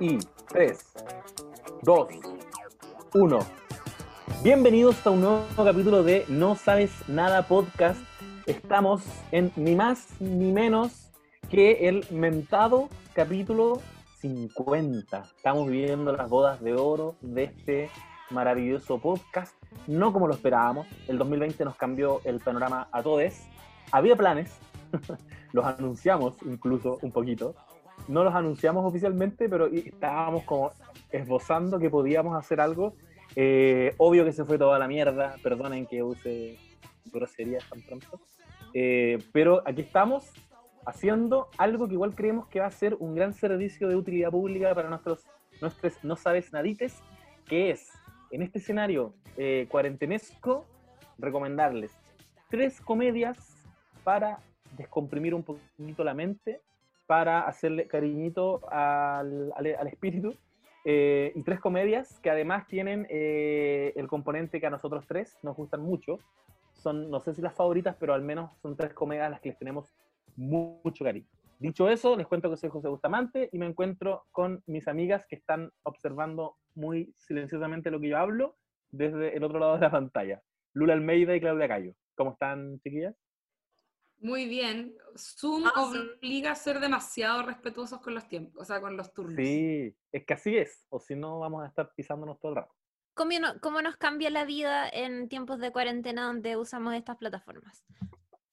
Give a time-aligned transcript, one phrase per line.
[0.00, 0.18] Y
[0.48, 0.92] 3,
[1.82, 2.08] 2,
[3.14, 3.38] 1.
[4.42, 8.00] Bienvenidos a un nuevo capítulo de No Sabes Nada Podcast.
[8.46, 11.10] Estamos en ni más ni menos
[11.50, 13.80] que el mentado capítulo
[14.20, 15.22] 50.
[15.36, 17.90] Estamos viviendo las bodas de oro de este
[18.30, 19.54] maravilloso podcast.
[19.86, 20.86] No como lo esperábamos.
[21.08, 23.32] El 2020 nos cambió el panorama a todos.
[23.90, 24.50] Había planes,
[25.52, 27.54] los anunciamos incluso un poquito.
[28.08, 30.72] No los anunciamos oficialmente, pero estábamos como
[31.10, 32.94] esbozando que podíamos hacer algo.
[33.36, 36.58] Eh, obvio que se fue toda la mierda, perdonen que use
[37.12, 38.20] groserías tan pronto.
[38.74, 40.30] Eh, pero aquí estamos
[40.84, 44.74] haciendo algo que igual creemos que va a ser un gran servicio de utilidad pública
[44.74, 45.24] para nuestros,
[45.60, 47.00] nuestros no sabes nadites,
[47.46, 47.88] que es,
[48.30, 50.64] en este escenario eh, cuarentenesco,
[51.18, 51.92] recomendarles
[52.52, 53.38] tres comedias
[54.04, 54.38] para
[54.76, 56.60] descomprimir un poquito la mente,
[57.06, 60.34] para hacerle cariñito al, al, espíritu,
[60.84, 65.56] eh, y tres comedias que además tienen eh, el componente que a nosotros tres nos
[65.56, 66.18] gustan mucho.
[66.72, 69.58] Son, no sé si las favoritas, pero al menos son tres comedias las que les
[69.58, 69.94] tenemos
[70.36, 71.26] mucho cariño.
[71.58, 75.36] Dicho eso, les cuento que soy José Bustamante y me encuentro con mis amigas que
[75.36, 78.56] están observando muy silenciosamente lo que yo hablo
[78.90, 80.42] desde el otro lado de la pantalla.
[80.72, 81.92] Lula Almeida y Claudia Cayo.
[82.16, 83.14] ¿Cómo están, chiquillas?
[84.22, 84.96] Muy bien.
[85.16, 89.34] Zoom ah, obliga a ser demasiado respetuosos con los tiempos, o sea, con los turnos.
[89.36, 92.74] Sí, es que así es, o si no vamos a estar pisándonos todo el rato.
[93.14, 97.84] ¿Cómo, ¿Cómo nos cambia la vida en tiempos de cuarentena donde usamos estas plataformas?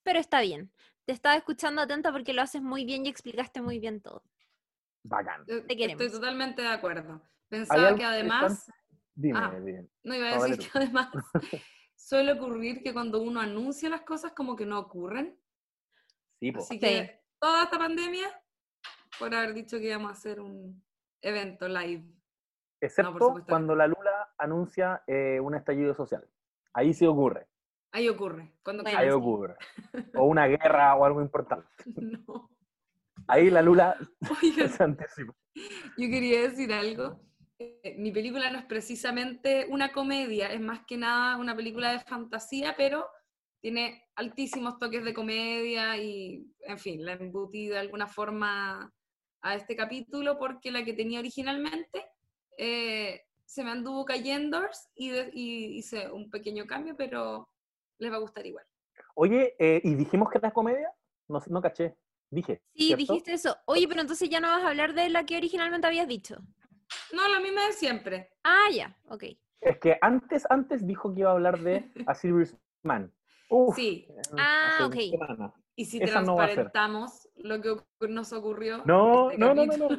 [0.03, 0.71] Pero está bien.
[1.05, 4.23] Te estaba escuchando atenta porque lo haces muy bien y explicaste muy bien todo.
[5.03, 5.45] Bacán.
[5.45, 6.01] Te queremos.
[6.01, 7.21] Estoy totalmente de acuerdo.
[7.47, 8.69] Pensaba que además...
[9.13, 9.53] Dime, ah,
[10.03, 11.09] No iba a decir que además
[11.95, 15.38] suele ocurrir que cuando uno anuncia las cosas como que no ocurren.
[16.39, 16.65] Sí, pues.
[16.65, 18.27] Así que toda esta pandemia,
[19.17, 20.83] por haber dicho que íbamos a hacer un
[21.21, 22.05] evento live.
[22.81, 26.25] Excepto cuando la Lula anuncia eh, un estallido social.
[26.73, 27.47] Ahí sí ocurre.
[27.91, 28.53] Ahí ocurre.
[28.63, 29.55] Cuando Ahí ocurre.
[30.15, 31.67] O una guerra o algo importante.
[31.95, 32.49] No.
[33.27, 33.97] Ahí la Lula
[34.77, 35.33] se anticipa.
[35.97, 37.19] Yo quería decir algo.
[37.57, 41.99] Eh, mi película no es precisamente una comedia, es más que nada una película de
[41.99, 43.05] fantasía, pero
[43.61, 48.93] tiene altísimos toques de comedia y, en fin, la embutí de alguna forma
[49.41, 52.05] a este capítulo porque la que tenía originalmente
[52.57, 54.61] eh, se me anduvo cayendo
[54.95, 57.49] y, y, hice un pequeño cambio, pero
[57.97, 58.65] les va a gustar igual.
[59.15, 60.91] Oye, eh, ¿y dijimos que era comedia?
[61.27, 61.97] No, no caché.
[62.29, 62.61] Dije.
[62.75, 63.57] Sí, dijiste eso.
[63.65, 66.37] Oye, pero entonces ya no vas a hablar de la que originalmente habías dicho.
[67.11, 68.29] No, la misma de siempre.
[68.43, 69.23] Ah, ya, ok.
[69.61, 73.11] Es que antes, antes dijo que iba a hablar de A Serious Man.
[73.75, 74.07] Sí.
[74.37, 74.95] Ah, ok.
[75.75, 77.75] Y si transparentamos lo que
[78.09, 78.83] nos ocurrió.
[78.85, 79.89] No, este no, no, no, no,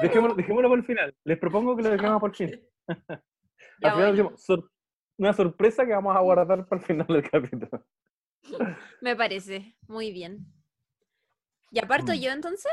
[0.00, 1.14] Dejémoslo, dejémoslo por el final.
[1.24, 2.60] Les propongo que lo dejemos por fin.
[3.82, 4.34] Al final
[5.18, 7.84] una sorpresa que vamos a guardar para el final del capítulo.
[9.00, 10.46] Me parece, muy bien.
[11.70, 12.16] ¿Y aparto mm.
[12.16, 12.72] yo entonces?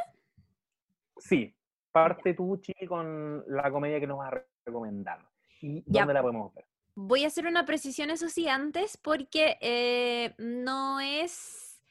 [1.17, 1.55] Sí,
[1.91, 5.19] parte tú, Chi, con la comedia que nos vas a recomendar.
[5.61, 6.66] ¿Y dónde la podemos ver?
[6.95, 11.81] Voy a hacer una precisión, eso sí, antes, porque eh, no es,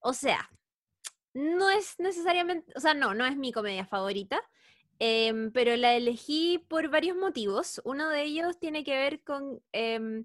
[0.00, 0.50] o sea,
[1.34, 4.40] no es necesariamente, o sea, no, no es mi comedia favorita,
[4.98, 7.80] em, pero la elegí por varios motivos.
[7.84, 10.24] Uno de ellos tiene que ver con em,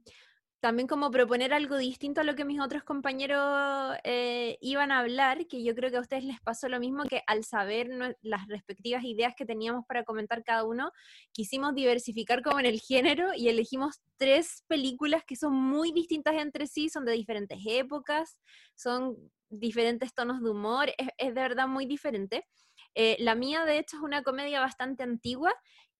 [0.64, 5.46] también como proponer algo distinto a lo que mis otros compañeros eh, iban a hablar,
[5.46, 7.90] que yo creo que a ustedes les pasó lo mismo, que al saber
[8.22, 10.94] las respectivas ideas que teníamos para comentar cada uno,
[11.34, 16.66] quisimos diversificar como en el género y elegimos tres películas que son muy distintas entre
[16.66, 18.38] sí, son de diferentes épocas,
[18.74, 19.18] son
[19.50, 22.48] diferentes tonos de humor, es, es de verdad muy diferente.
[22.96, 25.54] Eh, la mía, de hecho, es una comedia bastante antigua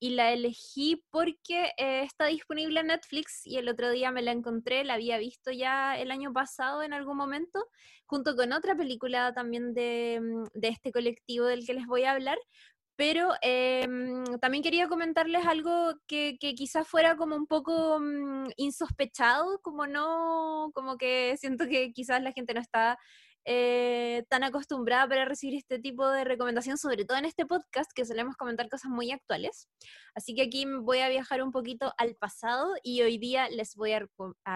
[0.04, 4.34] y la elegí porque eh, está disponible en Netflix y el otro día me la
[4.34, 7.70] encontré, la había visto ya el año pasado en algún momento,
[8.06, 12.38] junto con otra película también de, mm, este colectivo del que les voy a hablar.
[12.98, 19.62] Pero em, también quería comentarles algo que, que, quizás fuera como un poco mm, insospechado,
[19.62, 22.98] como no, como que siento que quizás la gente no está
[23.46, 28.06] eh, tan acostumbrada para recibir este tipo de recomendación, sobre todo en este podcast que
[28.06, 29.68] solemos comentar cosas muy actuales.
[30.16, 33.92] Así que aquí voy a viajar un poquito al pasado y hoy día les voy
[33.94, 34.08] a,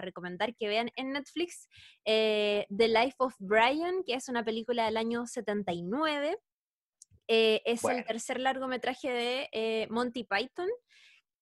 [0.01, 1.67] recomendar que vean en Netflix
[2.05, 6.37] eh, The Life of Brian, que es una película del año 79.
[7.29, 10.69] Eh, es el tercer largometraje de Monty Python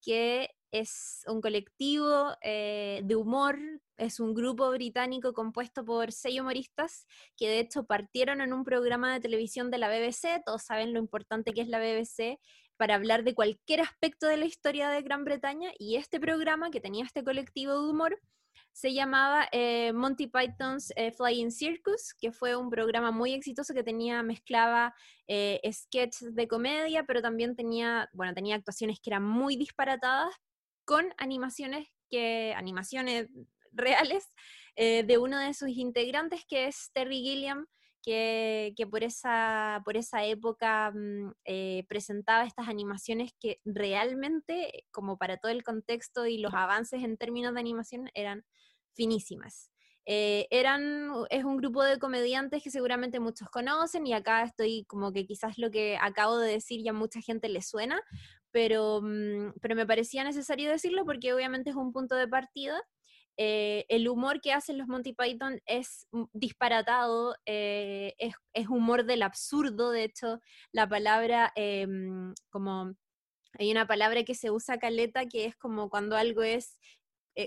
[0.02, 3.58] que es un colectivo eh, de humor,
[3.98, 7.08] es un grupo británico compuesto por seis humoristas
[7.38, 11.00] que de hecho partieron en un programa de televisión de la BBC, todos saben lo
[11.00, 12.40] importante que es la BBC
[12.78, 16.82] para hablar de cualquier aspecto de la historia de Gran Bretaña y este programa que
[16.82, 18.20] tenía este colectivo de humor
[18.76, 23.84] se llamaba eh, Monty Python's eh, Flying Circus, que fue un programa muy exitoso que
[23.84, 24.94] tenía, mezclaba
[25.28, 30.36] eh, sketches de comedia, pero también tenía, bueno, tenía actuaciones que eran muy disparatadas
[30.86, 33.28] con animaciones que, animaciones
[33.72, 34.32] reales
[34.78, 37.66] de uno de sus integrantes, que es Terry Gilliam,
[38.04, 41.32] que, que, por, esa, por esa época mm,
[41.88, 47.54] presentaba estas animaciones que realmente, como para todo el contexto y los avances en términos
[47.54, 48.46] de animación, eran
[48.96, 49.72] finísimas.
[50.08, 55.12] Eh, eran, es un grupo de comediantes que seguramente muchos conocen y acá estoy como
[55.12, 58.00] que quizás lo que acabo de decir ya mucha gente le suena,
[58.56, 62.82] pero, mm, pero me parecía necesario decirlo porque obviamente es un punto de partida.
[63.36, 69.24] Eh, el humor que hacen los Monty Python es disparatado, eh, es, es, humor del
[69.24, 70.40] absurdo, de hecho
[70.72, 72.96] la palabra em, como...
[73.60, 76.78] Hay una palabra que se usa caleta que es como cuando algo es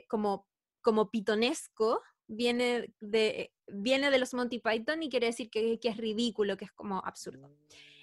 [0.09, 0.47] como
[0.83, 6.57] como pitonesco viene de, viene de los Monty Python y quiere decir que, es ridículo,
[6.57, 7.51] que es como absurdo.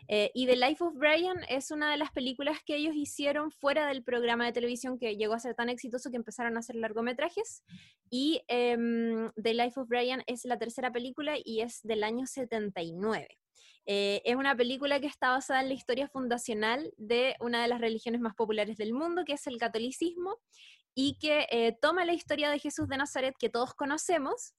[0.08, 3.88] Eh, y The Life of Brian es una de las películas que ellos hicieron fuera
[3.88, 7.64] del programa de televisión que llegó a ser tan exitoso que empezaron a hacer largometrajes.
[8.10, 13.28] Y em, The Life of Brian es la tercera película y es del año 79.
[13.88, 17.80] Eh, es una película que está basada en la historia fundacional de una de las
[17.80, 20.38] religiones más populares del mundo, que es el catolicismo,
[20.96, 24.56] y que eh, toma la historia de Jesús de Nazaret que todos conocemos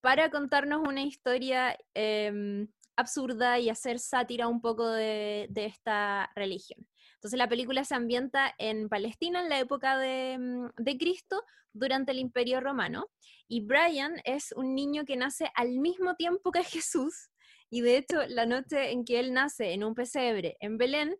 [0.00, 6.86] para contarnos una historia em, absurda y hacer sátira un poco de, esta religión.
[7.14, 11.42] Entonces la película se ambienta en Palestina en la época de, mm, de, Cristo
[11.72, 13.06] durante el Imperio Romano
[13.48, 17.30] y Brian es un niño que nace al mismo tiempo que Jesús
[17.70, 21.16] y de hecho la noche en que él nace en un pesebre en Belén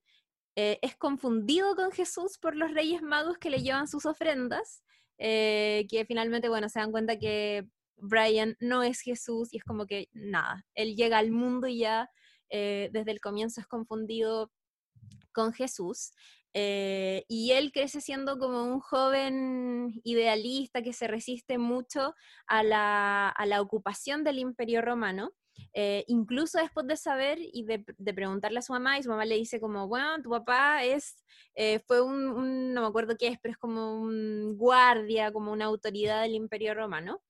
[0.54, 4.82] eh, es confundido con Jesús por los reyes magos que le llevan sus ofrendas,
[5.16, 7.66] eh, que finalmente, bueno, se dan cuenta que
[7.96, 12.10] Brian no es Jesús y es como que nada, él llega al mundo y ya
[12.50, 14.50] eh, desde el comienzo es confundido
[15.32, 16.12] con Jesús.
[16.54, 22.14] y él crece siendo como un joven idealista que se resiste mucho
[22.46, 25.32] a la, a la ocupación del imperio romano.
[25.74, 29.36] Eh, incluso después de saber y de, preguntarle a su mamá, y su mamá le
[29.36, 31.16] dice como, bueno, tu papá es,
[31.54, 35.66] eh, fue un, no me acuerdo qué es, pero es como un guardia, como una
[35.66, 37.22] autoridad del Imperio Romano.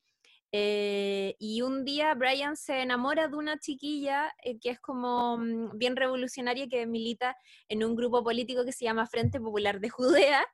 [0.55, 5.97] Eh, y un día Brian se enamora de una chiquilla que es como mm, bien
[5.97, 7.37] revolucionaria, que milita
[7.69, 10.45] en un grupo político que se llama Frente Popular de Judea,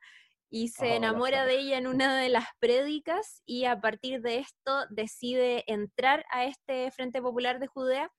[0.51, 4.87] y se enamora de ella en una de las prédicas y a partir de esto
[4.89, 8.11] decide entrar a este Frente Popular de Judea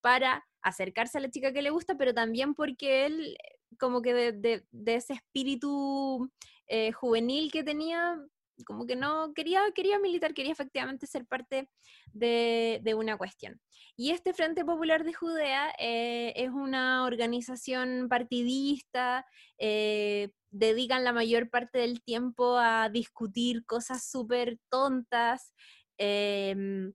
[0.00, 3.36] para acercarse a la chica que le gusta, pero también porque él,
[3.78, 6.28] como que de, ese espíritu
[6.66, 8.18] eh, juvenil que tenía,
[8.64, 11.68] como que no quería, quería militar, quería efectivamente ser parte
[12.12, 13.60] de, una cuestión.
[13.96, 19.26] Y este Frente Popular de Judea eh, es una organización partidista,
[19.58, 25.52] eh, dedican la mayor parte del tiempo a discutir cosas súper tontas,
[25.98, 26.92] em,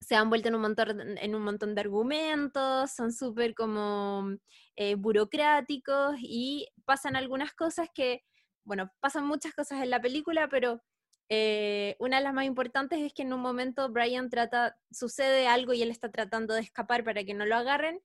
[0.00, 4.36] se han vuelto en un montón, en un montón de argumentos, son súper como
[4.76, 8.22] eh, burocráticos y pasan algunas cosas que,
[8.64, 10.82] bueno, pasan muchas cosas en la película, pero
[11.28, 15.72] eh, una de las más importantes es que en un momento Brian trata, sucede algo
[15.72, 18.00] y él está tratando de escapar para que no lo agarren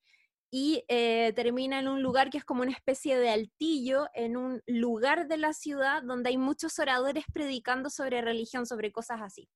[0.51, 4.62] y eh, termina en un lugar que es como una especie de altillo, en un
[4.68, 9.48] lugar de la ciudad donde hay muchos oradores predicando sobre religión, sobre cosas así.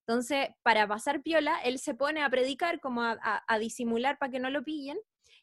[0.00, 4.40] Entonces, para pasar piola, él se pone a predicar, como a, a disimular para que
[4.40, 4.98] no lo pillen,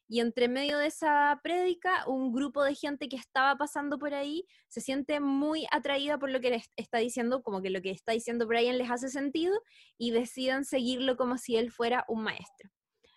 [0.09, 4.43] y entre medio de esa prédica, un grupo de gente que estaba pasando por ahí
[4.67, 8.47] se siente muy atraída por lo que está diciendo, como que lo que está diciendo
[8.47, 9.61] Brian les hace sentido,
[9.99, 12.71] y deciden seguirlo como si él fuera un maestro.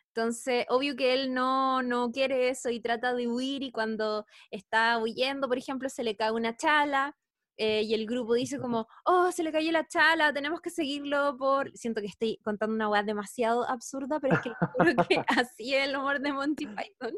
[0.08, 4.98] Entonces, obvio que él no, no quiere eso y trata de huir y cuando está
[4.98, 7.16] huyendo, por ejemplo, se le cae una chala
[7.56, 11.36] eh, y el grupo dice como, oh, se le cayó la chala, tenemos que seguirlo
[11.36, 11.70] por...
[11.76, 15.88] Siento que estoy contando una weá demasiado absurda, pero es que creo que así es
[15.88, 17.14] el humor de Monty Python.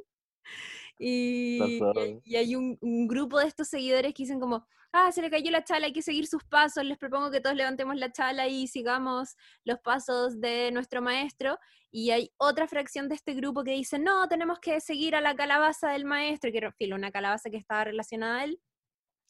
[0.98, 1.80] Y,
[2.24, 5.50] y, hay un, un, grupo de estos seguidores que dicen como, ah, se le cayó
[5.50, 8.68] la chala, hay que seguir sus pasos, les propongo que todos levantemos la chala y
[8.68, 11.58] sigamos los pasos de nuestro maestro.
[11.90, 15.34] Y hay otra fracción de este grupo que dice, no, tenemos que seguir a la
[15.34, 18.60] calabaza del maestro, que era una calabaza que estaba relacionada a él.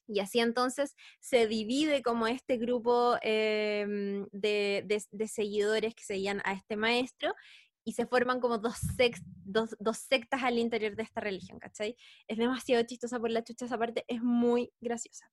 [0.06, 6.76] Y así entonces se divide como este grupo em, de, seguidores que seguían a este
[6.76, 7.34] maestro
[7.84, 8.78] y se forman como dos,
[9.98, 11.96] sectas al interior de esta religión, ¿cachai?
[12.26, 15.30] Es demasiado chistosa por la chucha esa parte, es muy graciosa.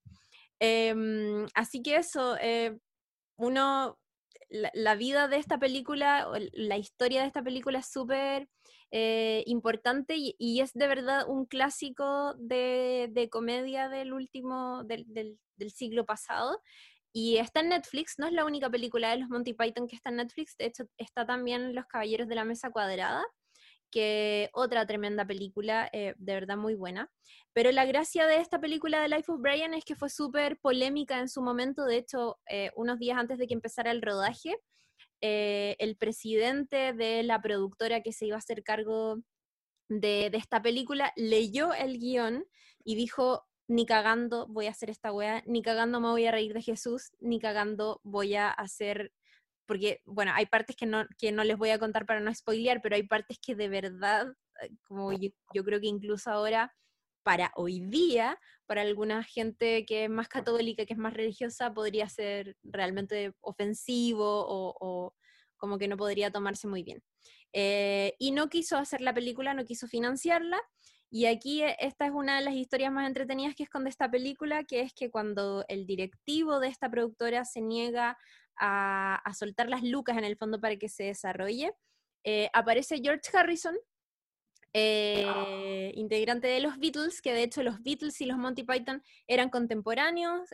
[0.60, 2.78] Em, así que eso, eh,
[3.38, 3.98] uno,
[4.50, 8.50] la, vida de esta película, la historia de esta película es súper
[8.92, 15.40] eh, importante y, es de verdad un clásico de, de comedia del último, del, del,
[15.56, 16.62] del siglo pasado.
[17.14, 20.10] Y está en Netflix, no es la única película de los Monty Python que está
[20.10, 23.24] en Netflix, de hecho está también Los Caballeros de la Mesa Cuadrada,
[23.92, 27.12] que otra tremenda película, eh, de verdad muy buena.
[27.54, 31.20] Pero la gracia de esta película de Life of Brian es que fue súper polémica
[31.20, 34.56] en su momento, de hecho, eh, unos días antes de que empezara el rodaje,
[35.22, 39.18] eh, el presidente de la productora que se iba a hacer cargo
[39.90, 42.46] de, de esta película leyó el guion
[42.84, 46.54] y dijo, ni cagando voy a hacer esta wea, ni cagando me voy a reír
[46.54, 49.14] de Jesús, ni cagando voy a hacer,
[49.72, 52.82] porque, bueno, hay partes que no, que no les voy a contar para no spoilear,
[52.82, 54.28] pero hay partes que de verdad,
[54.62, 56.76] eh, como yo, creo que incluso ahora,
[57.24, 62.10] para hoy día, para alguna gente que es más católica, que es más religiosa, podría
[62.10, 65.16] ser realmente ofensivo o,
[65.56, 67.02] como que no podría tomarse muy bien.
[67.54, 70.62] Eh, y no quiso hacer la película, no quiso financiarla,
[71.10, 74.66] y aquí eh, esta es una de las historias más entretenidas que esconde esta película,
[74.66, 78.18] que es que cuando el directivo de esta productora se niega
[78.62, 81.74] a, soltar las lucas en el fondo para que se desarrolle,
[82.24, 83.76] eh, aparece George Harrison,
[84.74, 89.50] eh, integrante de los Beatles, que de hecho los Beatles y los Monty Python eran
[89.50, 90.50] contemporáneos,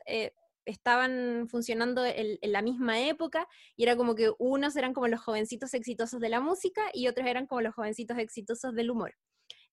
[0.68, 5.74] estaban funcionando en, la misma época y era como que unos eran como los jovencitos
[5.74, 9.16] exitosos de la música y otros eran como los jovencitos exitosos del humor.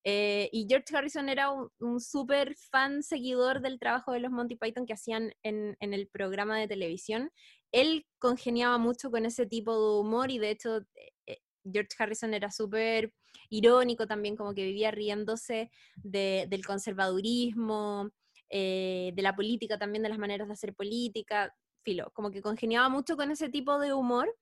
[0.07, 4.87] Eh, y George Harrison era un, súper fan seguidor del trabajo de los Monty Python
[4.87, 7.31] que hacían en, el programa de televisión.
[7.75, 12.35] Él congeniaba mucho con ese tipo de humor y de hecho eh, eh, George Harrison
[12.35, 13.13] era súper
[13.51, 18.11] irónico también, como que vivía riéndose del conservadurismo,
[18.51, 21.53] de la política también, de las maneras de hacer política
[21.85, 24.35] filo, como que congeniaba mucho con ese tipo de humor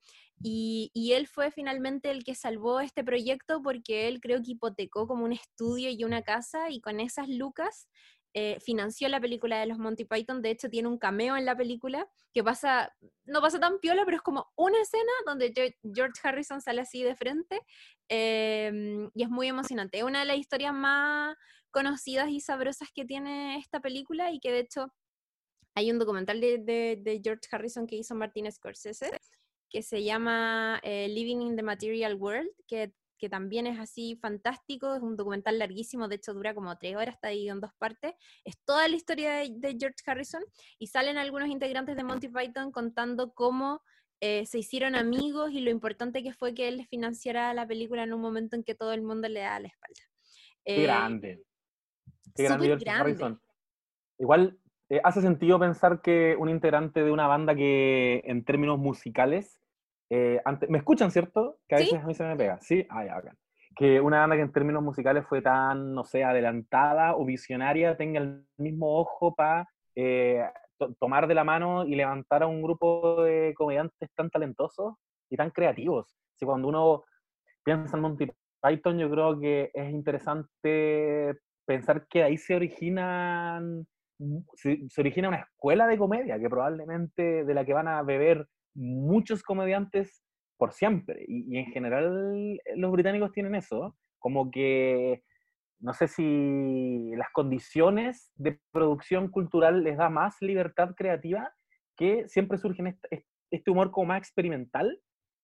[0.44, 5.24] y, él fue finalmente el que salvó este proyecto porque él creo que hipotecó como
[5.24, 7.88] un estudio y una casa y con esas lucas
[8.34, 10.40] eh, financió la película de los Monty Python.
[10.40, 14.16] De hecho, tiene un cameo en la película que pasa, no pasa tan piola, pero
[14.16, 15.52] es como una escena donde
[15.94, 17.60] George Harrison sale así de frente
[18.08, 19.98] em, y es muy emocionante.
[19.98, 21.36] Es una de las historias más
[21.70, 24.92] conocidas y sabrosas que tiene esta película y que de hecho
[25.74, 29.10] hay un documental de, George Harrison que hizo Martin Scorsese
[29.72, 32.92] que se llama eh, Living in the Material World, que,
[33.28, 37.28] también es así fantástico, es un documental larguísimo, de hecho dura como tres horas, está
[37.28, 38.14] dividido en dos partes,
[38.44, 40.42] es toda la historia de, George Harrison
[40.78, 43.82] y salen algunos integrantes de Monty Python contando cómo
[44.20, 48.04] eh, se hicieron amigos y lo importante que fue que él les financiara la película
[48.04, 50.00] en un momento en que todo el mundo le da la espalda.
[50.64, 51.42] Qué grande.
[52.34, 53.40] Qué grande George Harrison.
[54.18, 59.61] Igual eh, hace sentido pensar que un integrante de una banda que en términos musicales,
[60.14, 61.56] eh, ¿me escuchan, cierto?
[61.66, 62.86] Que a veces a mí se me pega, ¿sí?
[62.90, 63.38] Ah, ya, bacán.
[63.74, 68.20] Que una banda que en términos musicales fue tan, no sé, adelantada o visionaria, tenga
[68.20, 69.66] el mismo ojo para
[69.96, 70.44] eh,
[71.00, 74.96] tomar de la mano y levantar a un grupo de comediantes tan talentosos
[75.30, 76.14] y tan creativos.
[76.34, 77.04] Si cuando uno
[77.64, 83.86] piensa en Monty Python, yo creo que es interesante pensar que ahí se originan
[84.54, 89.42] se, origina una escuela de comedia que probablemente de la que van a beber muchos
[89.42, 90.22] comediantes
[90.56, 91.24] por siempre.
[91.26, 95.22] Y, en general eh, los británicos tienen eso, como que
[95.80, 101.52] no sé si las condiciones de producción cultural les da más libertad creativa
[101.96, 105.00] que siempre surge este, este humor como más experimental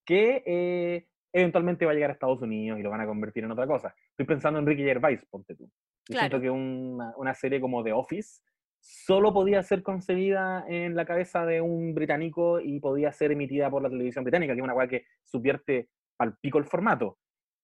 [0.07, 3.51] que eh, eventualmente va a llegar a Estados Unidos y lo van a convertir en
[3.51, 3.95] otra cosa.
[4.11, 5.71] Estoy pensando en Ricky Gervais, ponte tú.
[6.07, 8.41] Siento que una, una, serie como The Office
[8.81, 13.83] solo podía ser concebida en la cabeza de un británico y podía ser emitida por
[13.83, 17.19] la televisión británica, que es una weá que subvierte al pico el formato.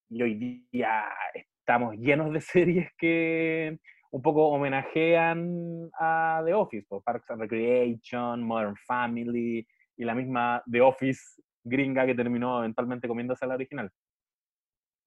[0.08, 1.04] Y hoy día
[1.34, 3.78] estamos llenos de series que
[4.10, 9.66] un poco homenajean a The Office, por Parks and Recreation, Modern Family
[9.96, 13.90] y la misma The Office gringa que terminó eventualmente comiéndose a la original.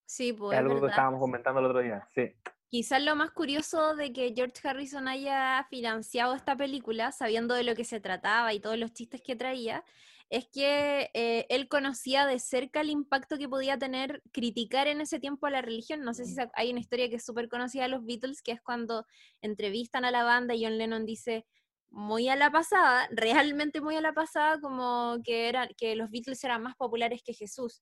[0.05, 0.53] Sí, pues.
[0.53, 2.33] Es algo que estábamos comentando el otro día, sí.
[2.69, 7.75] Quizás lo más curioso de que George Harrison haya financiado esta película, sabiendo de lo
[7.75, 9.85] que se trataba y todos los chistes que traía,
[10.29, 15.19] es que eh, él conocía de cerca el impacto que podía tener criticar en ese
[15.19, 16.01] tiempo a la religión.
[16.01, 18.61] No sé si hay una historia que es súper conocida de los Beatles, que es
[18.61, 19.05] cuando
[19.41, 21.45] entrevistan a la banda y John Lennon dice,
[21.89, 26.43] muy a la pasada, realmente muy a la pasada, como que, era, que los Beatles
[26.43, 27.81] eran más populares que Jesús.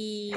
[0.00, 0.30] Y,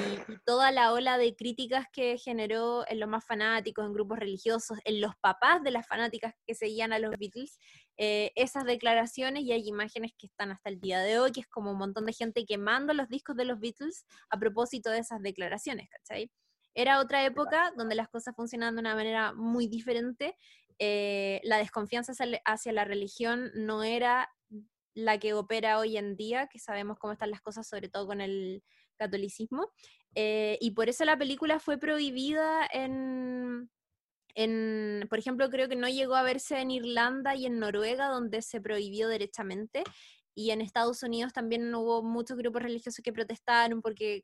[0.44, 5.00] toda la ola de críticas que generó en los más fanáticos, en grupos religiosos, en
[5.00, 7.60] los papás de las fanáticas que seguían a los Beatles,
[7.96, 11.48] eh, esas declaraciones y hay imágenes que están hasta el día de hoy, que es
[11.48, 15.22] como un montón de gente quemando los discos de los Beatles a propósito de esas
[15.22, 16.32] declaraciones, ¿cachai?
[16.74, 20.36] Era otra época donde las cosas funcionaban de una manera muy diferente.
[20.80, 22.14] Eh, la desconfianza
[22.46, 24.28] hacia la religión no era
[24.96, 28.22] la que opera hoy en día, que sabemos cómo están las cosas, sobre todo con
[28.22, 28.64] el
[29.02, 29.72] catolicismo.
[30.16, 33.70] Eh, y por eso la película fue prohibida en,
[34.36, 38.42] en, por ejemplo, creo que no llegó a verse en Irlanda y en Noruega, donde
[38.42, 39.84] se prohibió derechamente.
[40.36, 44.24] Y en Estados Unidos también hubo muchos grupos religiosos que protestaron porque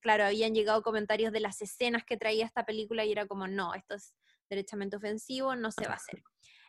[0.00, 3.74] claro, habían llegado comentarios de las escenas que traía esta película y era como, no,
[3.74, 4.14] esto es
[4.48, 6.22] derechamente ofensivo, no se va a hacer.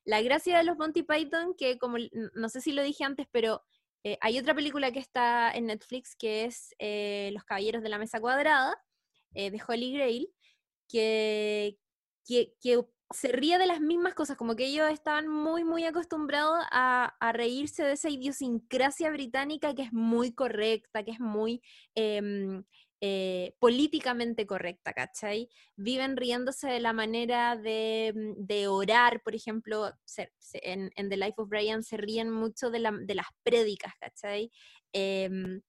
[0.03, 1.97] La gracia de los Monty Python, que como,
[2.33, 3.63] no sé si lo dije antes, pero
[4.03, 7.99] eh, hay otra película que está en Netflix que es eh, Los Caballeros de la
[7.99, 8.75] Mesa Cuadrada,
[9.33, 10.29] eh, de Holly Grail,
[10.87, 11.77] que,
[12.27, 12.53] que,
[13.13, 17.33] se ría de las mismas cosas, como que ellos estaban muy, muy acostumbrados a, a,
[17.33, 21.61] reírse de esa idiosincrasia británica que es muy correcta, que es muy
[21.93, 22.63] em,
[23.03, 25.49] eh, políticamente correcta, ¿cachai?
[25.75, 29.91] Viven riéndose de la manera de, mm, orar, por ejemplo,
[30.53, 34.51] en, The Life of Brian se ríen mucho de, las prédicas, ¿cachai?
[34.93, 35.61] Em,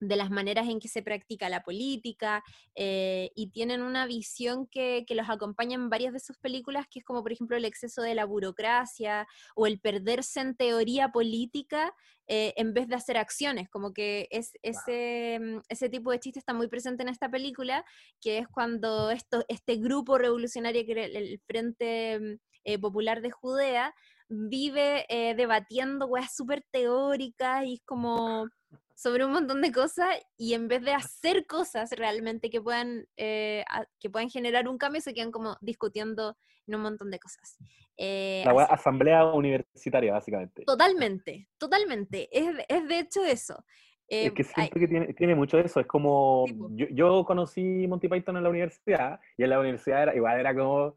[0.00, 2.42] de las maneras en que se practica la política
[2.74, 7.04] eh, y tienen una visión que, los acompaña en varias de sus películas, que es
[7.04, 11.94] como por ejemplo el exceso de la burocracia o el perderse en teoría política
[12.26, 16.38] eh, en vez de hacer acciones, como que es, ese, mm, ese tipo de chiste
[16.38, 17.84] está muy presente en esta película,
[18.20, 23.30] que es cuando esto, este grupo revolucionario que era el, Frente mm, eh, Popular de
[23.30, 23.94] Judea
[24.28, 25.06] vive
[25.36, 28.48] debatiendo cosas súper teóricas y es como
[28.96, 33.62] sobre un montón de cosas y en vez de hacer cosas realmente que puedan, eh,
[34.00, 37.58] que puedan generar un cambio, se quedan como discutiendo en un montón de cosas.
[37.96, 40.64] Eh, la asamblea universitaria, básicamente.
[40.64, 42.28] Totalmente, totalmente.
[42.32, 43.64] Es, es de hecho eso.
[44.08, 45.78] es que eh, siento que tiene, tiene, mucho eso.
[45.78, 50.16] Es como, yo, yo, conocí Monty Python en la universidad y en la universidad era,
[50.16, 50.96] igual era como,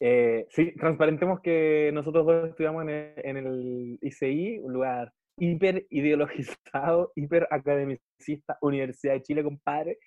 [0.00, 7.46] sí, transparentemos que nosotros dos estudiamos en en el ICI, un lugar hiper ideologizado, hiper
[7.50, 9.98] academicista, Universidad de Chile, compadre,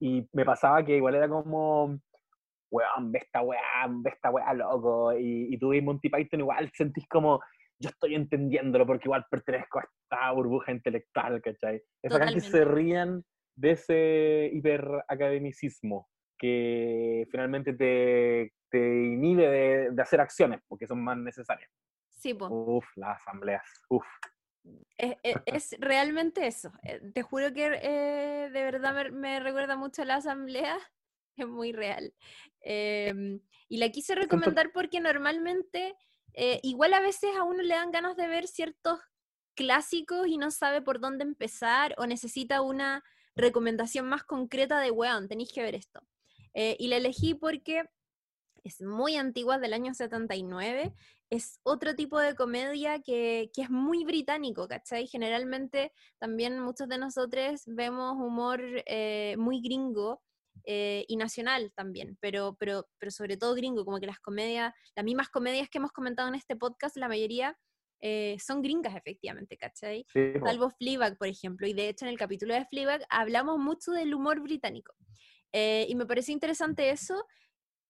[0.00, 1.98] y me pasaba que igual era como,
[2.70, 6.70] weón, ve esta weá, ve esta weá, loco, y, y tú ves Monty Python igual
[6.72, 7.40] sentís como,
[7.78, 11.82] yo estoy entendiéndolo porque igual pertenezco a esta burbuja intelectual, ¿cachai?
[12.02, 13.24] Esa que se rían
[13.56, 21.16] de ese hiperacademicismo que finalmente te, te inhibe de, de, hacer acciones porque son más
[21.16, 21.70] necesarias.
[22.10, 22.50] Sí, pues.
[22.52, 24.06] Uf, las asambleas, uf.
[24.98, 26.72] Es, es, realmente eso.
[26.82, 30.76] Eh, te juro que eh, de verdad me, recuerda mucho a la asamblea.
[31.38, 32.14] Es muy real.
[32.62, 35.94] Em, y la quise recomendar porque normalmente,
[36.32, 38.98] eh, igual a veces a uno le dan ganas de ver ciertos
[39.54, 45.28] clásicos y no sabe por dónde empezar o necesita una recomendación más concreta de, weón,
[45.28, 46.00] tenéis que ver esto.
[46.58, 47.84] Y la elegí porque
[48.66, 50.92] es muy antigua, del año 79,
[51.30, 55.06] es otro tipo de comedia que, es muy británico, ¿cachai?
[55.06, 60.20] Generalmente también muchos de nosotros vemos humor eh, muy gringo
[60.64, 65.04] eh, y nacional también, pero, pero, pero sobre todo gringo, como que las comedias, las
[65.04, 67.56] mismas comedias que hemos comentado en este podcast, la mayoría
[68.00, 70.04] eh, son gringas efectivamente, ¿cachai?
[70.44, 74.12] Salvo Fleabag, por ejemplo, y de hecho en el capítulo de Fleabag hablamos mucho del
[74.12, 74.92] humor británico.
[75.88, 77.26] Y me parece interesante eso,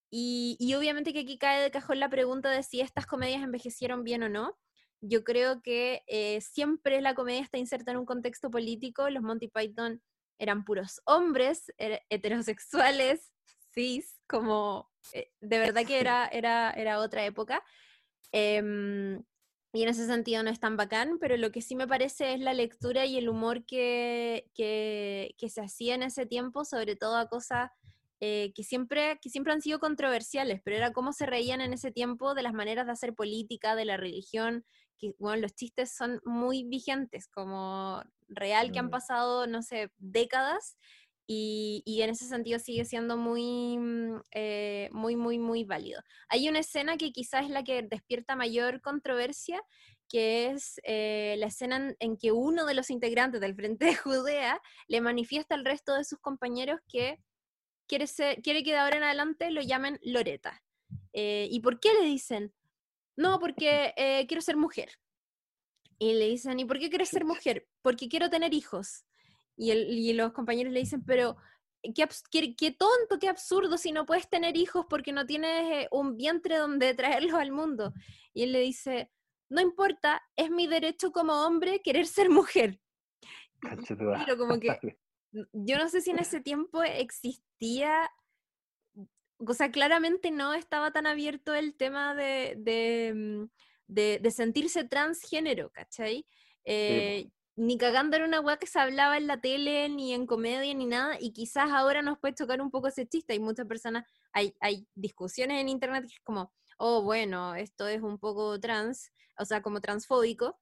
[0.09, 4.23] y, obviamente que aquí cae de cajón la pregunta de si estas comedias envejecieron bien
[4.23, 4.57] o no.
[5.01, 9.09] Yo creo que eh, siempre la comedia está inserta en un contexto político.
[9.09, 10.01] Los Monty Python
[10.39, 13.31] eran puros hombres heterosexuales,
[13.73, 17.63] cis, como eh, de verdad que era, era, era otra época.
[18.31, 19.21] Em,
[19.73, 22.39] y en ese sentido no es tan bacán, pero lo que sí me parece es
[22.39, 27.17] la lectura y el humor que, que, que se hacía en ese tiempo, sobre todo
[27.17, 27.71] a cosas
[28.19, 31.91] eh, que, siempre, que siempre han sido controversiales, pero era cómo se reían en ese
[31.91, 34.65] tiempo de las maneras de hacer política, de la religión,
[34.97, 38.91] que bueno, los chistes son muy vigentes, como real que han mm.
[38.91, 40.77] pasado, no sé, décadas,
[41.29, 46.01] y, y en ese sentido sigue siendo muy, mm, eh, muy, muy, muy válido.
[46.29, 49.61] Hay una escena que quizás es la que despierta mayor controversia,
[50.07, 54.61] que es eh, la escena en, que uno de los integrantes del Frente de Judea
[54.87, 57.19] le manifiesta al resto de sus compañeros que
[57.87, 58.05] quiere,
[58.41, 60.63] quiere que de ahora en adelante lo llamen Loreta.
[61.11, 62.53] Eh, ¿Y por qué le dicen?
[63.17, 63.93] No, porque
[64.29, 64.91] quiero ser mujer.
[65.99, 67.67] Y le dicen, ¿y por qué quieres ser mujer?
[67.81, 69.03] Porque quiero tener hijos.
[69.57, 71.35] Y, el, y los compañeros le dicen, pero
[71.81, 75.85] qué, abs- qué- qué tonto, qué absurdo si no puedes tener hijos porque no tienes
[75.85, 76.93] eh, un vientre donde
[77.33, 77.93] traerlos al mundo.
[78.33, 79.11] Y él le dice,
[79.49, 82.79] no importa, es mi derecho como hombre querer ser mujer.
[84.25, 84.67] Pero como que
[85.51, 88.09] yo no sé si en ese tiempo existía,
[89.39, 93.43] o sea, claramente no estaba tan abierto el tema de, de, mm,
[93.87, 96.25] de- de sentirse transgénero, ¿cachai?
[96.65, 100.73] Eh, ni cagando era una weá que se hablaba en la tele, ni en comedia,
[100.75, 103.33] ni nada, y quizás ahora nos puede chocar un poco ese chiste.
[103.33, 108.01] Hay muchas personas, hay, hay discusiones en internet que es como, oh, bueno, esto es
[108.03, 110.59] un poco trans, o sea, como transfóbico.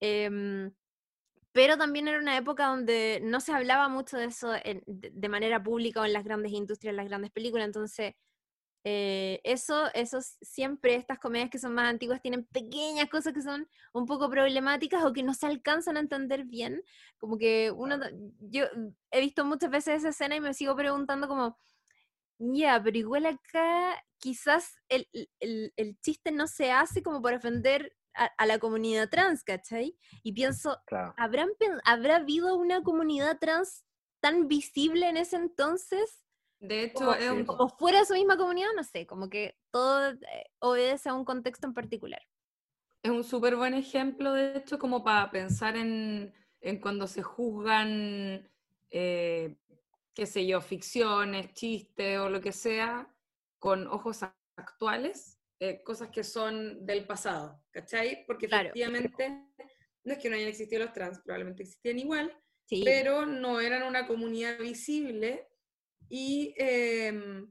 [0.00, 0.72] em,
[1.52, 5.28] pero también era una época donde no se hablaba mucho de eso en- de, de
[5.28, 8.14] manera pública o en las grandes industrias, en las grandes películas, entonces
[8.84, 13.68] eh, eso, eso siempre, estas comedias que son más antiguas tienen pequeñas cosas que son
[13.92, 16.82] un poco problemáticas o que no se alcanzan a entender bien,
[17.18, 17.98] como que uno,
[18.40, 18.64] yo
[19.10, 21.58] he visto muchas veces esa escena y me sigo preguntando como,
[22.38, 25.08] ya, pero igual acá quizás el,
[25.40, 29.96] el- el- chiste no se hace como para ofender a, a la comunidad trans, ¿cachai?
[30.22, 31.14] Y pienso, Claro.
[31.16, 31.48] ¿habrán,
[31.84, 33.84] ¿habrá habido una comunidad trans
[34.20, 36.22] tan visible en ese entonces?
[36.60, 39.56] De hecho, Como, es un, como fuera de su misma comunidad, no sé, como que
[39.70, 40.16] todo eh,
[40.60, 42.20] obedece a un contexto en particular.
[43.02, 48.50] es un súper buen ejemplo, de hecho, como para pensar en, en cuando se juzgan,
[48.90, 49.56] eh,
[50.14, 53.08] qué sé yo, ficciones, chistes o lo que sea,
[53.60, 54.20] con ojos
[54.56, 58.24] actuales, eh, cosas que son del pasado, ¿cachai?
[58.26, 58.68] Porque Claro.
[58.70, 59.44] efectivamente,
[60.04, 63.84] no es que no hayan existido los trans, probablemente existían igual, Sí, pero no eran
[63.84, 65.47] una comunidad visible
[66.08, 67.50] y em,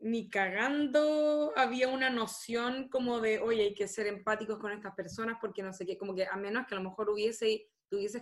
[0.00, 5.38] ni cagando había una noción como de, oye, hay que ser empáticos con estas personas
[5.40, 7.70] porque no sé qué, como que a menos que a lo mejor hubiese,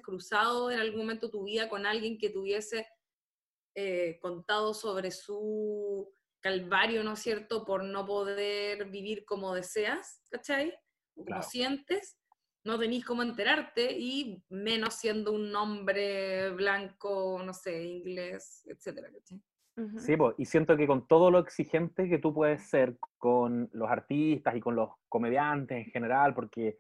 [0.02, 2.86] cruzado en algún momento tu vida con alguien que tuviese
[3.74, 10.74] eh, contado sobre su calvario, ¿no es cierto?, por no poder vivir como deseas, ¿cachai?
[11.14, 11.42] Como Claro.
[11.42, 12.18] sientes,
[12.64, 19.08] no tenís cómo enterarte y menos siendo un hombre blanco, no sé, inglés, etcétera,
[19.96, 23.90] Sí, po, y siento que con todo lo exigente que tú puedes ser con los
[23.90, 26.78] artistas y con los comediantes en general, porque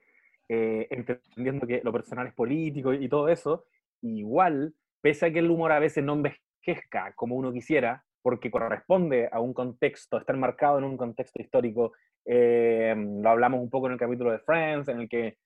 [0.48, 3.64] eh, entendiendo que lo personal es político y todo eso,
[4.02, 9.28] igual, pese a que el humor a veces no envejezca como uno quisiera, porque corresponde
[9.32, 11.92] a un contexto, está enmarcado en un contexto histórico,
[12.24, 15.38] eh, lo hablamos un poco en el capítulo de Friends, en el que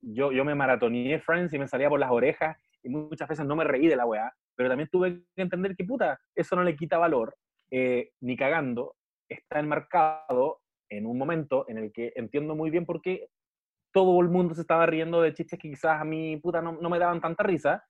[0.00, 3.56] yo, yo me maratoneé Friends y me salía por las orejas y muchas veces no
[3.56, 6.76] me reí de la weá, pero también tuve que entender que puta, eso no le
[6.76, 7.36] quita valor,
[7.70, 8.96] eh, ni cagando,
[9.28, 13.28] está enmarcado en un momento en el que entiendo muy bien por qué
[13.92, 16.88] todo el mundo se estaba riendo de chistes que quizás a mí puta no, no
[16.88, 17.84] me daban tanta risa.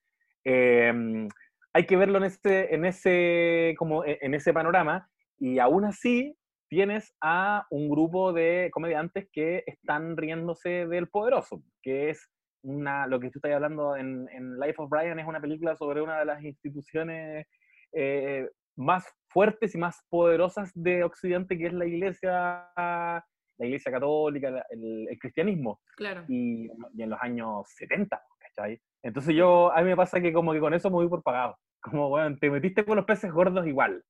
[0.45, 1.29] Eh,
[1.73, 6.37] hay que verlo en ese, en ese, como en en ese panorama y aún así
[6.71, 12.31] tienes a un grupo de comediantes que están riéndose del poderoso, que es
[12.63, 16.01] una, lo que tú estás hablando en, en Life of Brian es una película sobre
[16.01, 17.47] una de las instituciones
[17.93, 23.25] eh, más fuertes y más poderosas de Occidente, que es la iglesia, la
[23.67, 26.25] iglesia católica, la- el, el cristianismo, Claro.
[26.29, 28.81] y, y en los años 70, ¿cachai?
[29.03, 31.57] Entonces yo, a mí me pasa que como que con eso me voy por pagado,
[31.83, 34.03] como, bueno, te metiste con los peces gordos igual.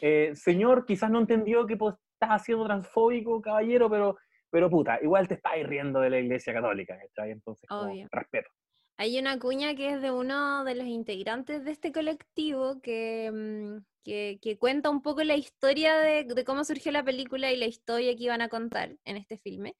[0.00, 4.16] Eh, señor, quizás no entendió que pues, estás siendo transfóbico, caballero, pero,
[4.50, 7.30] pero puta, igual te estáis riendo de la iglesia católica, ¿cachai?
[7.30, 8.50] Entonces, como, respeto.
[8.96, 13.84] Hay una cuña que es de uno de los integrantes de este colectivo que, mm,
[14.04, 17.66] que, que cuenta un poco la historia de, de cómo surgió la película y la
[17.66, 19.74] historia que iban a contar en este filme.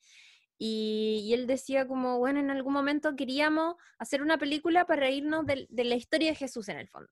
[0.58, 5.46] Y, y él decía como, bueno, en algún momento queríamos hacer una película para reírnos
[5.46, 7.10] del- de, la historia de Jesús en el fondo.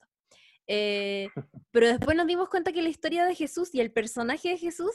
[0.67, 1.29] Eh,
[1.71, 4.93] pero después nos dimos cuenta que la historia de Jesús y el personaje de Jesús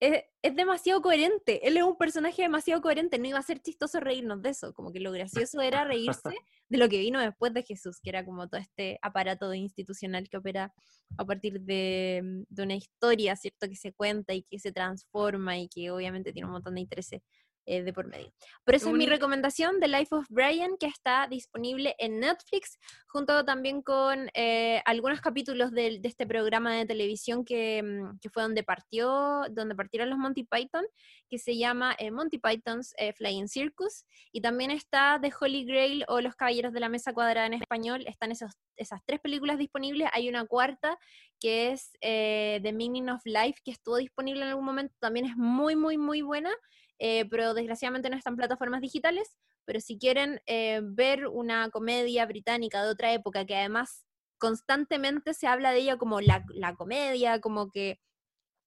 [0.00, 1.66] es, demasiado coherente.
[1.66, 3.18] Él es un personaje demasiado coherente.
[3.18, 4.72] No iba a ser chistoso reírnos de eso.
[4.72, 6.30] Como que lo gracioso era reírse
[6.68, 10.36] de lo que vino después de Jesús, que era como todo este aparato institucional que
[10.36, 10.72] opera
[11.16, 13.68] a partir de, de una historia, ¿cierto?
[13.68, 17.22] Que se cuenta y que se transforma y que obviamente tiene un montón de intereses
[17.70, 18.32] eh, de por medio.
[18.64, 23.44] Por eso es mi recomendación de Life of Brian, que está disponible en Netflix, junto
[23.44, 28.62] también con eh, algunos capítulos de, este programa de televisión que, mm, que fue donde
[28.62, 30.86] partió, donde partieron los Monty Python,
[31.28, 36.22] que se llama eh, Monty Python's Flying Circus, y también está The Holy Grail o
[36.22, 40.30] Los Caballeros de la Mesa Cuadrada en español, están esos, esas tres películas disponibles, hay
[40.30, 40.98] una cuarta
[41.38, 45.76] que es The Meaning of Life, que estuvo disponible en algún momento, también es muy,
[45.76, 46.50] muy, muy buena,
[46.98, 52.26] eh, pero desgraciadamente no está en plataformas digitales, pero si quieren eh, ver una comedia
[52.26, 54.04] británica de otra época que además
[54.38, 58.00] constantemente se habla de ella como la, la comedia, como que,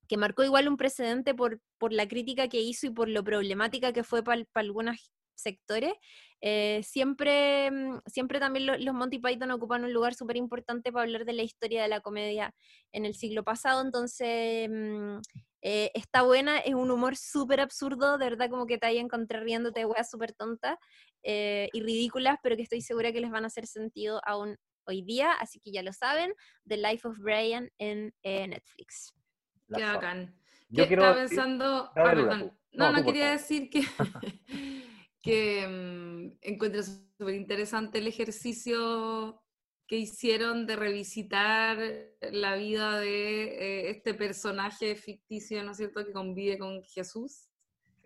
[0.08, 3.94] que marcó igual un precedente por, por la crítica que hizo y por lo problemática
[3.94, 5.94] que fue para algunos sectores,
[6.42, 11.26] eh, siempre, mm, siempre también los Monty Python ocupan un lugar súper importante para hablar
[11.26, 12.54] de la historia de la comedia
[12.92, 15.20] en el siglo pasado, entonces mm,
[15.62, 19.02] eh, está buena, es un humor súper absurdo, de verdad como que te hay a
[19.02, 20.78] encontrar riéndote de weas súper tontas
[21.24, 25.04] eh, y ridículas, pero que estoy segura que les van a hacer sentido aún hoy
[25.04, 26.34] día, así que ya lo saben,
[26.68, 29.14] The Life of Brian en Netflix.
[29.74, 30.36] Qué bacán.
[30.70, 31.92] Yo quiero pensando...
[31.96, 32.58] Ah, perdón.
[32.74, 33.82] No, no, quería decir que...
[35.22, 39.41] que mm, encuentro súper interesante el ejercicio
[39.92, 41.78] que hicieron de revisitar
[42.22, 47.50] la vida de eh, este personaje ficticio, ¿no es cierto?, que convive con Jesús,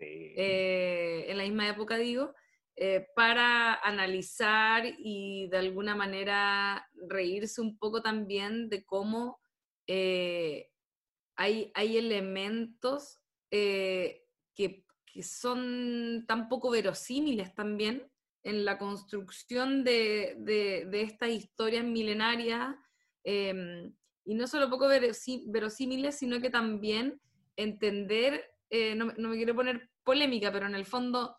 [0.00, 2.34] eh, en la misma época, digo,
[2.74, 9.38] eh, para analizar y de alguna manera reírse un poco también de cómo
[9.86, 14.26] hay, hay elementos que
[15.16, 18.06] que son tan poco verosímiles también
[18.46, 22.76] en la construcción de, de, estas historias milenarias,
[23.24, 23.92] em,
[24.24, 27.20] y no solo poco verosímiles, sino que también
[27.56, 31.36] entender, eh, no, me quiero poner polémica, pero en el fondo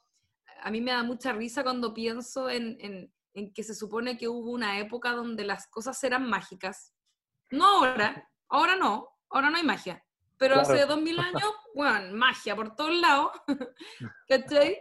[0.60, 4.28] a mí me da mucha risa cuando pienso en, en, en que se supone que
[4.28, 6.94] hubo una época donde las cosas eran mágicas.
[7.52, 10.04] No ahora, ahora no, ahora no hay magia.
[10.38, 11.44] Pero hace dos mil años,
[11.76, 13.32] bueno, magia por todos lados,
[14.28, 14.78] ¿cachai?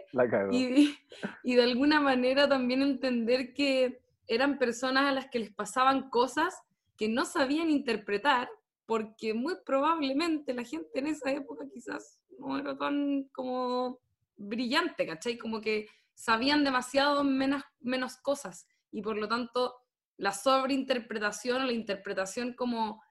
[0.51, 0.97] Y,
[1.43, 6.55] y, de alguna manera también entender que eran personas a las que les pasaban cosas
[6.95, 8.49] que no sabían interpretar,
[8.85, 13.99] porque muy probablemente la gente en esa época quizás no era tan como
[14.35, 15.37] brillante, ¿cachai?
[15.37, 19.75] Como que sabían demasiado menos, menos cosas y por lo tanto
[20.17, 23.03] la sobreinterpretación o la interpretación como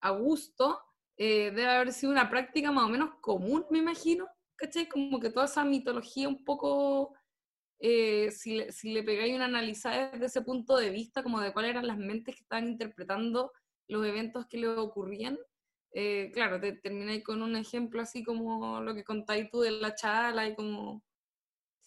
[0.00, 0.80] a gusto
[1.16, 4.88] eh, debe haber sido una práctica más o menos común, me imagino, ¿cachai?
[4.88, 7.14] Como que toda esa mitología un poco,
[7.78, 11.52] eh, si, le, si le pegáis una analizada desde ese punto de vista, como de
[11.52, 13.52] cuáles eran las mentes que estaban interpretando
[13.88, 15.38] los eventos que le ocurrían,
[15.94, 19.94] eh, claro, te termináis con un ejemplo así como lo que contáis tú de la
[19.94, 21.02] chala y como...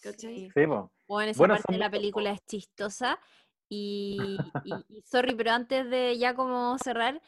[0.01, 0.51] ¿Cachai?
[0.53, 0.65] Sí,
[1.07, 3.19] bueno, esa parte de la película es chistosa
[3.69, 7.19] y, y, sorry, pero antes de ya como cerrar,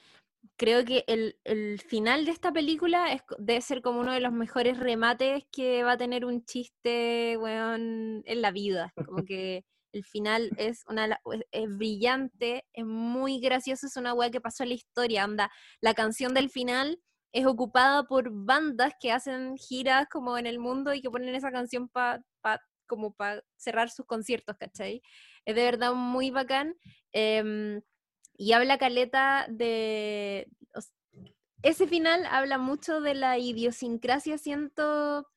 [0.56, 4.32] creo que el, el, final de esta película es, debe ser como uno de los
[4.32, 8.94] mejores remates que va a tener un chiste, weón, en la vida.
[9.06, 11.20] Como que el final es, una,
[11.52, 15.24] es brillante, es muy gracioso, es una weá que pasó en la historia.
[15.24, 17.00] Anda, la canción del final
[17.32, 21.52] es ocupada por bandas que hacen giras como en el mundo y que ponen esa
[21.52, 25.02] canción para pa, como para cerrar sus conciertos, ¿cachai?
[25.46, 26.76] Es de verdad muy bacán.
[27.14, 27.82] Eh,
[28.38, 30.48] y habla Caleta de...
[31.64, 35.28] Ese final habla mucho de la idiosincrasia, siento,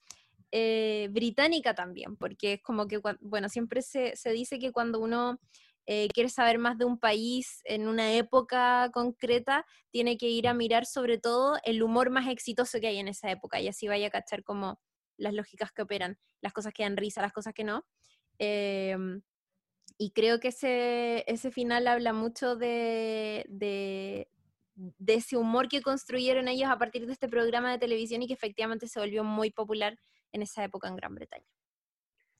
[0.52, 5.40] eh, británica también, porque es como que, bueno, siempre se, se dice que cuando uno
[5.86, 10.54] eh, quiere saber más de un país en una época concreta, tiene que ir a
[10.54, 14.08] mirar sobre todo el humor más exitoso que hay en esa época y así vaya
[14.08, 14.80] a cachar como
[15.16, 17.84] las lógicas que operan, las cosas que dan risa, las cosas que no.
[18.38, 19.22] Em,
[20.00, 24.26] y creo que ese, ese final habla mucho de, de,
[25.06, 28.88] ese humor que construyeron ellos a partir de este programa de televisión y que efectivamente
[28.88, 29.98] se volvió muy popular
[30.32, 31.44] en esa época en Gran Bretaña.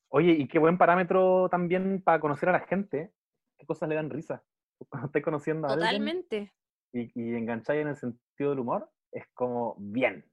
[0.08, 3.12] Oye, y qué buen parámetro también para conocer a la gente.
[3.58, 4.42] ¿Qué cosas le dan risa?
[4.88, 6.54] Cuando estáis conociendo a Totalmente.
[6.94, 10.24] y, y engancháis en el sentido del humor, es como bien.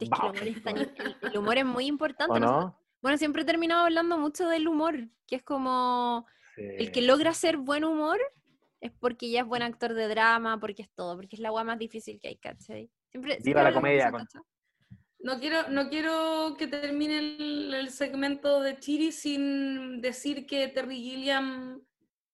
[0.00, 0.50] Es que
[1.28, 2.40] el, humor es muy importante.
[3.02, 4.96] Bueno, siempre he terminado hablando mucho del humor,
[5.28, 8.18] que es como el que logra ser buen humor
[8.80, 11.64] es porque ya es buen actor de drama, porque es todo, porque es la agua
[11.64, 12.90] más difícil que hay, ¿cachai?
[13.10, 14.12] Siempre, Viva la comedia.
[15.20, 21.82] no, quiero, no quiero que termine el, segmento de Chiri sin decir que Terry Gilliam,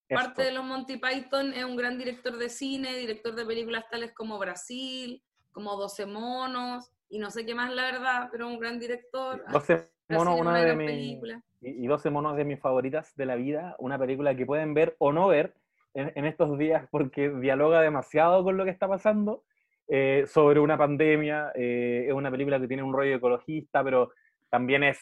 [0.08, 4.12] parte de los Monty Python, es un gran director de cine, director de películas tales
[4.12, 8.78] como Brasil, como 12 monos, y no sé qué más la verdad, pero un gran
[8.78, 9.44] director.
[9.52, 11.18] 12 monos, una de mis
[11.60, 15.12] y, 12 monos de mis favoritas de la vida, una película que pueden ver o
[15.12, 15.54] no ver
[15.94, 19.44] en, estos días porque dialoga demasiado con lo que está pasando
[19.88, 24.12] eh, sobre una pandemia, eh, es una película que tiene un rollo ecologista, pero
[24.48, 24.98] también es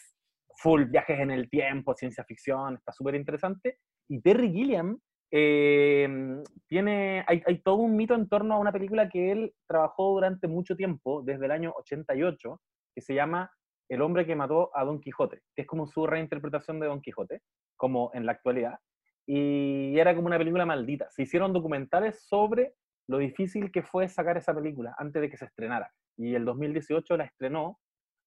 [0.57, 3.77] full viajes en el tiempo, ciencia ficción, está súper interesante.
[4.09, 4.99] Y Terry Gilliam
[5.31, 10.11] eh, tiene, hay, hay, todo un mito en torno a una película que él trabajó
[10.13, 12.61] durante mucho tiempo, desde el año 88,
[12.93, 13.49] que se llama
[13.93, 17.41] el hombre que mató a Don Quijote, que es como su reinterpretación de Don Quijote,
[17.75, 18.79] como en la actualidad.
[19.25, 21.09] Y era como una película maldita.
[21.11, 22.73] Se hicieron documentales sobre
[23.07, 25.91] lo difícil que fue sacar esa película antes de que se estrenara.
[26.15, 27.79] Y el 2018 la estrenó,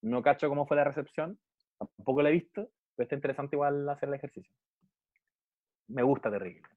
[0.03, 1.39] no cacho cómo fue la recepción,
[1.79, 4.55] tampoco la he visto, pero está interesante igual hacer el ejercicio.
[5.89, 6.69] Me gusta Terrible.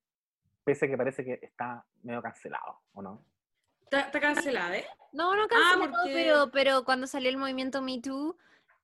[0.63, 3.25] Pese a que parece que está medio cancelado, ¿o no?
[3.81, 4.85] Está, está cancelada, ¿eh?
[5.13, 8.35] No, no Ah, cancelado, porque- pero, pero cuando salió el movimiento Me Too,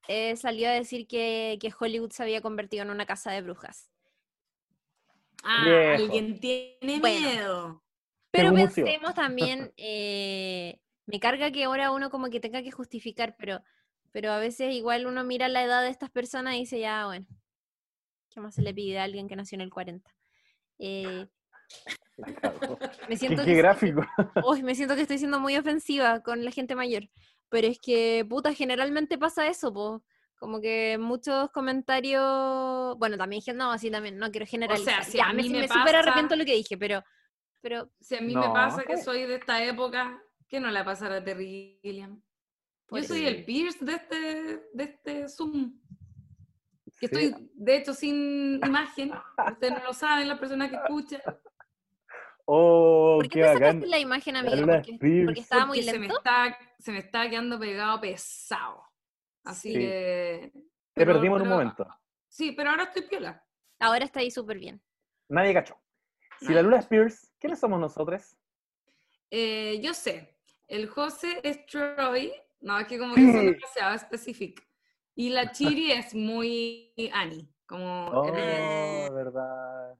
[0.07, 3.89] eh, salió a decir que, que Hollywood se había convertido en una casa de brujas.
[5.43, 6.03] Ah, Viejo.
[6.03, 7.29] alguien tiene Bueno.
[7.29, 7.83] miedo.
[8.31, 13.61] Pero pensemos también, eh, me carga que ahora uno como que tenga que justificar, pero,
[14.11, 17.27] pero a veces igual uno mira la edad de estas personas y dice, ya, bueno,
[18.29, 20.09] ¿qué más se le pide a alguien que nació en el 40?
[20.79, 21.27] Eh,
[23.09, 24.01] me ¿Qué, siento qué que gráfico.
[24.47, 27.09] Uy, me siento que estoy siendo muy ofensiva con la gente mayor.
[27.53, 30.03] Pero es que, puta, generalmente pasa eso, po.
[30.39, 32.97] Como que muchos comentarios.
[32.97, 35.03] Bueno, también dije, no, así también, no quiero generalizar.
[35.05, 37.03] si ya, a me, mí me me súper pasa- arrepiento de lo que dije, pero.
[37.61, 37.91] Pero.
[38.01, 41.17] Si a mí No, me pasa que soy de esta época, que no le pasará
[41.17, 42.15] a Terry Gilliam.
[42.15, 42.21] Yo
[42.87, 43.27] Pues soy sí.
[43.27, 44.15] el Pierce de este,
[44.73, 45.79] de este Zoom.
[46.99, 49.11] Que Sí, estoy, de hecho, sin imagen.
[49.51, 51.21] Ustedes no lo saben, las personas que escuchan.
[52.45, 53.89] Oh, ¿Por qué qué bacán.
[53.89, 54.55] la imagen, amiga?
[54.77, 55.25] Porque, Spears.
[55.25, 56.17] porque estaba muy porque se me, lento.
[56.17, 58.83] está, se me está quedando pegado pesado.
[59.45, 59.79] Así Sí.
[59.79, 60.51] que.
[60.53, 60.61] Te
[60.93, 61.87] pero- perdimos en un momento.
[62.27, 63.43] Sí, pero ahora estoy piola.
[63.79, 64.81] Ahora está ahí súper bien.
[65.29, 65.77] Nadie cachó.
[66.39, 68.35] Si Nadie la Lula Spears, ¿quiénes somos nosotros?
[69.31, 70.35] Eh, yo sé,
[70.67, 73.25] el José es Troy, no, es que como Sí.
[73.25, 74.61] que son demasiado específico.
[75.15, 79.13] Y la Chiri es muy Annie, como Oh, evidente.
[79.13, 79.95] verdad.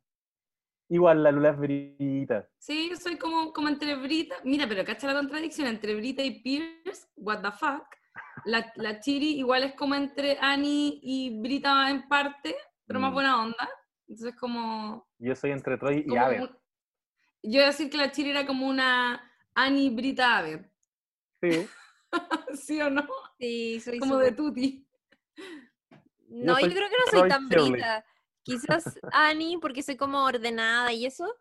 [0.94, 2.48] Igual la Lula es brita.
[2.60, 6.42] Sí, yo soy como, como entre Brita, mira, pero cacha la contradicción entre Brita y
[6.44, 7.84] Pierce, what the fuck.
[8.46, 13.14] La, la Chiri igual es como entre Annie y Brita en parte, pero más Mm.
[13.16, 13.70] buena onda.
[14.08, 15.08] Entonces como...
[15.18, 16.50] Yo soy entre Troy y un-
[17.46, 19.20] yo iba a decir que la Chiri era como una
[19.56, 20.70] Annie Brita Aver,
[21.42, 21.68] Sí.
[22.54, 23.08] ¿sí o no?
[23.40, 24.88] Sí, soy Como de Tuti.
[26.30, 27.72] No, yo, creo que no soy Troy tan Shirley.
[27.72, 28.06] brita.
[28.44, 31.34] Quizás Annie, porque soy como ordenada y eso.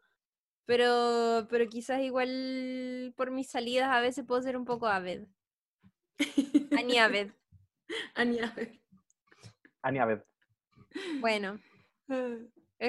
[0.65, 5.27] Pero, pero quizás igual por mis salidas a veces puedo ser un poco aved.
[6.79, 7.33] Annie aved.
[8.15, 8.81] Annie Aver.
[9.83, 10.27] Ani Aver.
[11.21, 11.59] Bueno.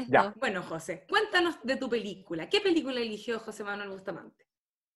[0.08, 0.34] Ya.
[0.39, 2.49] Bueno, José, cuéntanos de tu película.
[2.49, 4.45] ¿Qué película eligió José Manuel Bustamante?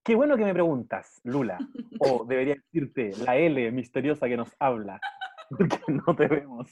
[0.04, 1.58] Qué bueno que me preguntas, Lula.
[2.00, 5.00] O debería decirte la L misteriosa que nos habla.
[5.58, 6.70] Porque no te vemos.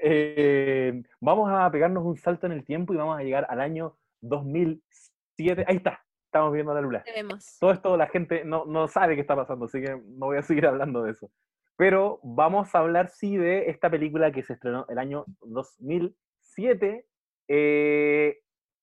[0.00, 3.96] Eh, vamos a pegarnos un salto en el tiempo y vamos a llegar al año
[4.20, 5.64] 2007.
[5.66, 7.02] Ahí está, estamos viendo la Lula.
[7.02, 7.58] Te vemos.
[7.60, 10.42] Todo esto la gente no, no sabe qué está pasando, así que no voy a
[10.42, 11.30] seguir hablando de eso.
[11.76, 17.06] Pero vamos a hablar, sí, de esta película que se estrenó el año 2007.
[17.48, 18.38] eh,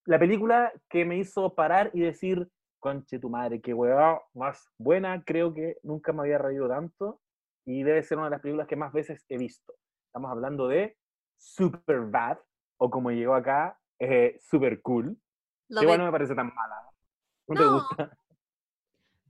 [0.06, 2.48] la película que me hizo parar y decir,
[2.80, 7.20] conche tu madre, qué hueá más buena, creo que nunca me había reído tanto
[7.67, 9.73] y debe ser una de las películas que más veces he visto.
[10.08, 10.97] Estamos hablando de
[11.36, 12.38] Superbad,
[12.80, 15.17] o como llegó acá, eh, Super Cool.
[15.69, 16.89] Lo Igual no me parece tan mala.
[17.47, 17.71] ¿No, te No.
[17.73, 18.17] gusta?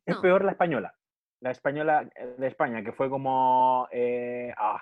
[0.05, 0.21] Es No.
[0.21, 0.95] peor la española.
[1.41, 4.81] La española eh, de España, que fue como eh, ah,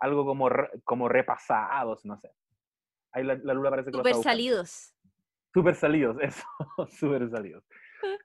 [0.00, 0.48] algo como,
[0.84, 2.32] como repasados, no sé.
[3.12, 4.30] Ahí la, la Lula parece que lo Super buscando.
[4.34, 4.94] salidos.
[5.54, 6.44] Super salidos, eso,
[6.88, 7.64] super salidos.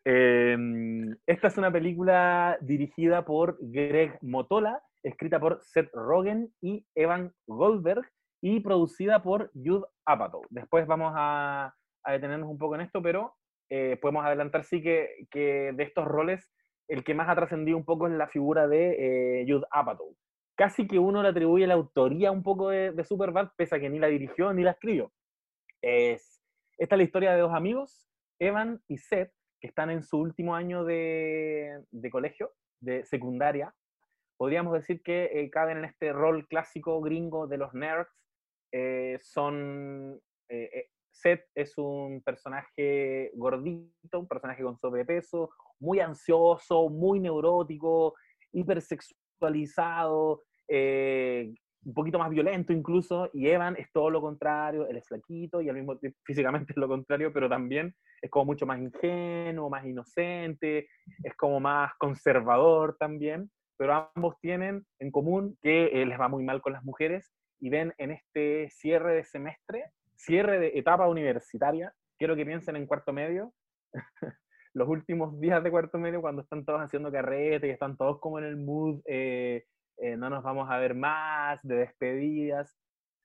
[0.03, 7.33] Em, esta es una película dirigida por Greg Motola, escrita por Seth Rogen y Evan
[7.47, 8.03] Goldberg
[8.41, 10.41] y producida por Jude Apatow.
[10.49, 11.73] Después vamos a,
[12.07, 13.35] detenernos un poco en esto, pero
[13.69, 16.51] eh, podemos adelantar sí que, que de estos roles
[16.87, 20.15] el que más ha trascendido un poco es la figura de eh, Jude Apatow.
[20.57, 23.89] Casi que uno le atribuye la autoría un poco de, de Superbad, pese a que
[23.89, 25.11] ni la dirigió ni la escribió.
[25.81, 26.41] Es,
[26.77, 29.31] esta es la historia de dos amigos, Evan y Seth,
[29.61, 33.73] que están en su último año de, de colegio, de secundaria.
[34.35, 38.09] Podríamos decir que eh, caben en este rol clásico gringo de los nerds.
[38.73, 40.19] Eh, son.
[40.49, 48.15] eh, Seth es un personaje gordito, un personaje con sobrepeso, muy ansioso, muy neurótico,
[48.53, 50.41] hipersexualizado,
[51.83, 55.69] un poquito más violento incluso, y Evan es todo lo contrario, él es flaquito y
[55.69, 59.85] al mismo tiempo físicamente es lo contrario, pero también es como mucho más ingenuo, más
[59.85, 60.87] inocente,
[61.23, 66.43] es como más conservador también, pero ambos tienen en común que eh, les va muy
[66.43, 71.93] mal con las mujeres y ven en este cierre de semestre, cierre de etapa universitaria,
[72.17, 73.53] quiero que piensen en cuarto medio,
[74.73, 78.39] los últimos días de cuarto medio cuando están todos haciendo carrete y están todos como
[78.39, 79.65] en el mood, eh,
[79.97, 82.75] eh, no nos vamos a ver más, de despedidas.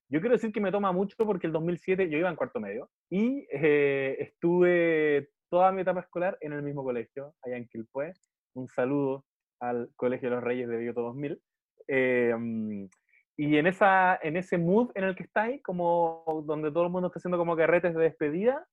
[0.08, 2.90] Yo quiero decir que me toma mucho porque el 2007 yo iba en cuarto medio
[3.10, 7.56] y eh, estuve toda mi etapa escolar en el mismo colegio, allá.
[8.54, 9.24] Un saludo
[9.60, 11.40] al Colegio de los Reyes de Bioto 2000.
[11.88, 12.88] Em,
[13.36, 17.08] y en, esa, en ese mood en el que estáis, como donde todo el mundo
[17.08, 18.66] está haciendo como carretes de despedida,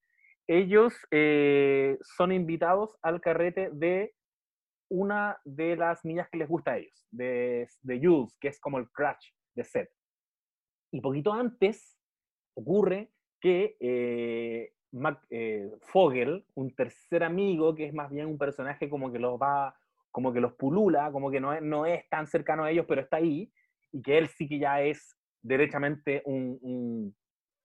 [0.47, 4.13] ellos eh, son invitados al carrete de
[4.93, 8.77] una de las niñas que les gusta a ellos, de, de Jules, que es como
[8.77, 9.89] el crush de Seth.
[10.91, 11.97] Y poquito antes
[12.53, 14.71] ocurre que eh,
[15.31, 19.75] eh, Fogel, un tercer amigo, que es más bien un personaje como que los va,
[20.11, 23.01] como que los pulula, como que no es, no es tan cercano a ellos, pero
[23.01, 23.51] está ahí,
[23.91, 27.15] y que él sí que ya es derechamente un,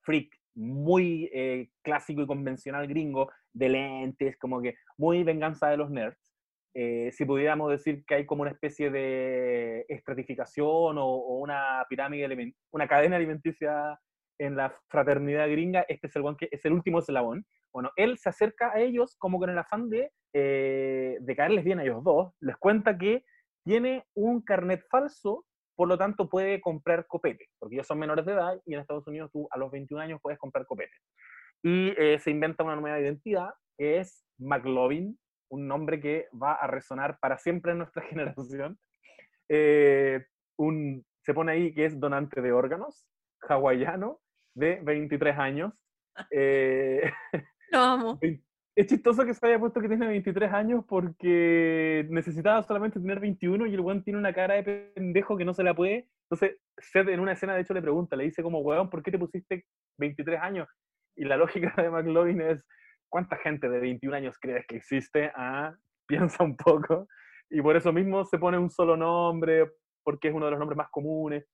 [0.00, 5.90] freak muy eh, clásico y convencional gringo, de lentes, como que muy venganza de los
[5.90, 6.27] nerds.
[6.74, 12.86] Eh, si pudiéramos decir que hay como una especie de estratificación o, una pirámide, una
[12.86, 13.98] cadena alimenticia
[14.38, 17.44] en la fraternidad gringa, este es el, que es el último eslabón.
[17.72, 21.80] Bueno, él se acerca a ellos como con el afán de, eh, de caerles bien
[21.80, 23.24] a ellos dos, les cuenta que
[23.64, 25.44] tiene un carnet falso,
[25.76, 29.06] por lo tanto puede comprar copete, porque ellos son menores de edad y en Estados
[29.06, 30.96] Unidos tú a los 21 años puedes comprar copete.
[31.62, 35.18] Y eh, se inventa una nueva identidad, que es McLovin,
[35.50, 38.78] un nombre que va a resonar para siempre en nuestra generación.
[39.48, 40.24] Eh,
[40.58, 43.06] un, se pone ahí que es donante de órganos,
[43.48, 44.20] hawaiano,
[44.54, 45.72] de 23 años.
[46.32, 47.12] Eh,
[47.70, 48.18] Lo amo.
[48.78, 53.66] Es chistoso que se haya puesto que tiene 23 años porque necesitaba solamente tener 21
[53.66, 56.08] y el weón tiene una cara de pendejo que no se la puede.
[56.30, 59.10] Entonces, Seth en una escena de hecho le pregunta, le dice como, weón, ¿por qué
[59.10, 59.64] te pusiste
[59.98, 60.68] 23 años?
[61.16, 62.64] Y la lógica de McLovin es,
[63.08, 65.32] ¿cuánta gente de 21 años crees que existe?
[65.34, 65.74] Ah,
[66.06, 67.06] piensa un poco.
[67.50, 69.70] Y por eso mismo se pone un solo nombre,
[70.02, 71.46] porque es uno de los nombres más comunes.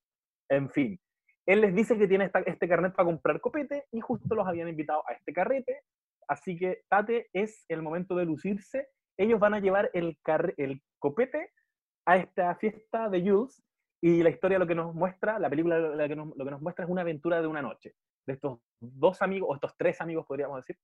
[0.48, 0.98] En fin,
[1.46, 5.02] él les dice que tiene este carnet para comprar copete y justo los habían invitado
[5.08, 5.82] a este carrete.
[6.26, 8.88] Así que, Tate, es el momento de lucirse.
[9.18, 10.16] Ellos van a llevar el,
[10.98, 11.50] copete
[12.06, 13.62] a esta fiesta de Jules
[14.02, 16.84] y la historia lo que nos muestra, la película lo que lo que nos muestra
[16.84, 17.94] es una aventura de una noche.
[18.26, 20.78] De estos dos amigos, o estos tres amigos podríamos decir,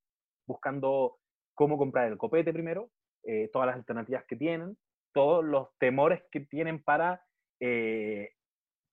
[0.46, 1.18] buscando
[1.54, 2.90] cómo comprar el copete primero,
[3.24, 4.76] eh, todas las alternativas que tienen,
[5.12, 7.22] todos los temores que tienen para
[7.60, 8.30] eh,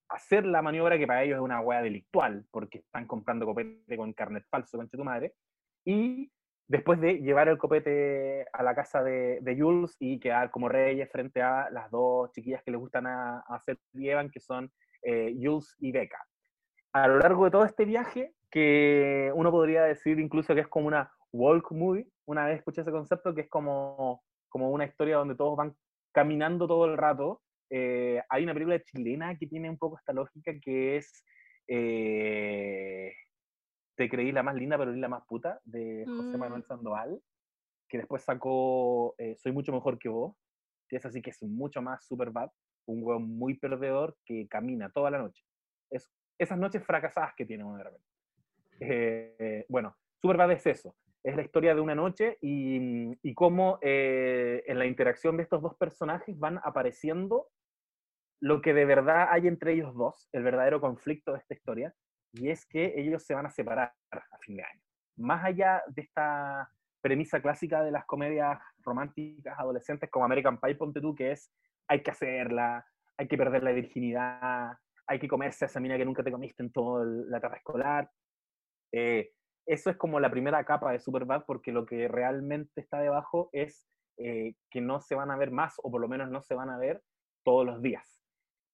[0.09, 4.13] hacer la maniobra que para ellos es una hueá delictual, porque están comprando copete con
[4.13, 5.33] carnet falso, con tu madre,
[5.85, 6.31] y
[6.67, 11.41] después de llevar el copete a la casa de, Jules y quedar como reyes frente
[11.41, 14.71] a las dos chiquillas que les gustan a, hacer llevan, que son
[15.03, 16.19] eh, Jules y Becca.
[16.93, 20.87] A lo largo de todo este viaje, que uno podría decir incluso que es como
[20.87, 22.07] una walk movie.
[22.25, 25.75] Una vez escuché ese concepto que es como, como una historia donde todos van
[26.11, 27.41] caminando todo el rato.
[27.69, 31.25] Eh, hay una película chilena que tiene un poco esta lógica que es
[31.67, 33.13] eh,
[33.95, 36.67] Te creí la más linda pero ni la más puta de José Manuel mm.
[36.67, 37.21] Sandoval,
[37.89, 40.36] que después sacó eh, Soy mucho mejor que vos,
[40.88, 42.49] que es así que es mucho más super bad,
[42.86, 45.43] un huevo muy perdedor que camina toda la noche.
[45.89, 48.07] Es esas noches fracasadas que tiene uno de repente.
[48.80, 50.95] Eh, bueno, Superbad es eso,
[51.28, 55.61] es la historia de una noche y, y cómo eh, en la interacción de estos
[55.61, 57.49] dos personajes van apareciendo
[58.39, 61.93] lo que de verdad hay entre ellos dos, el verdadero conflicto de esta historia,
[62.32, 64.82] y es que ellos se van a separar a fin de año.
[65.17, 66.71] Más allá de esta
[67.01, 71.51] premisa clásica de las comedias románticas adolescentes como American Pie, ponte tú, que es
[71.89, 72.86] hay que hacerla,
[73.17, 76.63] hay que perder la virginidad, hay que comerse a esa mina que nunca te comiste
[76.63, 78.09] en toda la etapa escolar.
[78.93, 79.32] Eh,
[79.68, 83.88] eso es como la primera capa de Superbad porque lo que realmente está debajo es
[84.18, 86.70] eh, que no se van a ver más o por lo menos no se van
[86.70, 87.01] a ver
[87.43, 88.22] todos los días.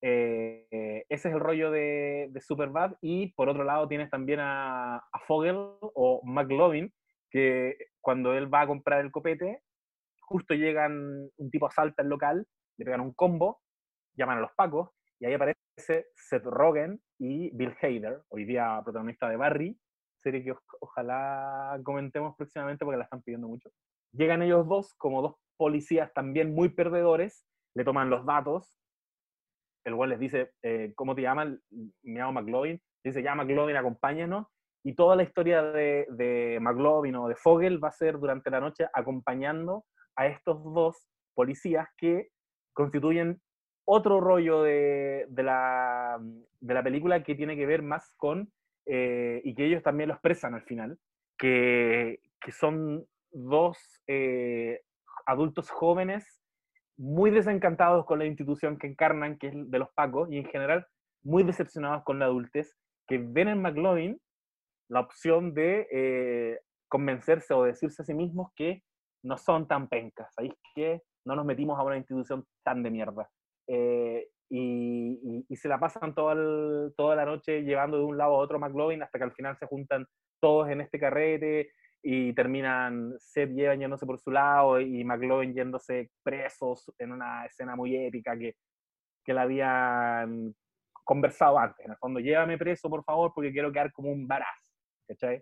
[0.01, 5.19] Eh, ese es el rollo de, Superbad y por otro lado tienes también a, a
[5.25, 6.93] Fogel o McLovin
[7.29, 9.61] que cuando él va a comprar el copete
[10.33, 13.61] justo llegan un tipo asalta el local, le pegan un combo,
[14.15, 14.89] llaman a los pacos
[15.19, 15.59] y ahí aparece
[16.15, 19.77] Seth Rogen y Bill Hader, hoy día protagonista de Barry,
[20.23, 23.69] serie que ojalá comentemos próximamente porque la están pidiendo mucho.
[24.13, 27.45] Llegan ellos dos como dos policías también muy perdedores,
[27.75, 28.79] le toman los datos,
[29.85, 31.59] el cual les dice, eh, ¿cómo te llaman?
[32.03, 34.47] Me llamo McLovin, dice, ya McLovin, acompáñanos,
[34.85, 38.59] y toda la historia de, de McLovin o de Fogel va a ser durante la
[38.59, 42.29] noche acompañando a estos dos policías que
[42.73, 43.41] constituyen
[43.85, 46.19] otro rollo de, de, la,
[46.59, 48.51] de, la, película que tiene que ver más con,
[48.85, 50.97] eh, y que ellos también lo expresan al final,
[51.37, 53.77] que, que son dos
[54.07, 54.81] eh,
[55.25, 56.41] adultos jóvenes
[56.97, 60.85] muy desencantados con la institución que encarnan, que es de los pacos, y en general
[61.23, 62.77] muy decepcionados con la adultez,
[63.07, 64.19] que ven en McLovin
[64.89, 68.83] la opción de eh, convencerse o decirse a sí mismos que
[69.23, 73.29] no son tan pencas, ¿sabéis que no nos metimos a una institución tan de mierda?
[73.67, 76.35] Eh, y, se la pasan toda,
[76.95, 79.65] toda la noche llevando de un lado a otro McLovin hasta que al final se
[79.65, 80.05] juntan
[80.39, 81.71] todos en este carrete
[82.03, 87.75] y terminan Seth y yéndose por su lado y McLovin yéndose presos en una escena
[87.75, 88.55] muy épica que,
[89.23, 90.53] que la habían
[91.03, 91.85] conversado antes.
[91.85, 94.27] En el fondo, llévame preso, por favor, porque quiero quedar como un.
[95.07, 95.41] ¿Cachai?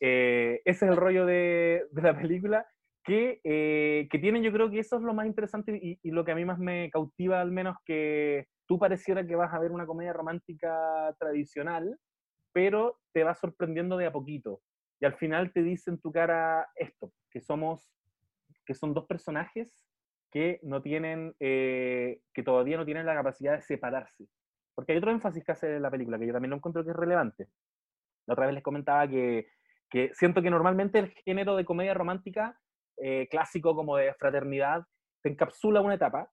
[0.00, 2.66] Eh, ese es el rollo de, de la película,
[3.04, 6.32] que, eh, que tienen, yo creo que eso es lo más interesante y, lo que
[6.32, 9.86] a mí más me cautiva, al menos que tú pareciera que vas a ver una
[9.86, 11.98] comedia romántica tradicional,
[12.52, 14.60] pero te va sorprendiendo de a poquito.
[15.00, 17.90] Y al final te dice en tu cara esto, que somos,
[18.66, 19.86] que son dos personajes
[20.30, 24.26] que no tienen, eh, que todavía no tienen la capacidad de separarse.
[24.74, 26.96] Porque hay otro énfasis que hace la película, que yo también lo encuentro que es
[26.96, 27.48] relevante.
[28.26, 29.48] La otra vez les comentaba que,
[29.88, 32.56] que siento que normalmente el género de comedia romántica
[33.02, 34.84] eh, clásico como de fraternidad
[35.22, 36.30] te encapsula una etapa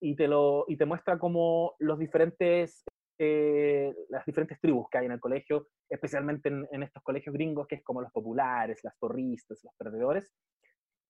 [0.00, 2.84] y te, lo, y te muestra como los diferentes,
[3.18, 7.76] eh, las diferentes tribus que hay en el colegio, especialmente en, estos colegios gringos, que
[7.76, 10.32] es como los populares, las torristas, los perdedores,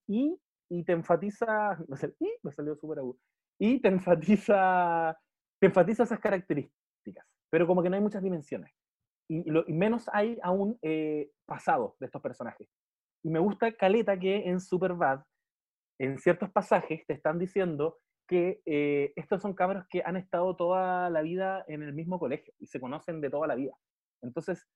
[0.08, 0.40] y,
[0.70, 1.76] y te enfatiza,
[2.20, 3.18] y me salió súper agudo,
[3.60, 5.18] y te enfatiza,
[5.60, 8.72] te enfatiza esas características, pero como que no hay muchas dimensiones
[9.28, 12.68] y, lo, menos hay aún eh, pasado de estos personajes.
[13.22, 15.22] Y me gusta Caleta que en Superbad,
[15.98, 21.08] en ciertos pasajes, te están diciendo que eh, estos son cabros que han estado toda
[21.10, 23.76] la vida en el mismo colegio y se conocen de toda la vida.
[24.22, 24.68] Entonces,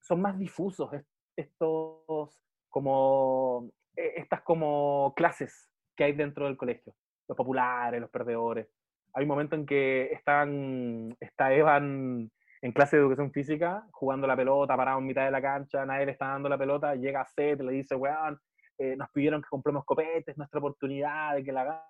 [0.00, 0.90] son más difusos
[1.36, 6.94] estos como e, estas como clases que hay dentro del colegio.
[7.28, 8.68] Los populares, los perdedores.
[9.14, 12.30] Hay un momento en que están, está Evan
[12.62, 16.06] en clase de educación física, jugando la pelota, parado en mitad de la cancha, nadie
[16.06, 18.38] le está dando la pelota, llega Seth, le dice, weón,
[18.78, 21.84] eh, nos pidieron que compremos copetes, nuestra oportunidad de que la haga.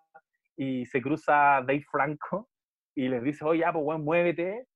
[0.57, 2.49] Y se cruza Dave Franco
[2.95, 4.67] y les dice, oye, ya, pues weón, muévete.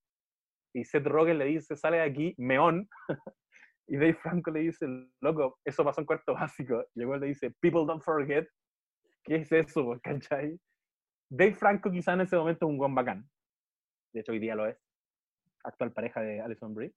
[0.73, 2.89] Y Seth Rogen le dice, sale de aquí, meón.
[3.87, 4.85] y Dave Franco le dice,
[5.21, 6.83] loco, eso pasó en cuarto básico.
[6.93, 8.47] Y luego le dice, people don't forget.
[9.23, 10.59] ¿Qué es eso, ¿cachai?
[11.29, 13.29] Dave Franco quizá en ese momento es un buen bacán.
[14.13, 14.84] De hecho, hoy día lo es
[15.65, 16.93] actual pareja de Alison Brie.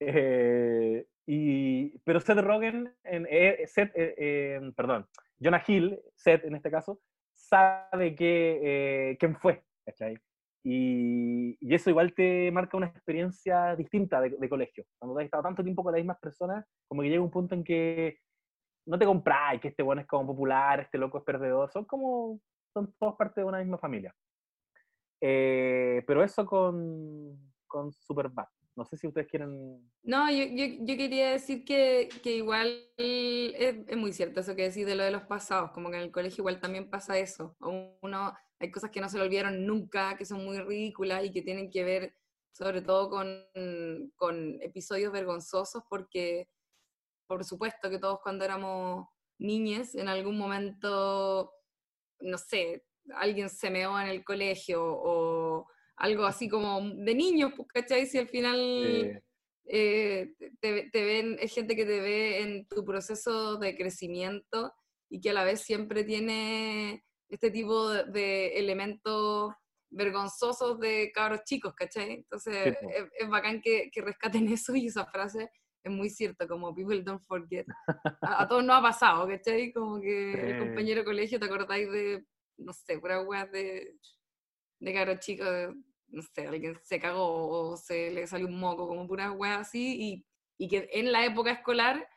[0.00, 5.06] Eh, y, pero Seth Rogen, en, eh, Seth, eh, perdón,
[5.40, 7.00] Jonah Hill, Seth en este caso,
[7.32, 10.18] sabe que, quién fue, ¿cachai?
[10.64, 14.84] Y, y, eso igual te marca una experiencia distinta de, de, colegio.
[14.98, 17.64] Cuando has estado tanto tiempo con las mismas personas, como que llega un punto en
[17.64, 18.18] que
[18.86, 22.40] no te compráis que este bueno es como popular, este loco es perdedor, son como,
[22.72, 24.14] son todos parte de una misma familia.
[25.20, 28.46] pero eso con, con Superbad.
[28.74, 29.90] No sé si ustedes quieren...
[30.02, 34.86] No, yo, yo, yo quería decir que, que igual es, muy cierto eso que decís
[34.86, 37.56] de lo de los pasados, como que en el colegio igual también pasa eso.
[37.60, 41.42] Uno, hay cosas que no se le olvidaron nunca, que son muy ridículas y que
[41.42, 42.14] tienen que ver
[42.52, 43.44] sobre todo con,
[44.16, 46.48] con episodios vergonzosos, porque
[47.28, 49.06] por supuesto que todos cuando éramos
[49.38, 51.52] niñes, en algún momento,
[52.20, 55.66] no sé, alguien se meó en el colegio o
[55.98, 58.06] algo así como de niños, pues, ¿cachai?
[58.06, 59.22] Si al final
[59.66, 64.72] eh, te, te, ven, es gente que te ve en tu proceso de crecimiento
[65.10, 69.52] y que a la vez siempre tiene este tipo de, de elementos
[69.90, 72.12] vergonzosos de cabros chicos, ¿cachai?
[72.12, 75.50] Entonces es, es, bacán que, que, rescaten eso y esa frase
[75.82, 77.66] es muy cierta, como people don't forget.
[78.22, 79.72] A, a todos nos ha pasado, ¿cachai?
[79.72, 82.24] Como que el compañero de colegio te acordáis de,
[82.58, 83.96] no sé, pura weas de,
[84.80, 85.74] de cabros chicos
[86.08, 89.96] no sé, alguien se cagó o se le salió un moco, como puras weas así,
[90.00, 90.26] y,
[90.64, 92.08] y, que en la época escolar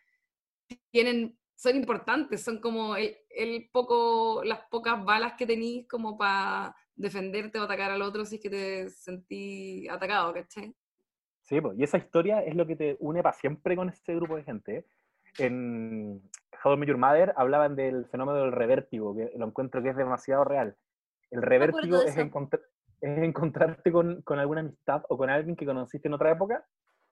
[0.89, 6.75] tienen, son importantes, son como el, el poco, las pocas balas que tenéis como para
[6.95, 10.73] defenderte o atacar al otro si es que te sentí atacado, ¿cachai?
[11.41, 14.37] Sí, pues, y esa historia es lo que te une para siempre con ese grupo
[14.37, 14.85] de gente.
[15.37, 16.21] En
[16.63, 20.43] How I Your Mother hablaban del fenómeno del revértigo, que lo encuentro que es demasiado
[20.43, 20.77] real.
[21.29, 22.61] El revértigo es encontrar
[23.01, 26.63] es encontrarte con, con, alguna amistad o con alguien que conociste en otra época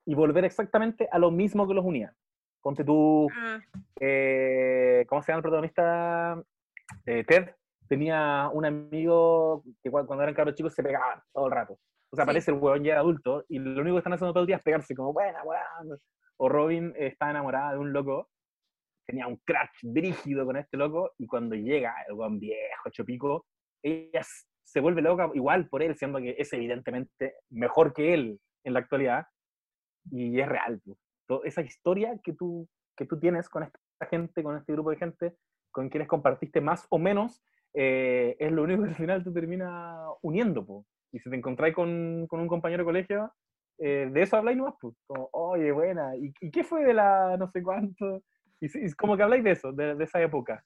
[0.05, 2.13] y volver exactamente a lo mismo que los unía.
[2.61, 3.59] Ponte tú, ah.
[3.99, 6.43] eh, ¿cómo se llama el protagonista?
[7.05, 7.49] Eh, Ted
[7.87, 11.73] tenía un amigo que cuando eran cabros chicos se pegaban todo el rato.
[12.11, 12.29] O sea, sí.
[12.29, 14.63] aparece el huevón ya adulto y lo único que están haciendo todo el día es
[14.63, 15.63] pegarse, como, buena, buena.
[16.37, 18.29] O Robin está enamorada de un loco,
[19.05, 23.45] tenía un crash brígido con este loco y cuando llega el huevón viejo, chopico,
[23.83, 24.21] ella
[24.72, 28.80] se vuelve loca igual por él, siendo que es evidentemente mejor que él en la
[28.80, 29.26] actualidad.
[30.11, 30.82] y es real.
[31.43, 35.36] Esa historia que tú, que tú tienes con esta gente, con este grupo de gente,
[35.72, 37.43] con quienes compartiste más o menos,
[37.74, 40.65] eh, es lo único que al final te termina uniendo.
[40.65, 40.86] po.
[41.11, 43.32] Y si te encontráis con, con un compañero de colegio,
[43.80, 44.76] eh, de eso habláis nomás.
[44.80, 48.22] Como, oye, buena, ¿y, y qué fue de la no sé cuánto?
[48.61, 50.63] Y, es como que habláis de eso, de, de esa época,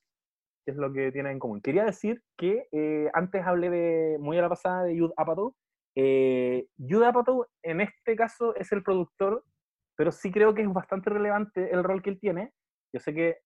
[0.65, 1.61] que es lo que tienen en común.
[1.61, 5.55] Quería decir que eh, antes hablé de, muy a la pasada, de Judd Apatow.
[5.95, 9.43] Eh, Judd Apatow, en este caso, es el productor,
[9.95, 12.53] pero sí creo que es bastante relevante el rol que él tiene.
[12.93, 13.39] Yo sé que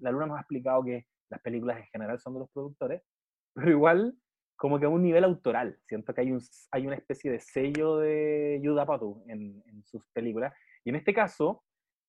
[0.00, 3.02] la Luna nos ha explicado que las películas en general son de los productores,
[3.54, 4.14] pero igual
[4.56, 5.78] como que a un nivel autoral.
[5.86, 6.40] Siento que hay, un,
[6.70, 10.52] hay una especie de sello de Judd Apatow en, en sus películas.
[10.84, 11.62] Y en este caso,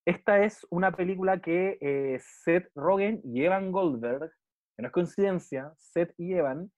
[0.05, 4.31] esta es una película que eh, Seth Rogen y Evan Goldberg,
[4.81, 6.71] que no es coincidencia, Seth y Evan,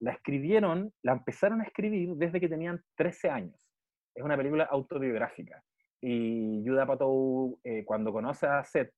[0.00, 3.70] la escribieron, la empezaron a escribir desde que tenían 13 años.
[4.14, 5.62] Es una película autobiográfica.
[6.00, 8.92] Y Judd Apatow, eh, cuando conoce a Seth,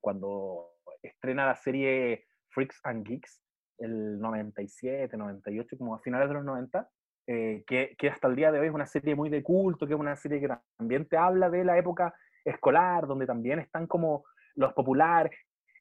[0.00, 0.70] cuando
[1.02, 3.40] estrena la serie Freaks and Geeks,
[3.78, 6.88] el 97, 98, como a finales de los 90,
[7.28, 9.94] eh, que, que, hasta el día de hoy es una serie muy de culto, que
[9.94, 12.12] es una serie que también te habla de la época
[12.44, 14.24] escolar, donde también están como
[14.56, 15.32] los populares.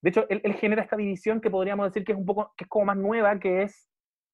[0.01, 2.65] De hecho, él, él, genera esta división que podríamos decir que es un poco, que
[2.65, 3.89] es como más nueva, que es,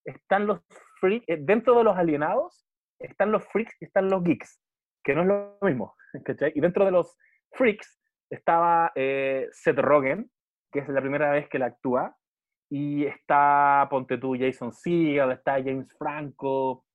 [0.06, 0.62] están los
[1.00, 2.66] freaks, eh, dentro de los alienados,
[3.00, 4.62] están los freaks y están los geeks,
[5.04, 5.96] que no es lo mismo.
[6.56, 7.18] Y dentro de los
[7.54, 8.00] freaks
[8.30, 10.30] estaba eh, Seth Rogen,
[10.72, 12.16] que es la primera vez que la actúa,
[12.70, 16.86] y está, ponte tú, Jason Segel, está James Franco,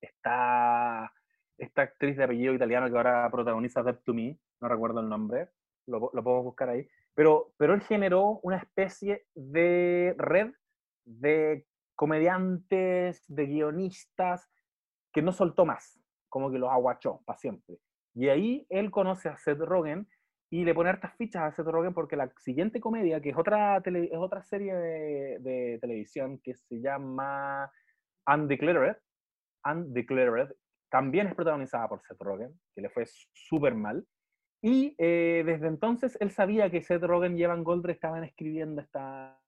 [0.00, 1.12] está
[1.58, 5.48] esta actriz de apellido italiano que ahora protagoniza Dead to Me, no recuerdo el nombre,
[5.86, 6.88] lo, lo podemos buscar ahí,
[7.18, 10.52] pero, pero él generó una especie de red
[11.04, 11.66] de
[11.96, 14.48] comediantes, de guionistas,
[15.12, 17.78] que no soltó más, como que los aguachó para siempre.
[18.14, 20.06] Y ahí él conoce a Seth Rogen
[20.48, 23.80] y le pone hartas fichas a Seth Rogen porque la siguiente comedia, que es otra,
[23.82, 27.68] tele, es otra serie de, de, televisión que se llama
[28.32, 28.94] Undeclared,
[29.64, 30.50] Undeclared,
[30.88, 34.06] también es protagonizada por Seth Rogen, que le fue súper mal.
[34.60, 39.40] Y eh, desde entonces él sabía que Seth Rogen y Evan Goldberg estaban escribiendo esta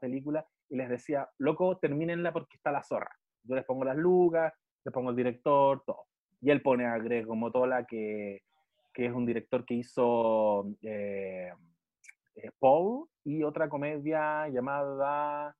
[0.00, 3.10] película y les decía, loco, termínenla porque está la zorra.
[3.44, 4.52] Yo les pongo las lugas,
[4.84, 6.06] les pongo el director, todo.
[6.40, 8.42] Y él pone a Greg Motola, que,
[8.92, 11.52] que es un director que hizo eh,
[12.58, 15.56] Paul y otra comedia llamada,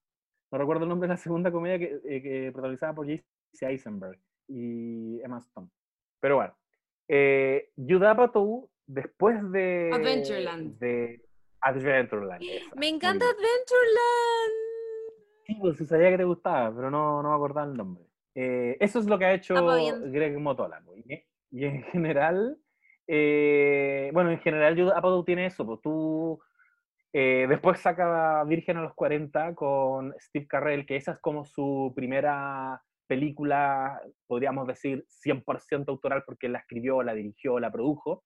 [0.50, 3.24] no recuerdo el nombre de la segunda comedia que, eh, que protagonizada por Jesse
[3.62, 5.68] Eisenberg y Emma Stone.
[6.20, 6.54] Pero bueno,
[7.08, 9.90] eh, Judd Apatow, después de...
[9.92, 10.78] Adventureland.
[10.78, 11.22] De
[11.60, 12.42] Adventureland.
[12.42, 14.54] Esa, me encanta Adventureland.
[15.46, 18.04] Sí, pues sabía que te gustaba, pero no, no me acordaba el nombre.
[18.34, 20.82] Eh, eso es lo que ha hecho Greg Motola.
[20.94, 22.58] Y, y en general,
[23.06, 26.40] eh, bueno, en general Judd Apatow tiene eso, pues tú...
[27.18, 31.94] Eh, después saca Virgen a los 40 con Steve Carrell, que esa es como su
[31.96, 38.24] primera película, podríamos decir, 100% autoral porque la escribió, la dirigió, la produjo.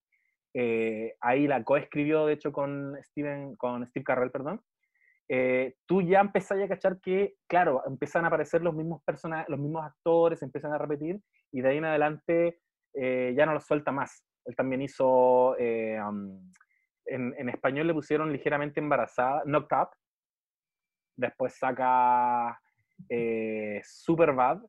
[0.54, 4.60] Eh, ahí la coescribió, de hecho, con, Steven, con Steve Carrell, perdón.
[5.28, 9.60] Eh, tú ya empezás a cachar que, claro, empiezan a aparecer los mismos personajes, los
[9.60, 11.20] mismos actores, empiezan a repetir,
[11.52, 12.60] y de ahí en adelante
[12.94, 14.24] eh, ya no los suelta más.
[14.44, 16.50] Él también hizo, um,
[17.04, 19.90] en, en, español le pusieron ligeramente embarazada, Knocked Up,
[21.16, 22.58] después saca
[23.08, 24.60] eh, Superbad,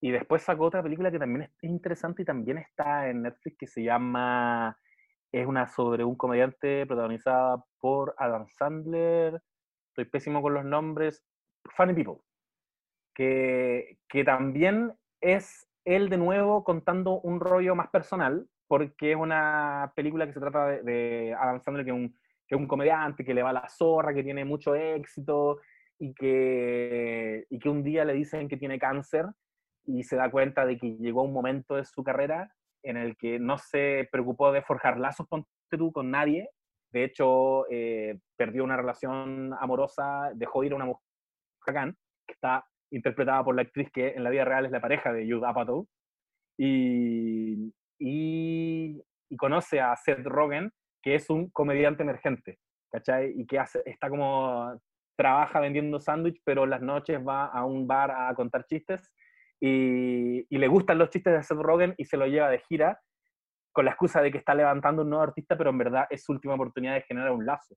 [0.00, 3.66] y después sacó otra película que también es interesante y también está en Netflix que
[3.66, 4.78] se llama,
[5.32, 9.40] es una sobre un comediante protagonizada por Adam Sandler,
[9.88, 11.24] estoy pésimo con los nombres,
[11.76, 12.22] Funny People,
[13.14, 19.92] que, que también es él de nuevo contando un rollo más personal, porque es una
[19.94, 22.10] película que se trata de, Adam Sandler, que
[22.46, 25.58] que es un comediante, que le va a la zorra, que tiene mucho éxito,
[25.98, 29.26] y que, y que un día le dicen que tiene cáncer
[29.84, 33.38] y se da cuenta de que llegó un momento de su carrera en el que
[33.38, 35.46] no se preocupó de forjar lazos con,
[36.10, 36.48] nadie.
[36.92, 43.42] De hecho, eh, perdió una relación amorosa, dejó ir a una mujer que está interpretada
[43.44, 45.88] por la actriz que en la vida real es la pareja de Judd Apatow.
[46.58, 50.72] Y, y, y conoce a Seth Rogen,
[51.02, 52.58] que es un comediante emergente,
[52.90, 53.32] ¿cachai?
[53.36, 54.80] Y que hace, está como
[55.16, 59.12] trabaja vendiendo sándwich, pero las noches va a un bar a contar chistes
[59.60, 63.00] y, y, le gustan los chistes de Seth Rogen y se lo lleva de gira
[63.72, 66.32] con la excusa de que está levantando un nuevo artista, pero en verdad es su
[66.32, 67.74] última oportunidad de generar un lazo,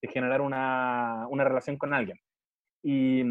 [0.00, 2.18] de generar una, una relación con alguien.
[2.82, 3.22] Y,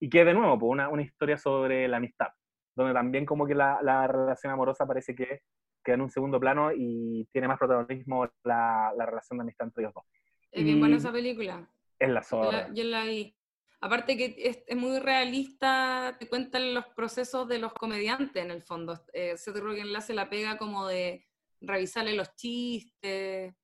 [0.00, 2.28] y que de nuevo, pues una, una historia sobre la amistad.
[2.76, 5.40] donde también como que la, la relación amorosa parece que
[5.84, 9.82] queda en un segundo plano y tiene más protagonismo la, la relación de amistad entre
[9.82, 10.04] ellos dos.
[10.52, 11.68] Es bien buena esa película.
[12.02, 12.68] Es la zorra.
[12.68, 13.34] la, yo la vi.
[13.80, 18.62] Aparte que es, es muy realista, te cuentan los procesos de los comediantes en el
[18.62, 19.00] fondo.
[19.12, 21.26] Eh, Seth Rogen le hace la pega como de
[21.60, 23.54] revisarle los chistes,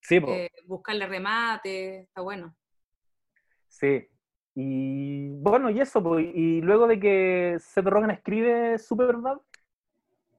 [0.00, 2.54] Sí, eh, buscarle remate, está bueno.
[3.68, 4.06] sí.
[4.58, 9.36] Y bueno, y eso, po, y luego de que Seth Rogen escribe Superbad,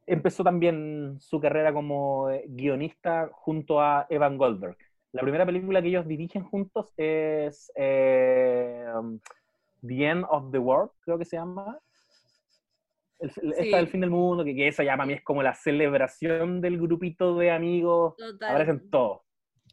[0.08, 4.78] empezó también su carrera como eh, guionista junto a Evan Goldberg.
[5.18, 9.20] La primera película que ellos dirigen juntos es eh, um,
[9.86, 11.78] The End of the World, creo que se llama.
[13.20, 13.60] El- el- Sí.
[13.66, 16.62] Esta del fin del mundo, que, que esa ya para mí es como la celebración
[16.62, 18.16] del grupito de amigos.
[18.16, 18.50] Total.
[18.52, 19.22] Aparecen todos,